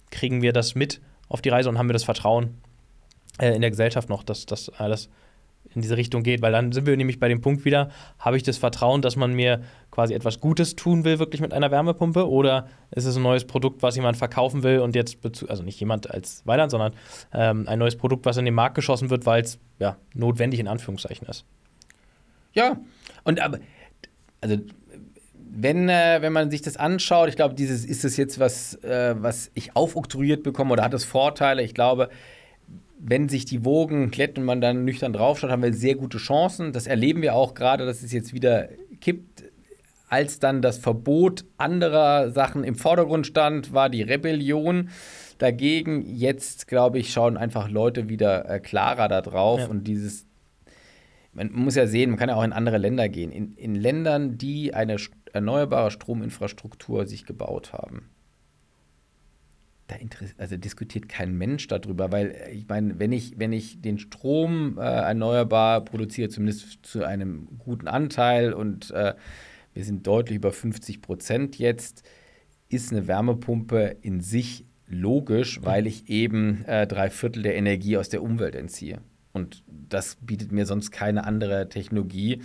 kriegen 0.10 0.42
wir 0.42 0.54
das 0.54 0.76
mit 0.76 1.02
auf 1.28 1.42
die 1.42 1.50
Reise 1.50 1.70
und 1.70 1.78
haben 1.78 1.90
wir 1.90 1.94
das 1.94 2.04
Vertrauen 2.04 2.56
äh, 3.40 3.54
in 3.54 3.62
der 3.62 3.70
Gesellschaft 3.70 4.10
noch, 4.10 4.24
dass 4.24 4.46
das 4.46 4.70
alles 4.70 5.10
in 5.76 5.82
diese 5.82 5.98
Richtung 5.98 6.24
geht, 6.24 6.42
weil 6.42 6.52
dann 6.52 6.72
sind 6.72 6.86
wir 6.86 6.96
nämlich 6.98 7.20
bei 7.20 7.28
dem 7.28 7.42
Punkt 7.42 7.66
wieder, 7.66 7.90
habe 8.20 8.38
ich 8.38 8.44
das 8.44 8.58
Vertrauen, 8.58 9.02
dass 9.02 9.16
man 9.16 9.34
mir 9.34 9.62
quasi 9.92 10.14
etwas 10.14 10.40
Gutes 10.40 10.76
tun 10.76 11.04
will, 11.04 11.20
wirklich 11.20 11.42
mit 11.42 11.54
einer 11.54 11.72
Wärmepumpe, 11.72 12.30
oder 12.30 12.68
ist 12.92 13.06
es 13.06 13.16
ein 13.16 13.24
neues 13.24 13.46
Produkt, 13.46 13.84
was 13.84 13.96
jemand 13.96 14.18
verkaufen 14.18 14.64
will 14.64 14.80
und 14.80 14.96
jetzt, 14.96 15.18
also 15.48 15.64
nicht 15.64 15.80
jemand 15.80 16.10
als 16.10 16.46
Weiland, 16.46 16.72
sondern 16.72 16.94
ähm, 17.34 17.68
ein 17.68 17.80
neues 17.80 17.96
Produkt, 17.96 18.26
was 18.26 18.38
in 18.38 18.46
den 18.46 18.54
Markt 18.54 18.76
geschossen 18.76 19.10
wird, 19.10 19.26
weil 19.26 19.44
es 19.44 19.60
ja, 19.80 19.98
notwendig 20.14 20.60
in 20.60 20.68
Anführungszeichen 20.68 21.28
ist. 21.28 21.46
Ja, 22.54 22.78
und 23.24 23.40
aber, 23.40 23.60
also 24.42 24.58
wenn, 25.54 25.90
äh, 25.90 26.22
wenn 26.22 26.34
man 26.34 26.50
sich 26.50 26.62
das 26.62 26.78
anschaut, 26.78 27.30
ich 27.30 27.36
glaube, 27.36 27.56
dieses 27.56 27.86
ist 27.86 28.06
es 28.06 28.18
jetzt 28.18 28.40
was, 28.40 28.76
äh, 28.84 29.16
was 29.18 29.52
ich 29.54 29.76
aufoktroyiert 29.76 30.44
bekomme 30.44 30.72
oder 30.72 30.84
hat 30.84 30.94
es 30.94 31.04
Vorteile? 31.04 31.62
Ich 31.62 31.74
glaube, 31.74 32.10
wenn 33.04 33.30
sich 33.30 33.46
die 33.46 33.66
Wogen 33.66 34.12
glätten 34.12 34.42
und 34.42 34.46
man 34.46 34.62
dann 34.62 34.86
nüchtern 34.86 35.14
draufschaut, 35.14 35.50
haben 35.50 35.64
wir 35.64 35.74
sehr 35.74 35.96
gute 35.96 36.20
Chancen. 36.20 36.72
Das 36.72 36.86
erleben 36.86 37.22
wir 37.22 37.36
auch 37.36 37.56
gerade, 37.56 37.86
dass 37.86 38.04
es 38.04 38.12
jetzt 38.12 38.34
wieder 38.34 38.70
kippt. 39.00 39.44
Als 40.08 40.40
dann 40.40 40.62
das 40.62 40.78
Verbot 40.78 41.46
anderer 41.58 42.32
Sachen 42.32 42.64
im 42.64 42.76
Vordergrund 42.76 43.26
stand, 43.26 43.74
war 43.74 43.90
die 43.90 44.04
Rebellion 44.04 44.90
dagegen. 45.38 46.02
Jetzt, 46.06 46.68
glaube 46.68 47.00
ich, 47.00 47.12
schauen 47.12 47.38
einfach 47.38 47.70
Leute 47.70 48.10
wieder 48.10 48.48
äh, 48.48 48.60
klarer 48.60 49.08
da 49.08 49.22
drauf. 49.22 49.62
Ja. 49.62 49.68
Und 49.68 49.88
dieses, 49.88 50.28
man 51.34 51.52
muss 51.54 51.76
ja 51.76 51.88
sehen, 51.88 52.12
man 52.12 52.20
kann 52.20 52.30
ja 52.30 52.36
auch 52.36 52.44
in 52.44 52.54
andere 52.54 52.78
Länder 52.78 53.10
gehen. 53.10 53.32
In, 53.32 53.54
in 53.54 53.74
Ländern, 53.74 54.38
die 54.38 54.74
eine 54.74 54.98
erneuerbare 55.34 55.92
Strominfrastruktur 55.92 57.08
sich 57.08 57.26
gebaut 57.26 57.74
haben, 57.74 58.10
da 59.92 59.98
also 60.38 60.58
diskutiert 60.58 61.10
kein 61.10 61.38
Mensch 61.38 61.68
darüber, 61.68 62.12
weil 62.12 62.32
äh, 62.32 62.52
ich 62.52 62.68
meine, 62.68 63.00
wenn 63.00 63.12
ich, 63.12 63.34
wenn 63.38 63.54
ich 63.54 63.82
den 63.82 64.00
Strom 64.00 64.78
äh, 64.78 64.82
erneuerbar 64.82 65.84
produziere, 65.84 66.30
zumindest 66.30 66.86
zu 66.86 67.04
einem 67.04 67.48
guten 67.60 67.88
Anteil 67.88 68.54
und 68.54 68.92
äh, 68.92 69.14
wir 69.74 69.84
sind 69.84 70.08
deutlich 70.08 70.38
über 70.38 70.52
50 70.52 71.02
Prozent 71.02 71.58
jetzt, 71.58 72.04
ist 72.70 72.92
eine 72.92 73.08
Wärmepumpe 73.08 73.98
in 74.02 74.22
sich 74.22 74.66
logisch, 74.88 75.60
weil 75.64 75.88
ich 75.88 76.10
eben 76.10 76.64
äh, 76.66 76.88
drei 76.88 77.10
Viertel 77.10 77.44
der 77.44 77.56
Energie 77.56 77.98
aus 77.98 78.10
der 78.10 78.22
Umwelt 78.22 78.56
entziehe. 78.56 79.00
Und 79.34 79.64
das 79.68 80.18
bietet 80.22 80.52
mir 80.52 80.66
sonst 80.66 80.92
keine 80.92 81.26
andere 81.26 81.70
Technologie. 81.70 82.42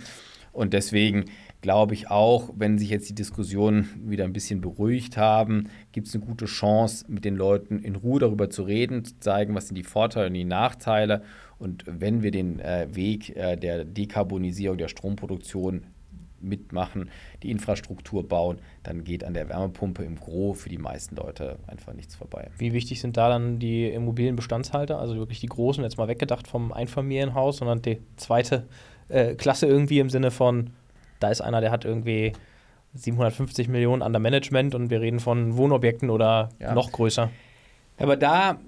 Und 0.53 0.73
deswegen 0.73 1.25
glaube 1.61 1.93
ich 1.93 2.09
auch, 2.09 2.51
wenn 2.55 2.77
sich 2.77 2.89
jetzt 2.89 3.09
die 3.09 3.15
Diskussionen 3.15 3.89
wieder 4.05 4.23
ein 4.23 4.33
bisschen 4.33 4.61
beruhigt 4.61 5.17
haben, 5.17 5.69
gibt 5.91 6.07
es 6.07 6.15
eine 6.15 6.23
gute 6.23 6.45
Chance, 6.45 7.05
mit 7.07 7.25
den 7.25 7.35
Leuten 7.35 7.79
in 7.79 7.95
Ruhe 7.95 8.19
darüber 8.19 8.49
zu 8.49 8.63
reden, 8.63 9.03
zu 9.03 9.19
zeigen, 9.19 9.55
was 9.55 9.67
sind 9.67 9.75
die 9.75 9.83
Vorteile 9.83 10.27
und 10.27 10.33
die 10.33 10.45
Nachteile. 10.45 11.23
Und 11.59 11.83
wenn 11.87 12.21
wir 12.21 12.31
den 12.31 12.59
äh, 12.59 12.87
Weg 12.93 13.35
äh, 13.35 13.55
der 13.55 13.85
Dekarbonisierung 13.85 14.77
der 14.77 14.87
Stromproduktion 14.87 15.83
mitmachen, 16.39 17.09
die 17.41 17.49
Infrastruktur 17.49 18.27
bauen, 18.27 18.59
dann 18.83 19.03
geht 19.03 19.23
an 19.23 19.33
der 19.33 19.49
Wärmepumpe 19.49 20.03
im 20.03 20.19
Gros 20.19 20.61
für 20.61 20.69
die 20.69 20.77
meisten 20.77 21.15
Leute 21.15 21.57
einfach 21.65 21.93
nichts 21.93 22.15
vorbei. 22.15 22.49
Wie 22.57 22.73
wichtig 22.73 23.01
sind 23.01 23.17
da 23.17 23.29
dann 23.29 23.57
die 23.57 23.89
Immobilienbestandshalter, 23.89 24.99
also 24.99 25.15
wirklich 25.15 25.39
die 25.39 25.47
großen, 25.47 25.83
jetzt 25.83 25.97
mal 25.97 26.07
weggedacht 26.07 26.47
vom 26.47 26.71
Einfamilienhaus, 26.71 27.57
sondern 27.57 27.81
die 27.81 27.99
zweite 28.17 28.67
äh, 29.09 29.35
Klasse 29.35 29.65
irgendwie 29.65 29.99
im 29.99 30.09
Sinne 30.09 30.31
von, 30.31 30.71
da 31.19 31.29
ist 31.29 31.41
einer, 31.41 31.61
der 31.61 31.71
hat 31.71 31.85
irgendwie 31.85 32.33
750 32.93 33.67
Millionen 33.67 34.01
an 34.01 34.13
der 34.13 34.19
Management 34.19 34.75
und 34.75 34.89
wir 34.89 35.01
reden 35.01 35.19
von 35.19 35.57
Wohnobjekten 35.57 36.09
oder 36.09 36.49
ja. 36.59 36.73
noch 36.73 36.91
größer. 36.91 37.29
Aber 37.99 38.15
da 38.15 38.59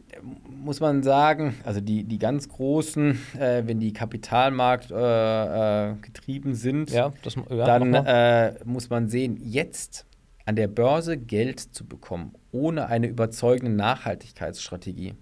muss 0.63 0.79
man 0.79 1.03
sagen, 1.03 1.55
also 1.63 1.81
die, 1.81 2.03
die 2.03 2.17
ganz 2.17 2.49
großen, 2.49 3.19
äh, 3.39 3.63
wenn 3.65 3.79
die 3.79 3.93
Kapitalmarkt 3.93 4.91
äh, 4.91 5.91
äh, 5.91 5.95
getrieben 6.01 6.55
sind, 6.55 6.91
ja, 6.91 7.13
das, 7.23 7.35
ja, 7.35 7.65
dann 7.65 7.93
äh, 7.93 8.55
muss 8.65 8.89
man 8.89 9.07
sehen, 9.07 9.37
jetzt 9.41 10.05
an 10.45 10.55
der 10.55 10.67
Börse 10.67 11.17
Geld 11.17 11.59
zu 11.59 11.85
bekommen, 11.85 12.33
ohne 12.51 12.87
eine 12.87 13.07
überzeugende 13.07 13.71
Nachhaltigkeitsstrategie. 13.71 15.13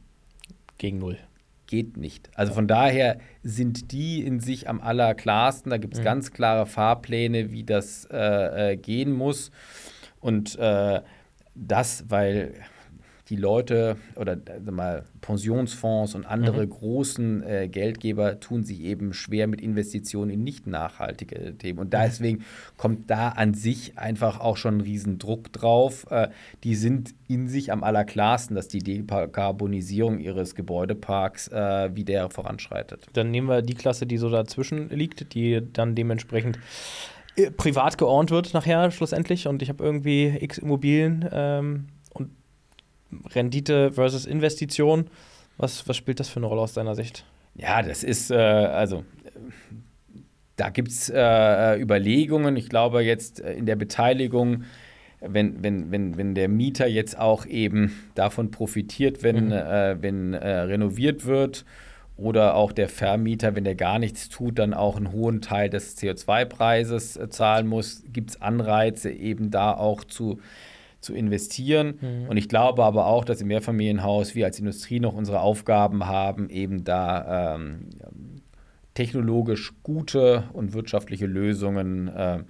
Gegen 0.77 0.99
Null. 0.99 1.17
Geht 1.67 1.97
nicht. 1.97 2.29
Also 2.35 2.53
von 2.53 2.67
daher 2.67 3.19
sind 3.43 3.91
die 3.91 4.25
in 4.25 4.39
sich 4.39 4.67
am 4.67 4.81
allerklarsten. 4.81 5.69
Da 5.69 5.77
gibt 5.77 5.93
es 5.93 5.99
mhm. 5.99 6.05
ganz 6.05 6.31
klare 6.31 6.65
Fahrpläne, 6.65 7.51
wie 7.51 7.63
das 7.63 8.05
äh, 8.11 8.71
äh, 8.71 8.77
gehen 8.77 9.11
muss. 9.11 9.51
Und 10.19 10.57
das, 11.59 12.05
weil 12.09 12.53
die 13.29 13.35
Leute 13.35 13.97
oder 14.15 14.37
mal 14.69 15.03
Pensionsfonds 15.21 16.15
und 16.15 16.25
andere 16.25 16.65
mhm. 16.65 16.69
großen 16.69 17.43
äh, 17.43 17.67
Geldgeber 17.67 18.39
tun 18.39 18.63
sich 18.63 18.81
eben 18.81 19.13
schwer 19.13 19.47
mit 19.47 19.59
Investitionen 19.59 20.31
in 20.31 20.43
nicht 20.43 20.67
nachhaltige 20.67 21.57
Themen. 21.57 21.79
Und 21.79 21.87
mhm. 21.87 21.97
deswegen 22.01 22.45
kommt 22.77 23.09
da 23.09 23.29
an 23.29 23.53
sich 23.53 23.97
einfach 23.97 24.39
auch 24.39 24.55
schon 24.55 24.77
ein 24.77 24.81
Riesendruck 24.81 25.51
drauf. 25.51 26.05
Äh, 26.09 26.29
die 26.63 26.75
sind 26.75 27.15
in 27.27 27.49
sich 27.49 27.71
am 27.71 27.83
allerklarsten, 27.83 28.55
dass 28.55 28.69
die 28.69 28.79
Dekarbonisierung 28.79 30.19
ihres 30.19 30.55
Gebäudeparks 30.55 31.49
äh, 31.49 31.95
wieder 31.95 32.29
voranschreitet. 32.29 33.07
Dann 33.13 33.31
nehmen 33.31 33.49
wir 33.49 33.61
die 33.61 33.75
Klasse, 33.75 34.05
die 34.05 34.17
so 34.17 34.29
dazwischen 34.29 34.89
liegt, 34.89 35.33
die 35.33 35.61
dann 35.73 35.95
dementsprechend 35.95 36.59
äh, 37.35 37.51
privat 37.51 37.97
geordnet 37.97 38.31
wird 38.31 38.53
nachher 38.53 38.89
schlussendlich 38.91 39.47
und 39.47 39.61
ich 39.61 39.69
habe 39.69 39.83
irgendwie 39.83 40.37
x 40.39 40.57
Immobilien 40.57 41.27
ähm, 41.31 41.87
Rendite 43.33 43.91
versus 43.91 44.25
Investition. 44.25 45.09
Was, 45.57 45.87
was 45.87 45.97
spielt 45.97 46.19
das 46.19 46.29
für 46.29 46.37
eine 46.37 46.45
Rolle 46.45 46.61
aus 46.61 46.73
deiner 46.73 46.95
Sicht? 46.95 47.25
Ja, 47.55 47.81
das 47.81 48.03
ist, 48.03 48.29
äh, 48.31 48.35
also 48.35 49.03
da 50.55 50.69
gibt 50.69 50.89
es 50.89 51.09
äh, 51.09 51.79
Überlegungen. 51.79 52.55
Ich 52.57 52.69
glaube, 52.69 53.01
jetzt 53.01 53.39
äh, 53.39 53.53
in 53.53 53.65
der 53.65 53.75
Beteiligung, 53.75 54.63
wenn, 55.21 55.63
wenn, 55.63 55.91
wenn, 55.91 56.17
wenn 56.17 56.35
der 56.35 56.49
Mieter 56.49 56.87
jetzt 56.87 57.17
auch 57.17 57.45
eben 57.45 57.93
davon 58.13 58.51
profitiert, 58.51 59.23
wenn, 59.23 59.47
mhm. 59.47 59.51
äh, 59.51 60.01
wenn 60.01 60.33
äh, 60.33 60.47
renoviert 60.59 61.25
wird, 61.25 61.65
oder 62.17 62.55
auch 62.55 62.71
der 62.71 62.89
Vermieter, 62.89 63.55
wenn 63.55 63.63
der 63.63 63.75
gar 63.75 63.99
nichts 63.99 64.27
tut, 64.27 64.57
dann 64.57 64.73
auch 64.73 64.97
einen 64.97 65.11
hohen 65.11 65.41
Teil 65.41 65.69
des 65.69 65.97
CO2-Preises 65.97 67.15
äh, 67.15 67.29
zahlen 67.29 67.67
muss, 67.67 68.03
gibt 68.11 68.31
es 68.31 68.41
Anreize, 68.41 69.11
eben 69.11 69.51
da 69.51 69.73
auch 69.73 70.03
zu 70.03 70.39
zu 70.99 71.13
investieren. 71.13 71.99
Mhm. 72.01 72.29
Und 72.29 72.37
ich 72.37 72.49
glaube 72.49 72.83
aber 72.83 73.05
auch, 73.07 73.25
dass 73.25 73.41
im 73.41 73.47
Mehrfamilienhaus 73.47 74.35
wir 74.35 74.45
als 74.45 74.59
Industrie 74.59 74.99
noch 74.99 75.13
unsere 75.13 75.41
Aufgaben 75.41 76.07
haben, 76.07 76.49
eben 76.49 76.83
da 76.83 77.55
ähm, 77.55 77.89
technologisch 78.93 79.73
gute 79.83 80.45
und 80.53 80.73
wirtschaftliche 80.73 81.27
Lösungen 81.27 82.07
äh, 82.07 82.43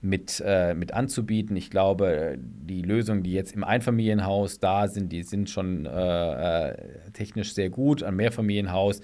mit, 0.00 0.42
äh, 0.44 0.74
mit 0.74 0.92
anzubieten. 0.92 1.54
Ich 1.56 1.70
glaube, 1.70 2.36
die 2.38 2.82
Lösungen, 2.82 3.22
die 3.22 3.32
jetzt 3.32 3.54
im 3.54 3.62
Einfamilienhaus 3.62 4.58
da 4.58 4.88
sind, 4.88 5.12
die 5.12 5.22
sind 5.22 5.48
schon 5.48 5.86
äh, 5.86 6.70
äh 6.70 6.76
technisch 7.12 7.54
sehr 7.54 7.70
gut. 7.70 8.02
Ein 8.02 8.16
Mehrfamilienhaus 8.16 9.00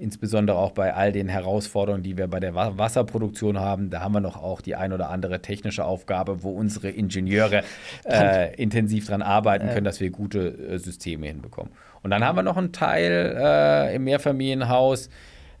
insbesondere 0.00 0.56
auch 0.56 0.72
bei 0.72 0.94
all 0.94 1.12
den 1.12 1.28
Herausforderungen, 1.28 2.02
die 2.02 2.16
wir 2.16 2.26
bei 2.26 2.40
der 2.40 2.54
Wasserproduktion 2.54 3.58
haben. 3.58 3.90
Da 3.90 4.00
haben 4.00 4.12
wir 4.12 4.20
noch 4.20 4.36
auch 4.36 4.60
die 4.60 4.74
ein 4.74 4.92
oder 4.92 5.10
andere 5.10 5.42
technische 5.42 5.84
Aufgabe, 5.84 6.42
wo 6.42 6.50
unsere 6.50 6.88
Ingenieure 6.90 7.62
äh, 8.04 8.54
intensiv 8.56 9.06
daran 9.06 9.22
arbeiten 9.22 9.68
können, 9.68 9.84
dass 9.84 10.00
wir 10.00 10.10
gute 10.10 10.48
äh, 10.48 10.78
Systeme 10.78 11.26
hinbekommen. 11.26 11.72
Und 12.02 12.10
dann 12.10 12.24
haben 12.24 12.36
wir 12.36 12.42
noch 12.42 12.56
einen 12.56 12.72
Teil 12.72 13.36
äh, 13.38 13.94
im 13.94 14.04
Mehrfamilienhaus, 14.04 15.10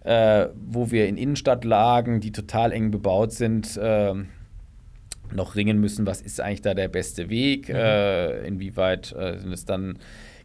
äh, 0.04 0.46
wo 0.54 0.90
wir 0.90 1.06
in 1.06 1.16
Innenstadtlagen, 1.16 2.20
die 2.20 2.32
total 2.32 2.72
eng 2.72 2.90
bebaut 2.90 3.32
sind, 3.32 3.78
ähm, 3.82 4.28
noch 5.32 5.54
ringen 5.54 5.78
müssen, 5.78 6.06
was 6.06 6.22
ist 6.22 6.40
eigentlich 6.40 6.62
da 6.62 6.74
der 6.74 6.88
beste 6.88 7.28
Weg, 7.28 7.68
mhm. 7.68 7.74
Äh, 7.76 8.46
inwieweit 8.46 9.12
äh, 9.12 9.38
sind 9.38 9.52
es 9.52 9.64
dann 9.64 9.98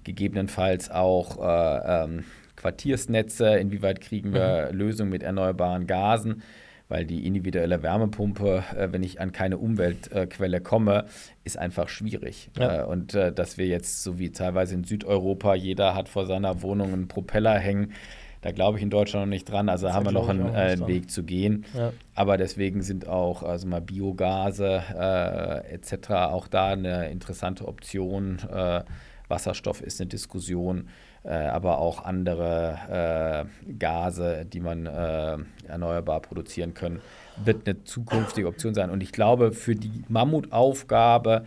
gegebenenfalls 0.04 0.92
auch 0.92 1.40
ähm, 1.42 2.26
Quartiersnetze, 2.66 3.58
inwieweit 3.58 4.02
kriegen 4.02 4.34
wir 4.34 4.70
mhm. 4.72 4.78
Lösungen 4.80 5.12
mit 5.12 5.22
erneuerbaren 5.22 5.86
Gasen, 5.86 6.42
weil 6.88 7.06
die 7.06 7.28
individuelle 7.28 7.84
Wärmepumpe, 7.84 8.64
äh, 8.76 8.88
wenn 8.92 9.04
ich 9.04 9.22
an 9.22 9.32
keine 9.32 9.60
Umweltquelle 9.60 10.62
komme, 10.62 11.06
ist 11.44 11.60
einfach 11.60 11.90
schwierig. 11.90 12.50
Ja. 12.58 12.82
Äh, 12.82 12.86
und 12.86 13.14
äh, 13.14 13.32
dass 13.32 13.60
wir 13.60 13.68
jetzt, 13.68 14.02
so 14.02 14.18
wie 14.18 14.32
teilweise 14.32 14.74
in 14.74 14.84
Südeuropa, 14.84 15.54
jeder 15.54 15.94
hat 15.94 16.10
vor 16.10 16.26
seiner 16.26 16.64
Wohnung 16.64 16.92
einen 16.92 17.08
Propeller 17.08 17.60
hängen, 17.60 17.94
da 18.42 18.52
glaube 18.52 18.78
ich 18.80 18.84
in 18.84 18.90
Deutschland 18.90 19.28
noch 19.28 19.30
nicht 19.30 19.46
dran. 19.46 19.70
Also 19.70 19.86
das 19.86 19.96
haben 19.96 20.06
wir 20.06 20.12
noch 20.12 20.30
einen, 20.30 20.56
einen 20.56 20.88
Weg 20.88 21.12
zu 21.12 21.24
gehen. 21.24 21.66
Ja. 21.76 21.94
Aber 22.16 22.38
deswegen 22.38 22.82
sind 22.82 23.08
auch 23.08 23.44
also 23.44 23.68
mal 23.68 23.82
Biogase 23.82 24.84
äh, 24.96 25.72
etc. 25.74 26.12
auch 26.12 26.48
da 26.48 26.70
eine 26.70 27.10
interessante 27.10 27.68
Option. 27.68 28.40
Äh, 28.52 28.84
Wasserstoff 29.28 29.82
ist 29.82 30.00
eine 30.02 30.10
Diskussion. 30.10 30.90
Äh, 31.26 31.48
aber 31.48 31.80
auch 31.80 32.06
andere 32.06 33.48
äh, 33.68 33.74
Gase, 33.74 34.46
die 34.46 34.60
man 34.60 34.86
äh, 34.86 35.38
erneuerbar 35.68 36.20
produzieren 36.20 36.76
können, 36.76 37.02
wird 37.44 37.68
eine 37.68 37.84
zukünftige 37.84 38.48
Option 38.48 38.76
sein. 38.76 38.92
Und 38.92 39.02
ich 39.02 39.12
glaube, 39.12 39.52
für 39.52 39.74
die 39.74 40.04
Mammutaufgabe, 40.08 41.46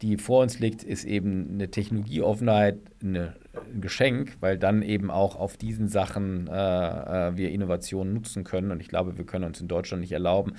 die 0.00 0.16
vor 0.16 0.40
uns 0.42 0.60
liegt, 0.60 0.82
ist 0.82 1.04
eben 1.04 1.50
eine 1.52 1.70
Technologieoffenheit 1.70 2.78
eine, 3.02 3.34
ein 3.74 3.82
Geschenk, 3.82 4.38
weil 4.40 4.56
dann 4.56 4.80
eben 4.80 5.10
auch 5.10 5.36
auf 5.36 5.58
diesen 5.58 5.88
Sachen 5.88 6.46
äh, 6.46 7.36
wir 7.36 7.50
Innovationen 7.50 8.14
nutzen 8.14 8.44
können. 8.44 8.70
Und 8.70 8.80
ich 8.80 8.88
glaube, 8.88 9.18
wir 9.18 9.26
können 9.26 9.44
uns 9.44 9.60
in 9.60 9.68
Deutschland 9.68 10.00
nicht 10.00 10.12
erlauben, 10.12 10.54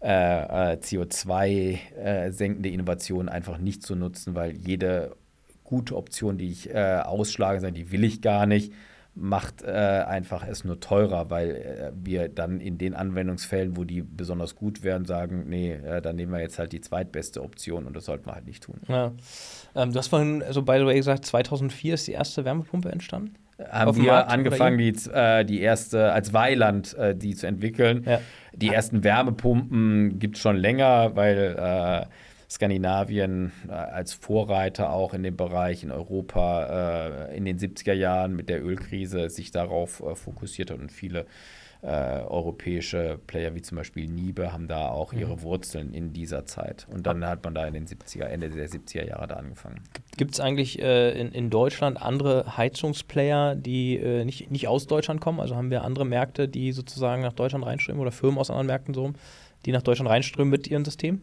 äh, 0.00 0.76
CO2-senkende 0.76 2.68
Innovationen 2.68 3.28
einfach 3.28 3.58
nicht 3.58 3.84
zu 3.84 3.94
nutzen, 3.94 4.34
weil 4.34 4.56
jede 4.56 5.14
gute 5.68 5.96
Option, 5.96 6.38
die 6.38 6.50
ich 6.50 6.74
äh, 6.74 7.02
ausschlage, 7.04 7.60
sondern 7.60 7.74
die 7.74 7.92
will 7.92 8.02
ich 8.02 8.22
gar 8.22 8.46
nicht, 8.46 8.72
macht 9.14 9.62
äh, 9.62 9.68
einfach 9.68 10.46
es 10.46 10.64
nur 10.64 10.80
teurer, 10.80 11.28
weil 11.28 11.50
äh, 11.50 11.92
wir 11.94 12.28
dann 12.28 12.60
in 12.60 12.78
den 12.78 12.94
Anwendungsfällen, 12.94 13.76
wo 13.76 13.84
die 13.84 14.00
besonders 14.00 14.54
gut 14.54 14.82
wären, 14.82 15.04
sagen, 15.04 15.44
nee, 15.48 15.72
äh, 15.72 16.00
dann 16.00 16.16
nehmen 16.16 16.32
wir 16.32 16.40
jetzt 16.40 16.58
halt 16.58 16.72
die 16.72 16.80
zweitbeste 16.80 17.42
Option 17.42 17.84
und 17.84 17.94
das 17.94 18.06
sollten 18.06 18.26
wir 18.26 18.34
halt 18.34 18.46
nicht 18.46 18.62
tun. 18.62 18.80
Ja. 18.88 19.12
Ähm, 19.74 19.92
du 19.92 19.98
hast 19.98 20.08
vorhin, 20.08 20.42
also 20.42 20.62
by 20.62 20.78
the 20.78 20.86
way, 20.86 20.96
gesagt, 20.96 21.26
2004 21.26 21.94
ist 21.94 22.06
die 22.06 22.12
erste 22.12 22.46
Wärmepumpe 22.46 22.90
entstanden? 22.90 23.34
Haben 23.70 23.96
wir 23.96 24.12
Markt, 24.12 24.30
angefangen, 24.30 24.78
die, 24.78 24.94
äh, 25.12 25.44
die 25.44 25.60
erste 25.60 26.12
als 26.12 26.32
Weiland 26.32 26.94
äh, 26.94 27.14
die 27.14 27.34
zu 27.34 27.46
entwickeln. 27.46 28.04
Ja. 28.06 28.20
Die 28.54 28.68
ersten 28.68 29.02
Wärmepumpen 29.02 30.18
gibt 30.18 30.36
es 30.36 30.42
schon 30.42 30.56
länger, 30.56 31.16
weil 31.16 32.08
Skandinavien 32.50 33.52
äh, 33.68 33.72
als 33.72 34.14
Vorreiter 34.14 34.90
auch 34.90 35.14
in 35.14 35.22
dem 35.22 35.36
Bereich 35.36 35.82
in 35.82 35.90
Europa 35.90 37.28
äh, 37.28 37.36
in 37.36 37.44
den 37.44 37.58
70er 37.58 37.92
Jahren 37.92 38.34
mit 38.34 38.48
der 38.48 38.64
Ölkrise 38.64 39.28
sich 39.30 39.50
darauf 39.50 40.02
äh, 40.02 40.14
fokussiert 40.14 40.70
hat 40.70 40.78
und 40.78 40.90
viele 40.90 41.26
äh, 41.80 42.22
europäische 42.22 43.20
Player 43.26 43.54
wie 43.54 43.62
zum 43.62 43.76
Beispiel 43.76 44.08
Niebe 44.08 44.52
haben 44.52 44.66
da 44.66 44.88
auch 44.88 45.12
ihre 45.12 45.36
mhm. 45.36 45.42
Wurzeln 45.42 45.94
in 45.94 46.12
dieser 46.12 46.44
Zeit. 46.44 46.88
Und 46.90 47.06
dann 47.06 47.24
hat 47.24 47.44
man 47.44 47.54
da 47.54 47.66
in 47.66 47.74
den 47.74 47.86
70er, 47.86 48.24
Ende 48.24 48.50
der 48.50 48.68
70er 48.68 49.06
Jahre 49.06 49.28
da 49.28 49.36
angefangen. 49.36 49.80
Gibt 50.16 50.34
es 50.34 50.40
eigentlich 50.40 50.80
äh, 50.80 51.12
in, 51.12 51.30
in 51.30 51.50
Deutschland 51.50 52.02
andere 52.02 52.56
Heizungsplayer, 52.56 53.54
die 53.54 53.96
äh, 53.96 54.24
nicht, 54.24 54.50
nicht 54.50 54.66
aus 54.66 54.88
Deutschland 54.88 55.20
kommen? 55.20 55.38
Also 55.38 55.54
haben 55.54 55.70
wir 55.70 55.84
andere 55.84 56.04
Märkte, 56.04 56.48
die 56.48 56.72
sozusagen 56.72 57.22
nach 57.22 57.32
Deutschland 57.32 57.64
reinströmen 57.64 58.00
oder 58.00 58.10
Firmen 58.10 58.38
aus 58.38 58.50
anderen 58.50 58.66
Märkten 58.66 58.94
so, 58.94 59.12
die 59.64 59.70
nach 59.70 59.82
Deutschland 59.82 60.10
reinströmen 60.10 60.50
mit 60.50 60.66
ihrem 60.66 60.84
System? 60.84 61.20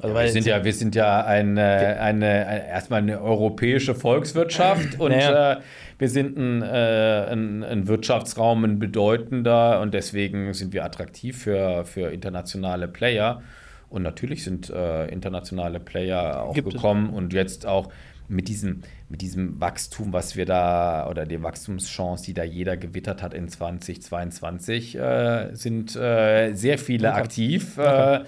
Also 0.00 0.14
wir, 0.14 0.28
sind 0.28 0.46
ja, 0.46 0.64
wir 0.64 0.72
sind 0.72 0.94
ja 0.96 1.24
eine, 1.24 1.98
eine, 2.00 2.46
eine, 2.46 2.68
erstmal 2.68 3.00
eine 3.00 3.20
europäische 3.20 3.94
Volkswirtschaft 3.94 4.94
und 4.98 5.12
naja. 5.12 5.52
äh, 5.52 5.60
wir 5.98 6.08
sind 6.08 6.36
ein, 6.36 6.62
äh, 6.62 7.26
ein, 7.30 7.62
ein, 7.62 7.86
Wirtschaftsraum, 7.86 8.64
ein 8.64 8.78
bedeutender 8.78 9.80
und 9.80 9.94
deswegen 9.94 10.52
sind 10.52 10.72
wir 10.72 10.84
attraktiv 10.84 11.42
für, 11.42 11.84
für 11.84 12.10
internationale 12.10 12.88
Player. 12.88 13.42
Und 13.88 14.02
natürlich 14.02 14.42
sind 14.42 14.70
äh, 14.70 15.06
internationale 15.06 15.78
Player 15.78 16.42
auch 16.42 16.54
Gibt 16.54 16.72
gekommen 16.72 17.10
es. 17.10 17.16
und 17.16 17.32
jetzt 17.32 17.64
auch 17.64 17.92
mit 18.26 18.48
diesem, 18.48 18.82
mit 19.08 19.20
diesem 19.22 19.60
Wachstum, 19.60 20.12
was 20.12 20.34
wir 20.34 20.46
da, 20.46 21.08
oder 21.08 21.26
der 21.26 21.42
Wachstumschance, 21.42 22.24
die 22.24 22.34
da 22.34 22.42
jeder 22.42 22.76
gewittert 22.76 23.22
hat 23.22 23.34
in 23.34 23.48
2022, 23.48 24.96
äh, 24.98 25.54
sind 25.54 25.94
äh, 25.94 26.54
sehr 26.54 26.78
viele 26.78 27.10
okay. 27.10 27.20
aktiv. 27.20 27.78
Okay. 27.78 28.16
Äh, 28.16 28.24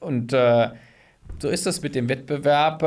und 0.00 0.32
äh, 0.32 0.70
so 1.40 1.48
ist 1.48 1.66
das 1.66 1.82
mit 1.82 1.94
dem 1.94 2.08
Wettbewerb. 2.08 2.82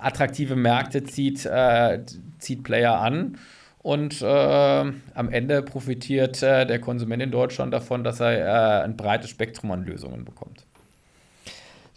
Attraktive 0.00 0.56
Märkte 0.56 1.04
zieht, 1.04 1.46
äh, 1.46 2.00
zieht 2.38 2.62
Player 2.62 3.00
an. 3.00 3.38
Und 3.82 4.22
äh, 4.22 4.24
am 4.26 5.28
Ende 5.30 5.62
profitiert 5.62 6.42
äh, 6.42 6.66
der 6.66 6.78
Konsument 6.78 7.22
in 7.22 7.30
Deutschland 7.30 7.74
davon, 7.74 8.02
dass 8.02 8.18
er 8.18 8.80
äh, 8.80 8.84
ein 8.84 8.96
breites 8.96 9.28
Spektrum 9.28 9.70
an 9.72 9.84
Lösungen 9.84 10.24
bekommt. 10.24 10.64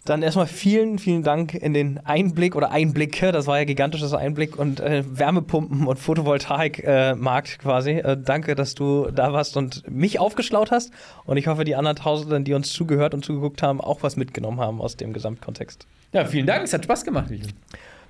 Dann 0.08 0.22
erstmal 0.22 0.46
vielen, 0.46 0.98
vielen 0.98 1.22
Dank 1.22 1.52
in 1.52 1.74
den 1.74 2.00
Einblick 2.02 2.56
oder 2.56 2.70
Einblicke, 2.70 3.30
das 3.30 3.46
war 3.46 3.58
ja 3.58 3.64
gigantisches 3.64 4.14
Einblick 4.14 4.58
und 4.58 4.80
äh, 4.80 5.04
Wärmepumpen 5.06 5.86
und 5.86 5.98
Photovoltaikmarkt 5.98 7.54
äh, 7.54 7.58
quasi. 7.58 7.90
Äh, 7.90 8.16
danke, 8.16 8.54
dass 8.54 8.74
du 8.74 9.10
da 9.10 9.34
warst 9.34 9.58
und 9.58 9.86
mich 9.86 10.18
aufgeschlaut 10.18 10.70
hast 10.70 10.92
und 11.26 11.36
ich 11.36 11.46
hoffe, 11.46 11.64
die 11.64 11.76
anderen 11.76 11.98
Tausenden, 11.98 12.44
die 12.44 12.54
uns 12.54 12.72
zugehört 12.72 13.12
und 13.12 13.22
zugeguckt 13.22 13.62
haben, 13.62 13.82
auch 13.82 14.02
was 14.02 14.16
mitgenommen 14.16 14.60
haben 14.60 14.80
aus 14.80 14.96
dem 14.96 15.12
Gesamtkontext. 15.12 15.86
Ja, 16.14 16.24
vielen 16.24 16.46
Dank, 16.46 16.64
es 16.64 16.72
hat 16.72 16.84
Spaß 16.84 17.04
gemacht. 17.04 17.28
Michael. 17.28 17.50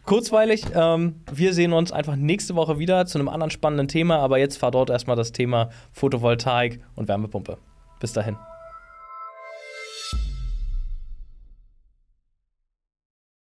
Kurzweilig, 0.05 0.67
ähm, 0.77 1.17
wir 1.33 1.53
sehen 1.53 1.73
uns 1.73 1.91
einfach 1.91 2.15
nächste 2.15 2.55
Woche 2.55 2.79
wieder 2.79 3.07
zu 3.07 3.19
einem 3.19 3.29
anderen 3.29 3.51
spannenden 3.51 3.89
Thema, 3.89 4.19
aber 4.19 4.39
jetzt 4.39 4.63
war 4.63 4.71
dort 4.71 4.91
erstmal 4.91 5.17
das 5.17 5.33
Thema 5.33 5.71
Photovoltaik 5.91 6.79
und 6.95 7.09
Wärmepumpe. 7.09 7.59
Bis 7.99 8.13
dahin. 8.13 8.37